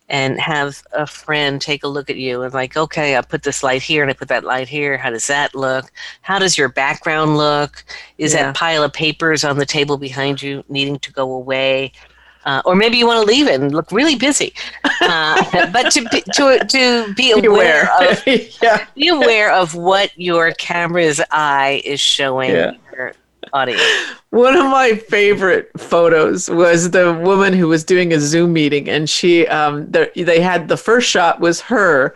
and 0.08 0.38
have 0.40 0.82
a 0.92 1.04
friend 1.06 1.60
take 1.60 1.82
a 1.82 1.88
look 1.88 2.08
at 2.08 2.16
you 2.16 2.42
and 2.42 2.54
like, 2.54 2.76
okay, 2.76 3.16
I 3.16 3.22
put 3.22 3.42
this 3.42 3.64
light 3.64 3.82
here 3.82 4.02
and 4.02 4.10
I 4.10 4.14
put 4.14 4.28
that 4.28 4.44
light 4.44 4.68
here. 4.68 4.96
How 4.96 5.10
does 5.10 5.26
that 5.26 5.52
look? 5.52 5.90
How 6.22 6.38
does 6.38 6.56
your 6.56 6.68
background 6.68 7.36
look? 7.36 7.84
Is 8.16 8.32
Yeah. 8.32 8.44
that 8.44 8.54
pile 8.56 8.84
of 8.84 8.92
papers 8.92 9.42
on 9.42 9.58
the 9.58 9.66
table 9.66 9.98
behind 9.98 10.40
you 10.40 10.62
needing 10.68 11.00
to 11.00 11.10
go 11.12 11.32
away? 11.32 11.90
Uh, 12.46 12.62
or 12.64 12.74
maybe 12.76 12.96
you 12.96 13.06
want 13.06 13.20
to 13.20 13.26
leave 13.26 13.46
it 13.48 13.60
and 13.60 13.74
look 13.74 13.90
really 13.92 14.14
busy. 14.14 14.54
Uh, 15.02 15.68
but 15.72 15.90
to 15.90 16.00
be, 16.10 16.22
to 16.32 16.64
to 16.64 17.12
be 17.14 17.34
Be 17.40 17.46
aware 17.46 17.90
of 18.00 18.22
yeah. 18.62 18.86
be 18.94 19.08
aware 19.08 19.52
of 19.52 19.74
what 19.74 20.10
your 20.16 20.52
camera's 20.52 21.20
eye 21.30 21.82
is 21.84 22.00
showing 22.00 22.50
Yeah. 22.50 22.72
your 22.92 23.12
audience. 23.52 23.82
One 24.30 24.56
of 24.56 24.64
my 24.64 24.96
favorite 24.96 25.70
photos 25.78 26.50
was 26.50 26.90
the 26.90 27.14
woman 27.14 27.52
who 27.52 27.68
was 27.68 27.84
doing 27.84 28.12
a 28.12 28.20
Zoom 28.20 28.52
meeting, 28.52 28.88
and 28.88 29.08
she, 29.08 29.46
um, 29.46 29.90
the, 29.90 30.10
they 30.16 30.40
had 30.40 30.68
the 30.68 30.76
first 30.76 31.08
shot 31.08 31.40
was 31.40 31.60
her, 31.62 32.14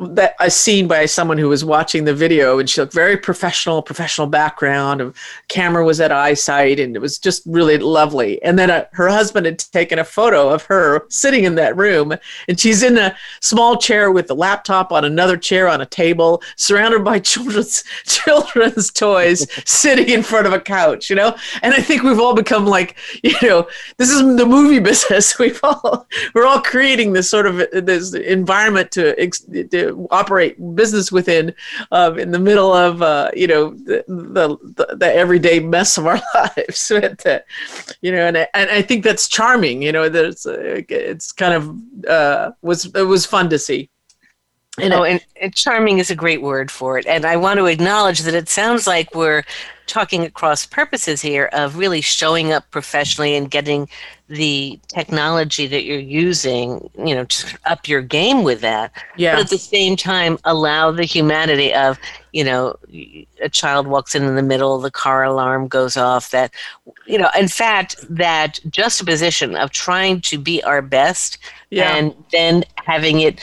that 0.00 0.34
a 0.40 0.50
scene 0.50 0.86
by 0.86 1.06
someone 1.06 1.38
who 1.38 1.48
was 1.48 1.64
watching 1.64 2.04
the 2.04 2.14
video, 2.14 2.58
and 2.58 2.70
she 2.70 2.80
looked 2.80 2.92
very 2.92 3.16
professional, 3.16 3.82
professional 3.82 4.26
background, 4.26 5.00
and 5.00 5.14
camera 5.48 5.84
was 5.84 6.00
at 6.00 6.12
eyesight, 6.12 6.78
and 6.78 6.94
it 6.94 7.00
was 7.00 7.18
just 7.18 7.42
really 7.46 7.78
lovely. 7.78 8.40
And 8.42 8.58
then 8.58 8.70
uh, 8.70 8.84
her 8.92 9.08
husband 9.08 9.46
had 9.46 9.58
taken 9.58 9.98
a 9.98 10.04
photo 10.04 10.48
of 10.48 10.62
her 10.66 11.06
sitting 11.08 11.44
in 11.44 11.56
that 11.56 11.76
room, 11.76 12.14
and 12.48 12.58
she's 12.58 12.82
in 12.82 12.96
a 12.96 13.16
small 13.40 13.76
chair 13.76 14.12
with 14.12 14.30
a 14.30 14.34
laptop 14.34 14.92
on 14.92 15.04
another 15.04 15.36
chair 15.36 15.68
on 15.68 15.80
a 15.80 15.86
table, 15.86 16.42
surrounded 16.56 17.04
by 17.04 17.18
children's 17.28 17.82
children's 18.04 18.90
toys, 18.90 19.46
sitting 19.68 20.08
in 20.08 20.22
front 20.22 20.46
of 20.46 20.52
a 20.52 20.60
couch. 20.60 21.10
You 21.10 21.16
know, 21.16 21.36
and 21.62 21.74
I 21.74 21.80
think 21.80 22.02
we've 22.02 22.20
all 22.20 22.34
become 22.34 22.66
like, 22.66 22.96
you 23.22 23.34
know, 23.42 23.68
this 23.96 24.10
is 24.10 24.20
the 24.36 24.46
movie 24.46 24.78
business. 24.90 25.38
We've 25.38 25.60
all 25.62 26.06
we're 26.34 26.46
all 26.46 26.60
creating 26.60 27.12
this 27.12 27.28
sort 27.28 27.46
of 27.46 27.56
this 27.72 28.14
environment 28.14 28.90
to, 28.92 29.30
to 29.70 30.08
operate 30.10 30.56
business 30.74 31.12
within, 31.12 31.54
um, 31.92 32.18
in 32.18 32.30
the 32.30 32.38
middle 32.38 32.72
of 32.72 33.02
uh, 33.02 33.30
you 33.34 33.46
know 33.46 33.70
the, 33.70 34.04
the 34.08 34.96
the 34.96 35.14
everyday 35.14 35.60
mess 35.60 35.98
of 35.98 36.06
our 36.06 36.20
lives. 36.34 36.88
But, 36.88 37.26
uh, 37.26 37.40
you 38.00 38.12
know, 38.12 38.26
and 38.26 38.38
I, 38.38 38.48
and 38.54 38.70
I 38.70 38.82
think 38.82 39.04
that's 39.04 39.28
charming. 39.28 39.82
You 39.82 39.92
know, 39.92 40.08
that's 40.08 40.46
uh, 40.46 40.82
it's 40.88 41.32
kind 41.32 41.54
of 41.54 42.08
uh, 42.08 42.52
was 42.62 42.86
it 42.94 43.02
was 43.02 43.26
fun 43.26 43.50
to 43.50 43.58
see. 43.58 43.90
And, 44.80 44.92
oh, 44.94 45.02
and, 45.02 45.24
and 45.40 45.54
charming 45.54 45.98
is 45.98 46.10
a 46.10 46.14
great 46.14 46.40
word 46.40 46.70
for 46.70 46.98
it. 46.98 47.06
And 47.06 47.24
I 47.24 47.36
want 47.36 47.58
to 47.58 47.66
acknowledge 47.66 48.20
that 48.20 48.34
it 48.34 48.48
sounds 48.48 48.86
like 48.86 49.14
we're 49.14 49.42
talking 49.88 50.22
across 50.24 50.66
purposes 50.66 51.20
here 51.20 51.48
of 51.52 51.76
really 51.76 52.00
showing 52.00 52.52
up 52.52 52.70
professionally 52.70 53.34
and 53.34 53.50
getting 53.50 53.88
the 54.28 54.78
technology 54.88 55.66
that 55.66 55.84
you're 55.84 55.98
using, 55.98 56.90
you 56.98 57.14
know, 57.14 57.24
to 57.24 57.58
up 57.64 57.88
your 57.88 58.02
game 58.02 58.44
with 58.44 58.60
that. 58.60 58.92
Yeah. 59.16 59.34
But 59.34 59.44
at 59.44 59.50
the 59.50 59.58
same 59.58 59.96
time, 59.96 60.38
allow 60.44 60.90
the 60.90 61.04
humanity 61.04 61.72
of, 61.74 61.98
you 62.32 62.44
know, 62.44 62.76
a 63.40 63.48
child 63.48 63.86
walks 63.86 64.14
in 64.14 64.24
in 64.24 64.36
the 64.36 64.42
middle, 64.42 64.78
the 64.78 64.90
car 64.90 65.24
alarm 65.24 65.66
goes 65.66 65.96
off. 65.96 66.30
That, 66.30 66.52
you 67.06 67.18
know, 67.18 67.30
in 67.38 67.48
fact, 67.48 67.96
that 68.10 68.60
juxtaposition 68.68 69.56
of 69.56 69.70
trying 69.70 70.20
to 70.22 70.38
be 70.38 70.62
our 70.62 70.82
best 70.82 71.38
Yeah. 71.70 71.96
and 71.96 72.14
then 72.30 72.64
having 72.76 73.20
it 73.20 73.40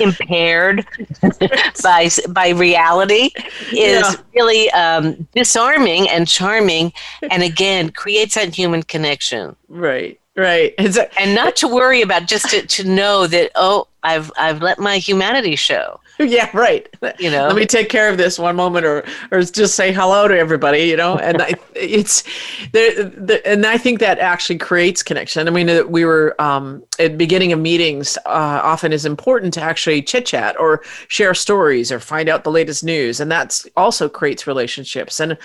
impaired 0.00 0.86
by 1.82 2.08
by 2.30 2.50
reality 2.50 3.30
is 3.72 4.02
Yeah. 4.02 4.14
really 4.34 4.70
um, 4.70 5.26
disarming 5.34 6.08
and 6.08 6.28
charming, 6.28 6.92
and 7.30 7.42
again 7.42 7.90
creates 7.90 8.34
that 8.36 8.54
human 8.54 8.82
connection. 8.84 9.56
Right, 9.68 10.20
right. 10.36 10.74
It's 10.78 10.96
a, 10.96 11.20
And 11.20 11.34
not 11.34 11.56
to 11.56 11.68
worry 11.68 12.02
about 12.02 12.26
just 12.28 12.48
to, 12.50 12.66
to 12.66 12.84
know 12.84 13.26
that 13.26 13.50
oh 13.56 13.87
I've 14.02 14.30
I've 14.36 14.62
let 14.62 14.78
my 14.78 14.98
humanity 14.98 15.56
show. 15.56 16.00
yeah, 16.18 16.50
right. 16.52 16.88
You 17.18 17.30
know? 17.30 17.46
let 17.46 17.54
me 17.54 17.64
take 17.64 17.88
care 17.88 18.08
of 18.08 18.16
this 18.16 18.38
one 18.38 18.56
moment, 18.56 18.84
or 18.84 19.04
or 19.30 19.42
just 19.42 19.74
say 19.74 19.92
hello 19.92 20.26
to 20.26 20.36
everybody. 20.36 20.80
You 20.80 20.96
know, 20.96 21.16
and 21.18 21.40
I, 21.40 21.54
it's 21.74 22.24
there, 22.72 23.04
the, 23.04 23.40
and 23.46 23.64
I 23.66 23.78
think 23.78 24.00
that 24.00 24.18
actually 24.18 24.58
creates 24.58 25.02
connection. 25.02 25.46
I 25.46 25.50
mean, 25.50 25.68
uh, 25.70 25.82
we 25.84 26.04
were 26.04 26.40
um, 26.40 26.82
at 26.98 27.12
the 27.12 27.16
beginning 27.16 27.52
of 27.52 27.60
meetings. 27.60 28.16
Uh, 28.26 28.60
often 28.64 28.92
is 28.92 29.04
important 29.04 29.54
to 29.54 29.60
actually 29.60 30.02
chit 30.02 30.26
chat 30.26 30.58
or 30.58 30.82
share 31.08 31.34
stories 31.34 31.92
or 31.92 32.00
find 32.00 32.28
out 32.28 32.44
the 32.44 32.50
latest 32.50 32.82
news, 32.82 33.20
and 33.20 33.30
that's 33.30 33.66
also 33.76 34.08
creates 34.08 34.46
relationships. 34.46 35.20
And 35.20 35.38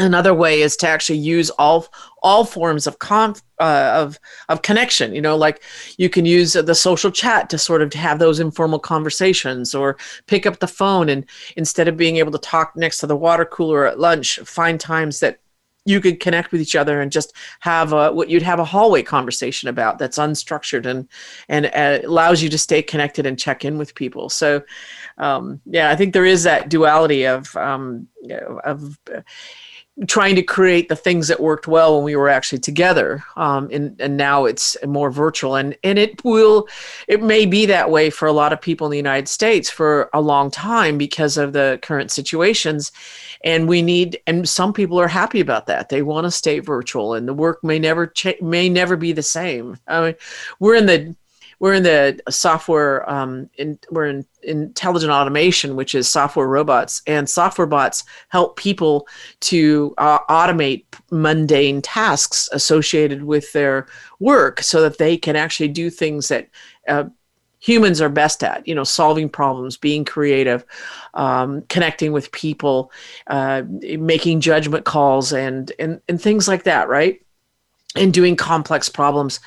another 0.00 0.34
way 0.34 0.62
is 0.62 0.76
to 0.78 0.88
actually 0.88 1.18
use 1.18 1.50
all 1.50 1.86
all 2.22 2.44
forms 2.44 2.86
of 2.86 2.98
conf, 2.98 3.42
uh, 3.58 3.92
of 3.94 4.18
of 4.48 4.62
connection 4.62 5.14
you 5.14 5.20
know 5.20 5.36
like 5.36 5.62
you 5.98 6.08
can 6.08 6.24
use 6.24 6.54
the 6.54 6.74
social 6.74 7.10
chat 7.10 7.48
to 7.50 7.58
sort 7.58 7.82
of 7.82 7.92
have 7.92 8.18
those 8.18 8.40
informal 8.40 8.78
conversations 8.78 9.74
or 9.74 9.96
pick 10.26 10.46
up 10.46 10.58
the 10.58 10.66
phone 10.66 11.08
and 11.08 11.26
instead 11.56 11.88
of 11.88 11.96
being 11.96 12.16
able 12.16 12.32
to 12.32 12.38
talk 12.38 12.74
next 12.76 12.98
to 12.98 13.06
the 13.06 13.16
water 13.16 13.44
cooler 13.44 13.86
at 13.86 13.98
lunch 13.98 14.38
find 14.40 14.80
times 14.80 15.20
that 15.20 15.38
you 15.86 15.98
could 15.98 16.20
connect 16.20 16.52
with 16.52 16.60
each 16.60 16.76
other 16.76 17.00
and 17.00 17.10
just 17.10 17.32
have 17.60 17.94
a, 17.94 18.12
what 18.12 18.28
you'd 18.28 18.42
have 18.42 18.60
a 18.60 18.64
hallway 18.64 19.02
conversation 19.02 19.66
about 19.66 19.98
that's 19.98 20.18
unstructured 20.18 20.84
and 20.84 21.08
and 21.48 21.66
uh, 21.74 22.06
allows 22.06 22.42
you 22.42 22.50
to 22.50 22.58
stay 22.58 22.82
connected 22.82 23.24
and 23.24 23.38
check 23.38 23.64
in 23.64 23.78
with 23.78 23.94
people. 23.94 24.28
So 24.28 24.62
um, 25.20 25.60
yeah 25.66 25.90
i 25.90 25.96
think 25.96 26.12
there 26.12 26.24
is 26.24 26.42
that 26.42 26.68
duality 26.68 27.24
of 27.26 27.54
um, 27.56 28.08
of 28.64 28.98
uh, 29.14 29.20
trying 30.06 30.34
to 30.34 30.42
create 30.42 30.88
the 30.88 30.96
things 30.96 31.28
that 31.28 31.40
worked 31.40 31.68
well 31.68 31.96
when 31.96 32.04
we 32.04 32.16
were 32.16 32.28
actually 32.28 32.58
together 32.58 33.22
um, 33.36 33.68
and, 33.70 34.00
and 34.00 34.16
now 34.16 34.46
it's 34.46 34.76
more 34.86 35.10
virtual. 35.10 35.56
And, 35.56 35.76
and 35.84 35.98
it 35.98 36.24
will 36.24 36.68
it 37.06 37.22
may 37.22 37.44
be 37.44 37.66
that 37.66 37.90
way 37.90 38.08
for 38.08 38.26
a 38.26 38.32
lot 38.32 38.52
of 38.52 38.60
people 38.60 38.86
in 38.86 38.90
the 38.92 38.96
united 38.96 39.28
states 39.28 39.68
for 39.68 40.08
a 40.14 40.20
long 40.20 40.50
time 40.50 40.96
because 40.96 41.36
of 41.36 41.52
the 41.52 41.78
current 41.82 42.10
situations. 42.10 42.92
And 43.44 43.68
we 43.68 43.82
need 43.82 44.20
and 44.26 44.48
some 44.48 44.72
people 44.72 44.98
are 44.98 45.08
happy 45.08 45.40
about 45.40 45.66
that. 45.66 45.88
They 45.90 46.02
want 46.02 46.24
to 46.24 46.30
stay 46.30 46.60
virtual 46.60 47.14
and 47.14 47.28
the 47.28 47.34
work 47.34 47.62
may 47.62 47.78
never 47.78 48.06
cha- 48.06 48.40
may 48.40 48.68
never 48.68 48.96
be 48.96 49.12
the 49.12 49.22
same. 49.22 49.76
I 49.86 50.00
mean, 50.00 50.14
we're 50.60 50.76
in 50.76 50.86
the 50.86 51.14
we're 51.60 51.74
in 51.74 51.82
the 51.84 52.18
software 52.28 53.08
um, 53.08 53.48
in, 53.56 53.78
we're 53.90 54.06
in 54.06 54.26
intelligent 54.42 55.12
automation 55.12 55.76
which 55.76 55.94
is 55.94 56.08
software 56.08 56.48
robots 56.48 57.02
and 57.06 57.28
software 57.28 57.66
bots 57.66 58.02
help 58.28 58.56
people 58.56 59.06
to 59.38 59.94
uh, 59.98 60.18
automate 60.28 60.84
mundane 61.10 61.80
tasks 61.80 62.48
associated 62.52 63.22
with 63.22 63.52
their 63.52 63.86
work 64.18 64.60
so 64.62 64.80
that 64.80 64.98
they 64.98 65.16
can 65.16 65.36
actually 65.36 65.68
do 65.68 65.90
things 65.90 66.28
that 66.28 66.48
uh, 66.88 67.04
humans 67.60 68.00
are 68.00 68.08
best 68.08 68.42
at 68.42 68.66
you 68.66 68.74
know 68.74 68.84
solving 68.84 69.28
problems 69.28 69.76
being 69.76 70.04
creative 70.04 70.64
um, 71.14 71.62
connecting 71.68 72.10
with 72.10 72.32
people 72.32 72.90
uh, 73.28 73.62
making 73.68 74.40
judgment 74.40 74.84
calls 74.84 75.32
and, 75.32 75.72
and 75.78 76.00
and 76.08 76.20
things 76.20 76.48
like 76.48 76.64
that 76.64 76.88
right? 76.88 77.22
And 77.96 78.14
doing 78.14 78.36
complex 78.36 78.88
problems 78.88 79.40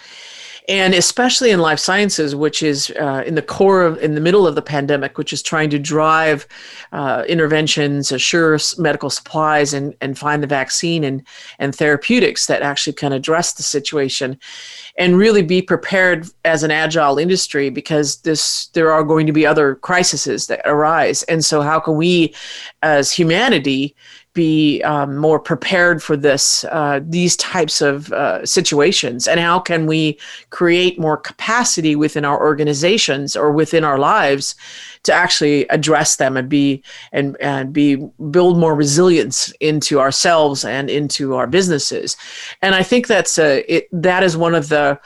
and 0.69 0.93
especially 0.93 1.51
in 1.51 1.59
life 1.59 1.79
sciences, 1.79 2.35
which 2.35 2.63
is 2.63 2.91
uh, 2.91 3.23
in 3.25 3.35
the 3.35 3.41
core 3.41 3.83
of, 3.83 3.97
in 4.01 4.15
the 4.15 4.21
middle 4.21 4.47
of 4.47 4.55
the 4.55 4.61
pandemic, 4.61 5.17
which 5.17 5.33
is 5.33 5.41
trying 5.41 5.69
to 5.69 5.79
drive 5.79 6.47
uh, 6.91 7.23
interventions, 7.27 8.11
assure 8.11 8.57
medical 8.77 9.09
supplies, 9.09 9.73
and 9.73 9.95
and 9.99 10.17
find 10.17 10.41
the 10.41 10.47
vaccine 10.47 11.03
and 11.03 11.23
and 11.59 11.75
therapeutics 11.75 12.45
that 12.47 12.61
actually 12.61 12.93
can 12.93 13.11
address 13.11 13.53
the 13.53 13.63
situation, 13.63 14.39
and 14.97 15.17
really 15.17 15.41
be 15.41 15.61
prepared 15.61 16.27
as 16.45 16.63
an 16.63 16.71
agile 16.71 17.17
industry 17.17 17.69
because 17.69 18.17
this 18.21 18.67
there 18.67 18.91
are 18.91 19.03
going 19.03 19.27
to 19.27 19.33
be 19.33 19.45
other 19.45 19.75
crises 19.75 20.47
that 20.47 20.61
arise, 20.65 21.23
and 21.23 21.43
so 21.43 21.61
how 21.61 21.79
can 21.79 21.95
we, 21.95 22.33
as 22.81 23.11
humanity, 23.11 23.95
be 24.33 24.81
um, 24.83 25.17
more 25.17 25.39
prepared 25.39 26.01
for 26.01 26.17
this 26.17 26.63
uh, 26.65 26.99
these 27.03 27.35
types 27.37 27.81
of 27.81 28.11
uh, 28.13 28.45
situations? 28.45 29.27
And 29.27 29.39
how 29.39 29.59
can 29.59 29.85
we 29.85 30.17
create 30.49 30.99
more 30.99 31.17
capacity 31.17 31.95
within 31.95 32.25
our 32.25 32.39
organizations 32.39 33.35
or 33.35 33.51
within 33.51 33.83
our 33.83 33.99
lives 33.99 34.55
to 35.03 35.13
actually 35.13 35.67
address 35.67 36.15
them 36.15 36.37
and 36.37 36.49
be 36.49 36.83
and 37.11 37.37
and 37.39 37.73
be 37.73 37.95
build 38.31 38.57
more 38.57 38.75
resilience 38.75 39.51
into 39.59 39.99
ourselves 39.99 40.65
and 40.65 40.89
into 40.89 41.35
our 41.35 41.47
businesses? 41.47 42.17
And 42.61 42.75
i 42.75 42.83
think 42.83 43.07
that's 43.07 43.37
a 43.37 43.63
it, 43.73 43.87
that 43.91 44.23
is 44.23 44.35
one 44.35 44.55
of 44.55 44.69
the 44.69 44.99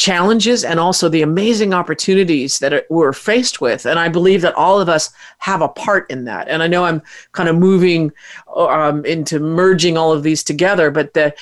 challenges 0.00 0.64
and 0.64 0.80
also 0.80 1.10
the 1.10 1.20
amazing 1.20 1.74
opportunities 1.74 2.58
that 2.60 2.86
we're 2.88 3.12
faced 3.12 3.60
with. 3.60 3.84
And 3.84 3.98
I 3.98 4.08
believe 4.08 4.40
that 4.40 4.54
all 4.54 4.80
of 4.80 4.88
us 4.88 5.12
have 5.40 5.60
a 5.60 5.68
part 5.68 6.10
in 6.10 6.24
that. 6.24 6.48
And 6.48 6.62
I 6.62 6.68
know 6.68 6.86
I'm 6.86 7.02
kind 7.32 7.50
of 7.50 7.56
moving 7.58 8.10
um, 8.56 9.04
into 9.04 9.38
merging 9.38 9.98
all 9.98 10.10
of 10.10 10.22
these 10.22 10.42
together, 10.42 10.90
but 10.90 11.12
the 11.12 11.34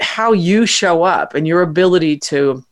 how 0.00 0.32
you 0.32 0.66
show 0.66 1.04
up 1.04 1.34
and 1.34 1.46
your 1.46 1.62
ability 1.62 2.18
to 2.18 2.64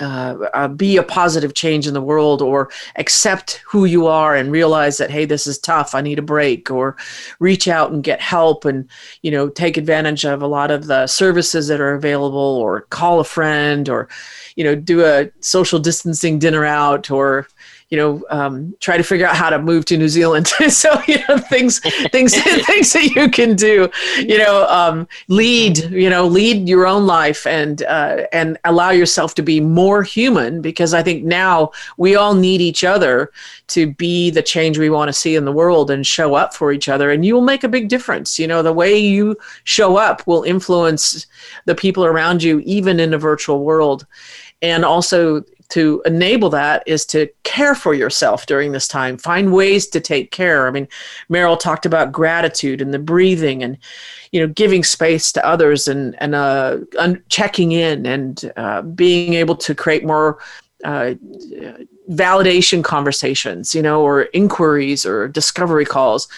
uh, 0.00 0.36
uh, 0.54 0.68
be 0.68 0.96
a 0.96 1.02
positive 1.02 1.54
change 1.54 1.86
in 1.86 1.94
the 1.94 2.00
world 2.00 2.42
or 2.42 2.68
accept 2.96 3.62
who 3.66 3.84
you 3.84 4.06
are 4.06 4.34
and 4.34 4.50
realize 4.50 4.96
that 4.96 5.10
hey 5.10 5.24
this 5.24 5.46
is 5.46 5.58
tough 5.58 5.94
i 5.94 6.00
need 6.00 6.18
a 6.18 6.22
break 6.22 6.70
or 6.70 6.96
reach 7.38 7.68
out 7.68 7.92
and 7.92 8.02
get 8.02 8.20
help 8.20 8.64
and 8.64 8.88
you 9.22 9.30
know 9.30 9.48
take 9.48 9.76
advantage 9.76 10.24
of 10.24 10.42
a 10.42 10.46
lot 10.46 10.70
of 10.70 10.86
the 10.86 11.06
services 11.06 11.68
that 11.68 11.80
are 11.80 11.94
available 11.94 12.38
or 12.38 12.82
call 12.90 13.20
a 13.20 13.24
friend 13.24 13.88
or 13.88 14.08
you 14.56 14.64
know 14.64 14.74
do 14.74 15.04
a 15.04 15.30
social 15.40 15.78
distancing 15.78 16.38
dinner 16.38 16.64
out 16.64 17.10
or 17.10 17.46
you 17.90 17.98
know, 17.98 18.24
um, 18.30 18.74
try 18.80 18.96
to 18.96 19.02
figure 19.02 19.26
out 19.26 19.36
how 19.36 19.50
to 19.50 19.58
move 19.58 19.84
to 19.86 19.96
New 19.96 20.08
Zealand. 20.08 20.48
so, 20.68 21.00
you 21.06 21.18
know, 21.28 21.38
things, 21.38 21.78
things, 22.10 22.34
things 22.66 22.92
that 22.92 23.12
you 23.14 23.28
can 23.28 23.54
do, 23.54 23.88
you 24.18 24.38
know, 24.38 24.66
um, 24.68 25.06
lead, 25.28 25.78
you 25.90 26.08
know, 26.08 26.26
lead 26.26 26.68
your 26.68 26.86
own 26.86 27.06
life 27.06 27.46
and, 27.46 27.82
uh, 27.82 28.26
and 28.32 28.58
allow 28.64 28.90
yourself 28.90 29.34
to 29.34 29.42
be 29.42 29.60
more 29.60 30.02
human 30.02 30.62
because 30.62 30.94
I 30.94 31.02
think 31.02 31.24
now 31.24 31.70
we 31.96 32.16
all 32.16 32.34
need 32.34 32.60
each 32.60 32.84
other 32.84 33.30
to 33.68 33.92
be 33.92 34.30
the 34.30 34.42
change 34.42 34.78
we 34.78 34.90
want 34.90 35.08
to 35.08 35.12
see 35.12 35.36
in 35.36 35.44
the 35.44 35.52
world 35.52 35.90
and 35.90 36.06
show 36.06 36.34
up 36.34 36.54
for 36.54 36.72
each 36.72 36.88
other. 36.88 37.10
And 37.10 37.24
you 37.24 37.34
will 37.34 37.42
make 37.42 37.64
a 37.64 37.68
big 37.68 37.88
difference. 37.88 38.38
You 38.38 38.46
know, 38.46 38.62
the 38.62 38.72
way 38.72 38.96
you 38.96 39.36
show 39.64 39.96
up 39.96 40.26
will 40.26 40.42
influence 40.42 41.26
the 41.66 41.74
people 41.74 42.04
around 42.04 42.42
you, 42.42 42.60
even 42.60 42.98
in 42.98 43.14
a 43.14 43.18
virtual 43.18 43.64
world 43.64 44.06
and 44.64 44.82
also 44.82 45.44
to 45.74 46.02
enable 46.06 46.50
that 46.50 46.84
is 46.86 47.04
to 47.06 47.28
care 47.42 47.74
for 47.74 47.94
yourself 47.94 48.46
during 48.46 48.70
this 48.70 48.86
time. 48.86 49.18
Find 49.18 49.52
ways 49.52 49.88
to 49.88 50.00
take 50.00 50.30
care. 50.30 50.68
I 50.68 50.70
mean 50.70 50.86
meryl 51.30 51.58
talked 51.58 51.86
about 51.86 52.12
gratitude 52.12 52.80
and 52.80 52.94
the 52.94 52.98
breathing 52.98 53.62
and 53.62 53.76
you 54.32 54.40
know 54.40 54.46
giving 54.46 54.84
space 54.84 55.32
to 55.32 55.44
others 55.44 55.88
and 55.88 56.14
and 56.20 56.34
uh, 56.34 56.78
un- 56.98 57.22
checking 57.28 57.72
in 57.72 58.06
and 58.06 58.52
uh, 58.56 58.82
being 58.82 59.34
able 59.34 59.56
to 59.56 59.74
create 59.74 60.04
more 60.04 60.38
uh, 60.84 61.14
validation 62.10 62.84
conversations 62.84 63.74
you 63.74 63.82
know 63.82 64.02
or 64.02 64.22
inquiries 64.32 65.04
or 65.06 65.28
discovery 65.28 65.84
calls 65.84 66.28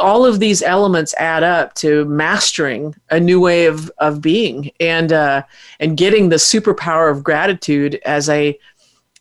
all 0.00 0.26
of 0.26 0.40
these 0.40 0.62
elements 0.62 1.14
add 1.14 1.42
up 1.42 1.74
to 1.74 2.04
mastering 2.06 2.94
a 3.10 3.20
new 3.20 3.40
way 3.40 3.66
of, 3.66 3.90
of 3.98 4.20
being 4.20 4.70
and 4.80 5.12
uh, 5.12 5.42
and 5.78 5.96
getting 5.96 6.28
the 6.28 6.36
superpower 6.36 7.10
of 7.10 7.22
gratitude 7.22 8.00
as 8.04 8.28
a 8.28 8.58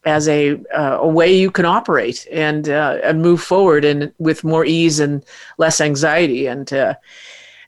as 0.06 0.28
a 0.28 0.56
uh, 0.74 0.98
a 1.02 1.08
way 1.08 1.32
you 1.36 1.52
can 1.52 1.66
operate 1.66 2.28
and 2.32 2.70
uh, 2.70 3.00
and 3.04 3.22
move 3.22 3.42
forward 3.42 3.86
and 3.86 4.12
with 4.18 4.44
more 4.44 4.66
ease 4.66 5.00
and 5.00 5.24
less 5.58 5.82
anxiety. 5.82 6.48
And 6.48 6.72
uh, 6.74 6.96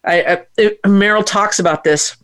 I, 0.03 0.21
I, 0.23 0.45
Meryl 0.85 1.25
talks 1.25 1.59
about 1.59 1.83
this 1.83 2.15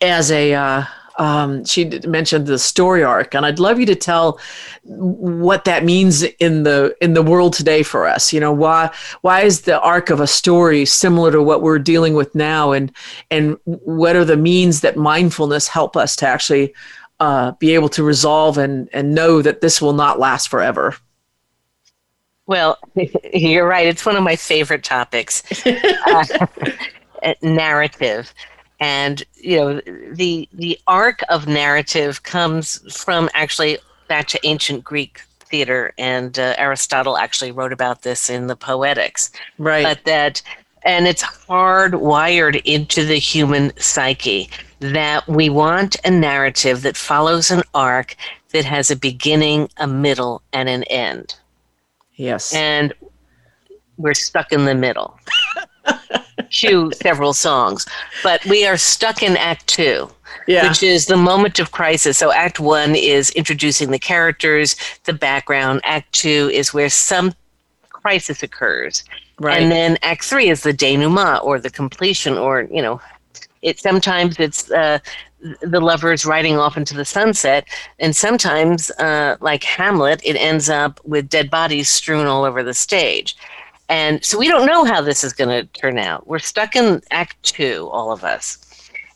as 0.00 0.30
a 0.30 0.54
uh, 0.54 0.84
um, 1.20 1.66
she 1.66 1.84
mentioned 2.06 2.46
the 2.46 2.58
story 2.58 3.04
arc, 3.04 3.34
and 3.34 3.44
I'd 3.44 3.58
love 3.58 3.78
you 3.78 3.84
to 3.84 3.94
tell 3.94 4.40
what 4.84 5.66
that 5.66 5.84
means 5.84 6.22
in 6.22 6.62
the 6.62 6.96
in 7.02 7.12
the 7.12 7.22
world 7.22 7.52
today 7.52 7.82
for 7.82 8.06
us. 8.06 8.32
You 8.32 8.40
know, 8.40 8.52
why 8.52 8.90
why 9.20 9.42
is 9.42 9.60
the 9.60 9.78
arc 9.82 10.08
of 10.08 10.20
a 10.20 10.26
story 10.26 10.86
similar 10.86 11.30
to 11.30 11.42
what 11.42 11.60
we're 11.60 11.78
dealing 11.78 12.14
with 12.14 12.34
now, 12.34 12.72
and 12.72 12.90
and 13.30 13.58
what 13.64 14.16
are 14.16 14.24
the 14.24 14.38
means 14.38 14.80
that 14.80 14.96
mindfulness 14.96 15.68
help 15.68 15.94
us 15.94 16.16
to 16.16 16.26
actually 16.26 16.72
uh, 17.20 17.52
be 17.52 17.74
able 17.74 17.90
to 17.90 18.02
resolve 18.02 18.56
and 18.56 18.88
and 18.94 19.14
know 19.14 19.42
that 19.42 19.60
this 19.60 19.82
will 19.82 19.92
not 19.92 20.18
last 20.18 20.48
forever. 20.48 20.96
Well, 22.46 22.78
you're 23.34 23.68
right. 23.68 23.86
It's 23.86 24.06
one 24.06 24.16
of 24.16 24.22
my 24.22 24.36
favorite 24.36 24.84
topics. 24.84 25.42
uh, 25.66 26.46
narrative 27.42 28.32
and 28.80 29.22
you 29.34 29.56
know 29.58 29.80
the 30.12 30.48
the 30.52 30.78
arc 30.86 31.20
of 31.28 31.46
narrative 31.46 32.22
comes 32.22 32.78
from 32.94 33.28
actually 33.34 33.78
back 34.08 34.26
to 34.26 34.40
ancient 34.44 34.82
greek 34.82 35.20
theater 35.40 35.92
and 35.98 36.38
uh, 36.38 36.54
aristotle 36.56 37.16
actually 37.16 37.52
wrote 37.52 37.72
about 37.72 38.02
this 38.02 38.30
in 38.30 38.46
the 38.46 38.56
poetics. 38.56 39.30
Right. 39.58 39.82
But 39.82 40.04
that 40.04 40.42
and 40.82 41.06
it's 41.06 41.22
hardwired 41.22 42.62
into 42.64 43.04
the 43.04 43.18
human 43.18 43.76
psyche 43.76 44.48
that 44.78 45.28
we 45.28 45.50
want 45.50 45.96
a 46.04 46.10
narrative 46.10 46.82
that 46.82 46.96
follows 46.96 47.50
an 47.50 47.62
arc 47.74 48.16
that 48.52 48.64
has 48.64 48.90
a 48.90 48.96
beginning 48.96 49.68
a 49.76 49.86
middle 49.86 50.42
and 50.52 50.68
an 50.68 50.84
end. 50.84 51.34
Yes. 52.14 52.54
And 52.54 52.94
we're 53.98 54.14
stuck 54.14 54.52
in 54.52 54.64
the 54.64 54.74
middle 54.74 55.18
cue 56.50 56.92
several 56.92 57.32
songs, 57.32 57.86
but 58.22 58.44
we 58.46 58.66
are 58.66 58.76
stuck 58.76 59.22
in 59.22 59.36
Act 59.36 59.66
Two. 59.66 60.10
Yeah. 60.46 60.68
Which 60.68 60.82
is 60.82 61.06
the 61.06 61.16
moment 61.16 61.60
of 61.60 61.70
crisis. 61.70 62.18
So, 62.18 62.32
Act 62.32 62.58
One 62.58 62.94
is 62.96 63.30
introducing 63.32 63.90
the 63.90 63.98
characters, 63.98 64.74
the 65.04 65.12
background. 65.12 65.80
Act 65.84 66.12
Two 66.12 66.50
is 66.52 66.74
where 66.74 66.88
some 66.88 67.34
crisis 67.88 68.42
occurs. 68.42 69.04
Right. 69.38 69.60
And 69.60 69.70
then 69.70 69.98
Act 70.02 70.24
Three 70.24 70.48
is 70.48 70.62
the 70.62 70.72
denouement 70.72 71.44
or 71.44 71.60
the 71.60 71.70
completion, 71.70 72.36
or, 72.36 72.62
you 72.62 72.82
know, 72.82 73.00
it 73.62 73.78
sometimes 73.78 74.38
it's 74.38 74.70
uh, 74.70 74.98
the 75.60 75.80
lovers 75.80 76.26
riding 76.26 76.56
off 76.58 76.76
into 76.76 76.94
the 76.94 77.04
sunset, 77.04 77.66
and 77.98 78.14
sometimes, 78.16 78.90
uh, 78.92 79.36
like 79.40 79.62
Hamlet, 79.62 80.20
it 80.24 80.36
ends 80.36 80.68
up 80.68 81.00
with 81.04 81.28
dead 81.28 81.50
bodies 81.50 81.88
strewn 81.88 82.26
all 82.26 82.44
over 82.44 82.62
the 82.62 82.74
stage. 82.74 83.36
And 83.90 84.24
so 84.24 84.38
we 84.38 84.46
don't 84.46 84.66
know 84.66 84.84
how 84.84 85.02
this 85.02 85.24
is 85.24 85.32
going 85.32 85.50
to 85.50 85.64
turn 85.80 85.98
out. 85.98 86.26
We're 86.28 86.38
stuck 86.38 86.76
in 86.76 87.02
act 87.10 87.42
2 87.42 87.90
all 87.92 88.12
of 88.12 88.22
us. 88.22 88.58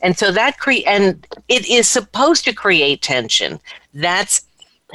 And 0.02 0.18
so 0.18 0.32
that 0.32 0.58
create 0.58 0.84
and 0.86 1.26
it 1.48 1.66
is 1.66 1.88
supposed 1.88 2.44
to 2.44 2.52
create 2.52 3.00
tension. 3.00 3.60
That's 3.94 4.46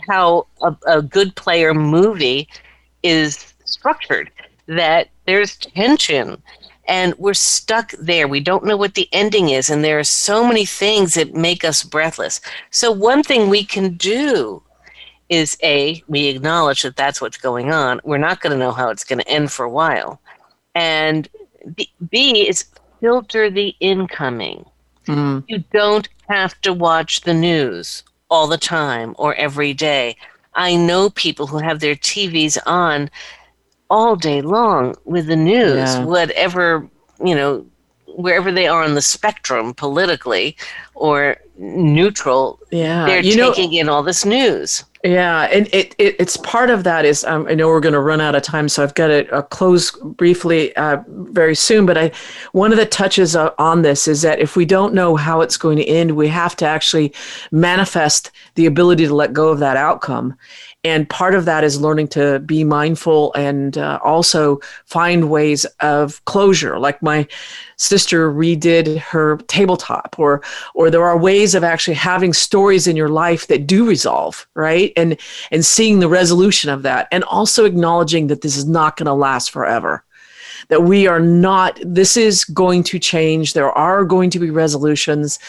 how 0.07 0.47
a, 0.61 0.75
a 0.85 1.01
good 1.01 1.33
player 1.35 1.73
movie 1.73 2.47
is 3.01 3.53
structured 3.63 4.29
that 4.67 5.09
there's 5.25 5.55
tension 5.55 6.41
and 6.87 7.13
we're 7.17 7.33
stuck 7.33 7.91
there. 7.99 8.27
We 8.27 8.39
don't 8.41 8.65
know 8.65 8.75
what 8.75 8.95
the 8.95 9.07
ending 9.13 9.49
is, 9.49 9.69
and 9.69 9.83
there 9.83 9.99
are 9.99 10.03
so 10.03 10.45
many 10.45 10.65
things 10.65 11.13
that 11.13 11.35
make 11.35 11.63
us 11.63 11.83
breathless. 11.83 12.41
So, 12.71 12.91
one 12.91 13.21
thing 13.21 13.47
we 13.47 13.63
can 13.63 13.93
do 13.93 14.63
is 15.29 15.57
A, 15.63 16.03
we 16.07 16.27
acknowledge 16.27 16.81
that 16.81 16.95
that's 16.95 17.21
what's 17.21 17.37
going 17.37 17.71
on. 17.71 18.01
We're 18.03 18.17
not 18.17 18.41
going 18.41 18.51
to 18.51 18.57
know 18.57 18.71
how 18.71 18.89
it's 18.89 19.03
going 19.03 19.19
to 19.19 19.27
end 19.27 19.51
for 19.51 19.63
a 19.63 19.69
while. 19.69 20.19
And 20.75 21.27
B, 21.75 21.89
B 22.09 22.47
is 22.47 22.65
filter 22.99 23.49
the 23.49 23.75
incoming. 23.79 24.65
Mm. 25.05 25.43
You 25.47 25.63
don't 25.71 26.09
have 26.27 26.59
to 26.61 26.73
watch 26.73 27.21
the 27.21 27.33
news 27.33 28.03
all 28.29 28.47
the 28.47 28.57
time 28.57 29.15
or 29.17 29.35
every 29.35 29.73
day. 29.73 30.15
I 30.55 30.75
know 30.75 31.09
people 31.11 31.47
who 31.47 31.59
have 31.59 31.79
their 31.79 31.95
TVs 31.95 32.57
on 32.65 33.09
all 33.89 34.15
day 34.15 34.41
long 34.41 34.95
with 35.05 35.27
the 35.27 35.35
news, 35.35 35.77
yeah. 35.77 36.05
whatever, 36.05 36.87
you 37.23 37.35
know, 37.35 37.65
wherever 38.19 38.51
they 38.51 38.67
are 38.67 38.83
on 38.83 38.95
the 38.95 39.01
spectrum 39.01 39.73
politically 39.73 40.57
or 40.93 41.37
neutral, 41.57 42.59
yeah. 42.69 43.05
they're 43.05 43.23
you 43.23 43.35
taking 43.35 43.71
know, 43.71 43.79
in 43.79 43.89
all 43.89 44.03
this 44.03 44.25
news. 44.25 44.83
Yeah, 45.01 45.43
and 45.43 45.69
it, 45.71 45.95
it 45.97 46.17
it's 46.19 46.35
part 46.35 46.69
of 46.69 46.83
that 46.83 47.05
is 47.05 47.23
um, 47.23 47.47
I 47.47 47.55
know 47.55 47.69
we're 47.69 47.79
going 47.79 47.93
to 47.93 48.01
run 48.01 48.19
out 48.19 48.35
of 48.35 48.43
time, 48.43 48.67
so 48.67 48.83
I've 48.83 48.95
got 48.95 49.07
to 49.07 49.33
uh, 49.33 49.41
close 49.43 49.91
briefly 49.91 50.75
uh, 50.75 50.97
very 51.07 51.55
soon. 51.55 51.85
But 51.85 51.97
I 51.97 52.11
one 52.51 52.73
of 52.73 52.77
the 52.77 52.85
touches 52.85 53.33
on 53.33 53.81
this 53.81 54.09
is 54.09 54.21
that 54.23 54.39
if 54.39 54.57
we 54.57 54.65
don't 54.65 54.93
know 54.93 55.15
how 55.15 55.39
it's 55.39 55.55
going 55.55 55.77
to 55.77 55.87
end, 55.87 56.17
we 56.17 56.27
have 56.27 56.53
to 56.57 56.65
actually 56.65 57.13
manifest 57.51 58.31
the 58.55 58.65
ability 58.65 59.07
to 59.07 59.15
let 59.15 59.31
go 59.31 59.47
of 59.47 59.59
that 59.59 59.77
outcome. 59.77 60.35
And 60.85 61.09
part 61.09 61.35
of 61.35 61.43
that 61.43 61.65
is 61.65 61.81
learning 61.81 62.07
to 62.09 62.39
be 62.39 62.63
mindful 62.63 63.33
and 63.33 63.77
uh, 63.77 63.99
also 64.01 64.59
find 64.85 65.29
ways 65.29 65.65
of 65.81 66.23
closure. 66.23 66.79
Like 66.79 67.01
my 67.01 67.27
sister 67.75 68.31
redid 68.31 68.97
her 68.99 69.37
tabletop, 69.47 70.15
or 70.17 70.41
or 70.75 70.89
there 70.89 71.03
are 71.05 71.17
ways 71.17 71.53
of 71.53 71.65
actually 71.65 71.95
having 71.95 72.31
stories 72.31 72.87
in 72.87 72.95
your 72.95 73.09
life 73.09 73.47
that 73.47 73.67
do 73.67 73.85
resolve, 73.85 74.47
right? 74.53 74.93
And 74.95 75.19
and 75.51 75.65
seeing 75.65 75.99
the 75.99 76.07
resolution 76.07 76.69
of 76.69 76.83
that, 76.83 77.09
and 77.11 77.25
also 77.25 77.65
acknowledging 77.65 78.27
that 78.27 78.41
this 78.41 78.55
is 78.55 78.65
not 78.65 78.95
going 78.95 79.07
to 79.07 79.13
last 79.13 79.51
forever 79.51 80.05
that 80.69 80.83
we 80.83 81.07
are 81.07 81.19
not, 81.19 81.79
this 81.83 82.15
is 82.15 82.45
going 82.45 82.83
to 82.83 82.99
change. 82.99 83.53
There 83.53 83.71
are 83.71 84.05
going 84.05 84.29
to 84.29 84.39
be 84.39 84.51
resolutions. 84.51 85.39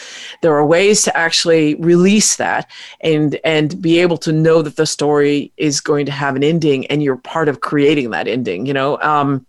There 0.41 0.55
are 0.55 0.65
ways 0.65 1.03
to 1.03 1.15
actually 1.15 1.75
release 1.75 2.35
that 2.35 2.69
and, 3.01 3.39
and 3.43 3.79
be 3.81 3.99
able 3.99 4.17
to 4.17 4.31
know 4.31 4.61
that 4.63 4.75
the 4.75 4.85
story 4.85 5.53
is 5.57 5.79
going 5.79 6.07
to 6.07 6.11
have 6.11 6.35
an 6.35 6.43
ending 6.43 6.87
and 6.87 7.03
you're 7.03 7.17
part 7.17 7.49
of 7.49 7.61
creating 7.61 8.09
that 8.11 8.27
ending, 8.27 8.65
you 8.65 8.73
know? 8.73 8.99
Um, 9.01 9.45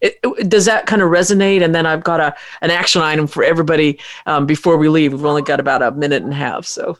it, 0.00 0.18
it, 0.22 0.48
does 0.48 0.64
that 0.66 0.86
kind 0.86 1.02
of 1.02 1.10
resonate? 1.10 1.62
And 1.62 1.74
then 1.74 1.86
I've 1.86 2.04
got 2.04 2.20
a, 2.20 2.34
an 2.60 2.70
action 2.70 3.02
item 3.02 3.26
for 3.26 3.42
everybody 3.42 3.98
um, 4.26 4.46
before 4.46 4.76
we 4.76 4.88
leave. 4.88 5.12
We've 5.12 5.24
only 5.24 5.42
got 5.42 5.58
about 5.58 5.82
a 5.82 5.90
minute 5.90 6.22
and 6.22 6.32
a 6.32 6.36
half, 6.36 6.64
so. 6.66 6.98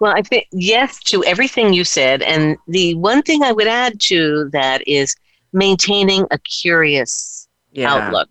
Well, 0.00 0.12
I 0.16 0.22
think 0.22 0.48
yes 0.50 0.98
to 1.04 1.22
everything 1.24 1.72
you 1.72 1.84
said. 1.84 2.22
And 2.22 2.56
the 2.66 2.96
one 2.96 3.22
thing 3.22 3.44
I 3.44 3.52
would 3.52 3.68
add 3.68 4.00
to 4.00 4.50
that 4.50 4.82
is 4.88 5.14
maintaining 5.52 6.26
a 6.30 6.38
curious 6.38 7.48
yeah. 7.72 7.92
outlook. 7.92 8.28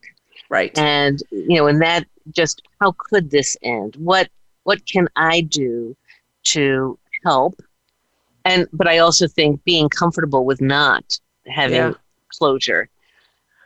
Right. 0.50 0.78
And 0.78 1.22
you 1.32 1.56
know, 1.58 1.68
and 1.68 1.82
that 1.82 2.06
just 2.32 2.62
how 2.80 2.94
could 2.98 3.30
this 3.32 3.56
end? 3.64 3.96
What 3.98 4.30
what 4.64 4.86
can 4.86 5.08
I 5.16 5.42
do 5.42 5.96
to 6.44 6.98
help. 7.24 7.56
And 8.46 8.68
but 8.74 8.88
I 8.88 8.98
also 9.00 9.28
think 9.28 9.64
being 9.64 9.90
comfortable 9.90 10.46
with 10.46 10.62
not 10.62 11.20
having 11.48 11.78
Yeah. 11.78 11.94
closure. 12.30 12.90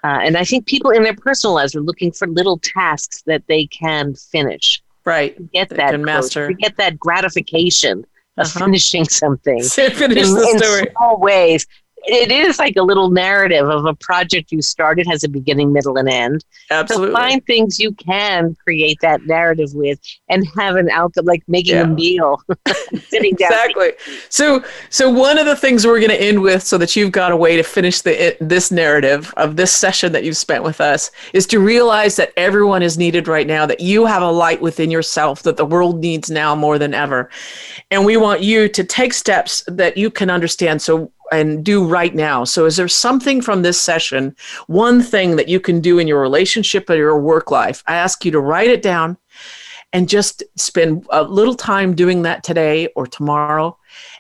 Uh, 0.04 0.20
and 0.22 0.38
I 0.38 0.44
think 0.44 0.68
people 0.68 0.92
in 0.92 1.02
their 1.04 1.16
personal 1.16 1.56
lives 1.56 1.76
are 1.76 1.82
looking 1.82 2.12
for 2.12 2.28
little 2.28 2.60
tasks 2.60 3.24
that 3.26 3.44
they 3.48 3.66
can 3.68 4.14
finish. 4.14 4.82
Right. 5.06 5.36
Get 5.52 5.70
They 5.70 5.78
that 5.78 5.92
can 5.92 6.04
closure, 6.04 6.06
master. 6.06 6.48
to 6.50 6.54
get 6.54 6.78
that 6.78 7.00
gratification 7.00 8.06
of 8.38 8.46
Uh-huh. 8.48 8.66
finishing 8.66 9.06
something 9.06 9.64
Finish 9.64 10.02
in, 10.02 10.38
in 10.38 10.60
small 10.92 11.18
ways. 11.20 11.66
It 12.08 12.32
is 12.32 12.60
like 12.60 12.76
a 12.76 12.82
little 12.84 13.10
narrative 13.10 13.68
of 13.68 13.86
a 13.86 13.94
project 13.96 14.52
you 14.52 14.62
started 14.62 15.08
has 15.08 15.24
a 15.24 15.30
beginning, 15.30 15.74
middle, 15.74 15.98
and 15.98 16.08
end. 16.08 16.44
Absolutely. 16.70 17.08
So 17.10 17.14
find 17.14 17.46
things 17.46 17.80
you 17.80 17.92
can 17.94 18.56
create 18.64 19.00
that 19.02 19.26
narrative 19.26 19.70
with 19.74 20.00
and 20.30 20.46
have 20.58 20.76
an 20.76 20.90
outcome 20.90 21.26
like 21.26 21.44
making 21.48 21.76
Yeah. 21.76 21.84
a 21.84 21.88
meal, 21.88 22.42
sitting 23.08 23.36
down. 23.36 23.52
exactly. 23.52 23.94
So, 24.30 24.64
so 24.90 25.10
one 25.10 25.38
of 25.38 25.46
the 25.46 25.56
things 25.56 25.86
we're 25.86 26.00
going 26.00 26.10
to 26.12 26.22
end 26.22 26.42
with, 26.42 26.64
so 26.64 26.78
that 26.78 26.96
you've 26.96 27.12
got 27.12 27.32
a 27.32 27.38
way 27.38 27.56
to 27.56 27.64
finish 27.64 28.02
the 28.02 28.28
it, 28.28 28.38
this 28.40 28.72
narrative 28.72 29.34
of 29.38 29.56
this 29.56 29.72
session 29.74 30.12
that 30.12 30.24
you've 30.24 30.38
spent 30.38 30.64
with 30.64 30.80
us, 30.82 31.12
is 31.34 31.46
to 31.48 31.60
realize 31.60 32.16
that 32.18 32.34
everyone 32.38 32.84
is 32.84 32.98
needed 32.98 33.28
right 33.28 33.48
now. 33.48 33.66
That 33.66 33.80
you 33.82 34.06
have 34.06 34.22
a 34.22 34.32
light 34.32 34.62
within 34.62 34.92
yourself 34.92 35.44
that 35.44 35.58
the 35.58 35.66
world 35.66 36.00
needs 36.02 36.30
now 36.30 36.56
more 36.56 36.78
than 36.78 36.94
ever, 36.94 37.30
and 37.92 38.06
we 38.06 38.18
want 38.18 38.42
you 38.42 38.68
to 38.70 38.84
take 38.84 39.14
steps 39.14 39.64
that 39.68 39.98
you 39.98 40.10
can 40.12 40.30
understand. 40.30 40.82
So. 40.82 41.12
And 41.32 41.64
do 41.64 41.86
right 41.86 42.14
now. 42.14 42.44
So, 42.44 42.66
is 42.66 42.78
there 42.78 42.88
something 42.88 43.42
from 43.42 43.62
this 43.62 43.80
session, 43.80 44.36
one 44.68 45.02
thing 45.02 45.36
that 45.38 45.50
you 45.50 45.60
can 45.60 45.82
do 45.82 46.00
in 46.00 46.08
your 46.08 46.22
relationship 46.22 46.90
or 46.90 46.96
your 46.96 47.20
work 47.20 47.52
life? 47.52 47.84
I 47.88 47.96
ask 47.96 48.24
you 48.24 48.32
to 48.32 48.40
write 48.40 48.70
it 48.70 48.82
down 48.82 49.18
and 49.94 50.10
just 50.10 50.44
spend 50.58 51.06
a 51.10 51.24
little 51.24 51.56
time 51.56 51.96
doing 51.96 52.24
that 52.24 52.44
today 52.44 52.88
or 52.96 53.08
tomorrow 53.08 53.78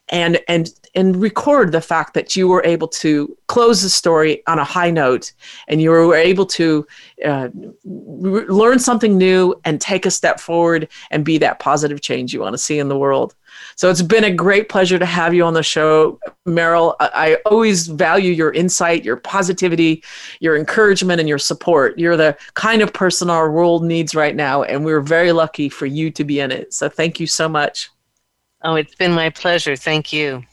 and 0.09 0.39
and 0.47 0.69
and 0.93 1.17
record 1.17 1.73
the 1.73 1.81
fact 1.81 2.13
that 2.13 2.35
you 2.35 2.47
were 2.47 2.63
able 2.63 2.87
to 2.87 3.35
close 3.47 3.81
the 3.81 3.89
story 3.89 4.41
on 4.47 4.59
a 4.59 4.63
high 4.63 4.89
note 4.89 5.33
and 5.67 5.81
you 5.81 5.89
were 5.89 6.15
able 6.15 6.45
to 6.45 6.87
uh, 7.25 7.49
re- 7.83 8.45
learn 8.45 8.79
something 8.79 9.17
new 9.17 9.53
and 9.65 9.81
take 9.81 10.05
a 10.05 10.11
step 10.11 10.39
forward 10.39 10.87
and 11.11 11.25
be 11.25 11.37
that 11.37 11.59
positive 11.59 11.99
change 12.01 12.33
you 12.33 12.39
want 12.39 12.53
to 12.53 12.57
see 12.57 12.79
in 12.79 12.87
the 12.87 12.97
world 12.97 13.35
so 13.75 13.89
it's 13.89 14.01
been 14.01 14.23
a 14.23 14.31
great 14.31 14.69
pleasure 14.69 14.97
to 14.97 15.05
have 15.05 15.33
you 15.33 15.43
on 15.43 15.53
the 15.53 15.61
show, 15.63 16.17
Meryl. 16.47 16.95
I 17.01 17.37
always 17.45 17.87
value 17.87 18.31
your 18.31 18.53
insight, 18.53 19.03
your 19.03 19.17
positivity, 19.17 20.01
your 20.39 20.55
encouragement, 20.55 21.19
and 21.19 21.27
your 21.27 21.37
support. 21.37 21.99
You're 21.99 22.15
the 22.15 22.37
kind 22.53 22.81
of 22.81 22.93
person 22.93 23.29
our 23.29 23.51
world 23.51 23.83
needs 23.83 24.15
right 24.15 24.35
now, 24.35 24.63
and 24.63 24.85
we're 24.85 25.01
very 25.01 25.33
lucky 25.33 25.67
for 25.67 25.85
you 25.85 26.09
to 26.11 26.23
be 26.23 26.39
in 26.39 26.51
it. 26.51 26.73
So 26.73 26.87
thank 26.87 27.19
you 27.19 27.27
so 27.27 27.49
much. 27.49 27.89
Oh, 28.63 28.75
it's 28.75 28.95
been 28.95 29.11
my 29.11 29.29
pleasure. 29.29 29.75
Thank 29.75 30.13
you. 30.13 30.43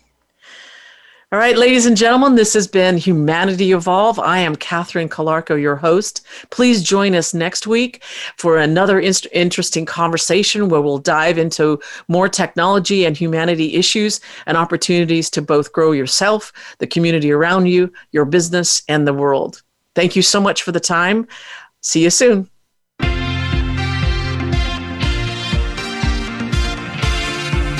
All 1.32 1.38
right, 1.38 1.56
ladies 1.56 1.86
and 1.86 1.96
gentlemen, 1.96 2.34
this 2.34 2.52
has 2.52 2.68
been 2.68 2.98
Humanity 2.98 3.72
Evolve. 3.72 4.18
I 4.18 4.40
am 4.40 4.54
Catherine 4.54 5.08
Calarco, 5.08 5.58
your 5.58 5.76
host. 5.76 6.26
Please 6.50 6.82
join 6.82 7.14
us 7.14 7.32
next 7.32 7.66
week 7.66 8.04
for 8.36 8.58
another 8.58 9.00
interesting 9.00 9.86
conversation 9.86 10.68
where 10.68 10.82
we'll 10.82 10.98
dive 10.98 11.38
into 11.38 11.80
more 12.06 12.28
technology 12.28 13.06
and 13.06 13.16
humanity 13.16 13.76
issues 13.76 14.20
and 14.44 14.58
opportunities 14.58 15.30
to 15.30 15.40
both 15.40 15.72
grow 15.72 15.92
yourself, 15.92 16.52
the 16.80 16.86
community 16.86 17.32
around 17.32 17.64
you, 17.64 17.90
your 18.10 18.26
business, 18.26 18.82
and 18.86 19.08
the 19.08 19.14
world. 19.14 19.62
Thank 19.94 20.14
you 20.14 20.20
so 20.20 20.38
much 20.38 20.62
for 20.62 20.72
the 20.72 20.80
time. 20.80 21.26
See 21.80 22.02
you 22.02 22.10
soon. 22.10 22.50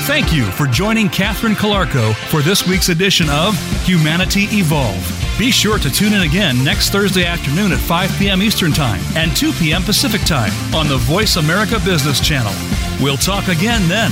Thank 0.04 0.32
you 0.32 0.50
for 0.50 0.66
joining 0.66 1.08
Catherine 1.08 1.54
Calarco 1.54 2.12
for 2.28 2.42
this 2.42 2.66
week's 2.66 2.88
edition 2.88 3.30
of 3.30 3.54
Humanity 3.86 4.48
Evolve. 4.50 5.00
Be 5.38 5.52
sure 5.52 5.78
to 5.78 5.88
tune 5.88 6.12
in 6.12 6.22
again 6.22 6.62
next 6.64 6.90
Thursday 6.90 7.24
afternoon 7.24 7.70
at 7.70 7.78
5 7.78 8.18
p.m. 8.18 8.42
Eastern 8.42 8.72
Time 8.72 9.00
and 9.14 9.34
2 9.36 9.52
p.m. 9.52 9.84
Pacific 9.84 10.22
Time 10.22 10.52
on 10.74 10.88
the 10.88 10.96
Voice 10.96 11.36
America 11.36 11.78
Business 11.84 12.20
Channel. 12.20 12.52
We'll 13.00 13.16
talk 13.16 13.46
again 13.46 13.88
then. 13.88 14.10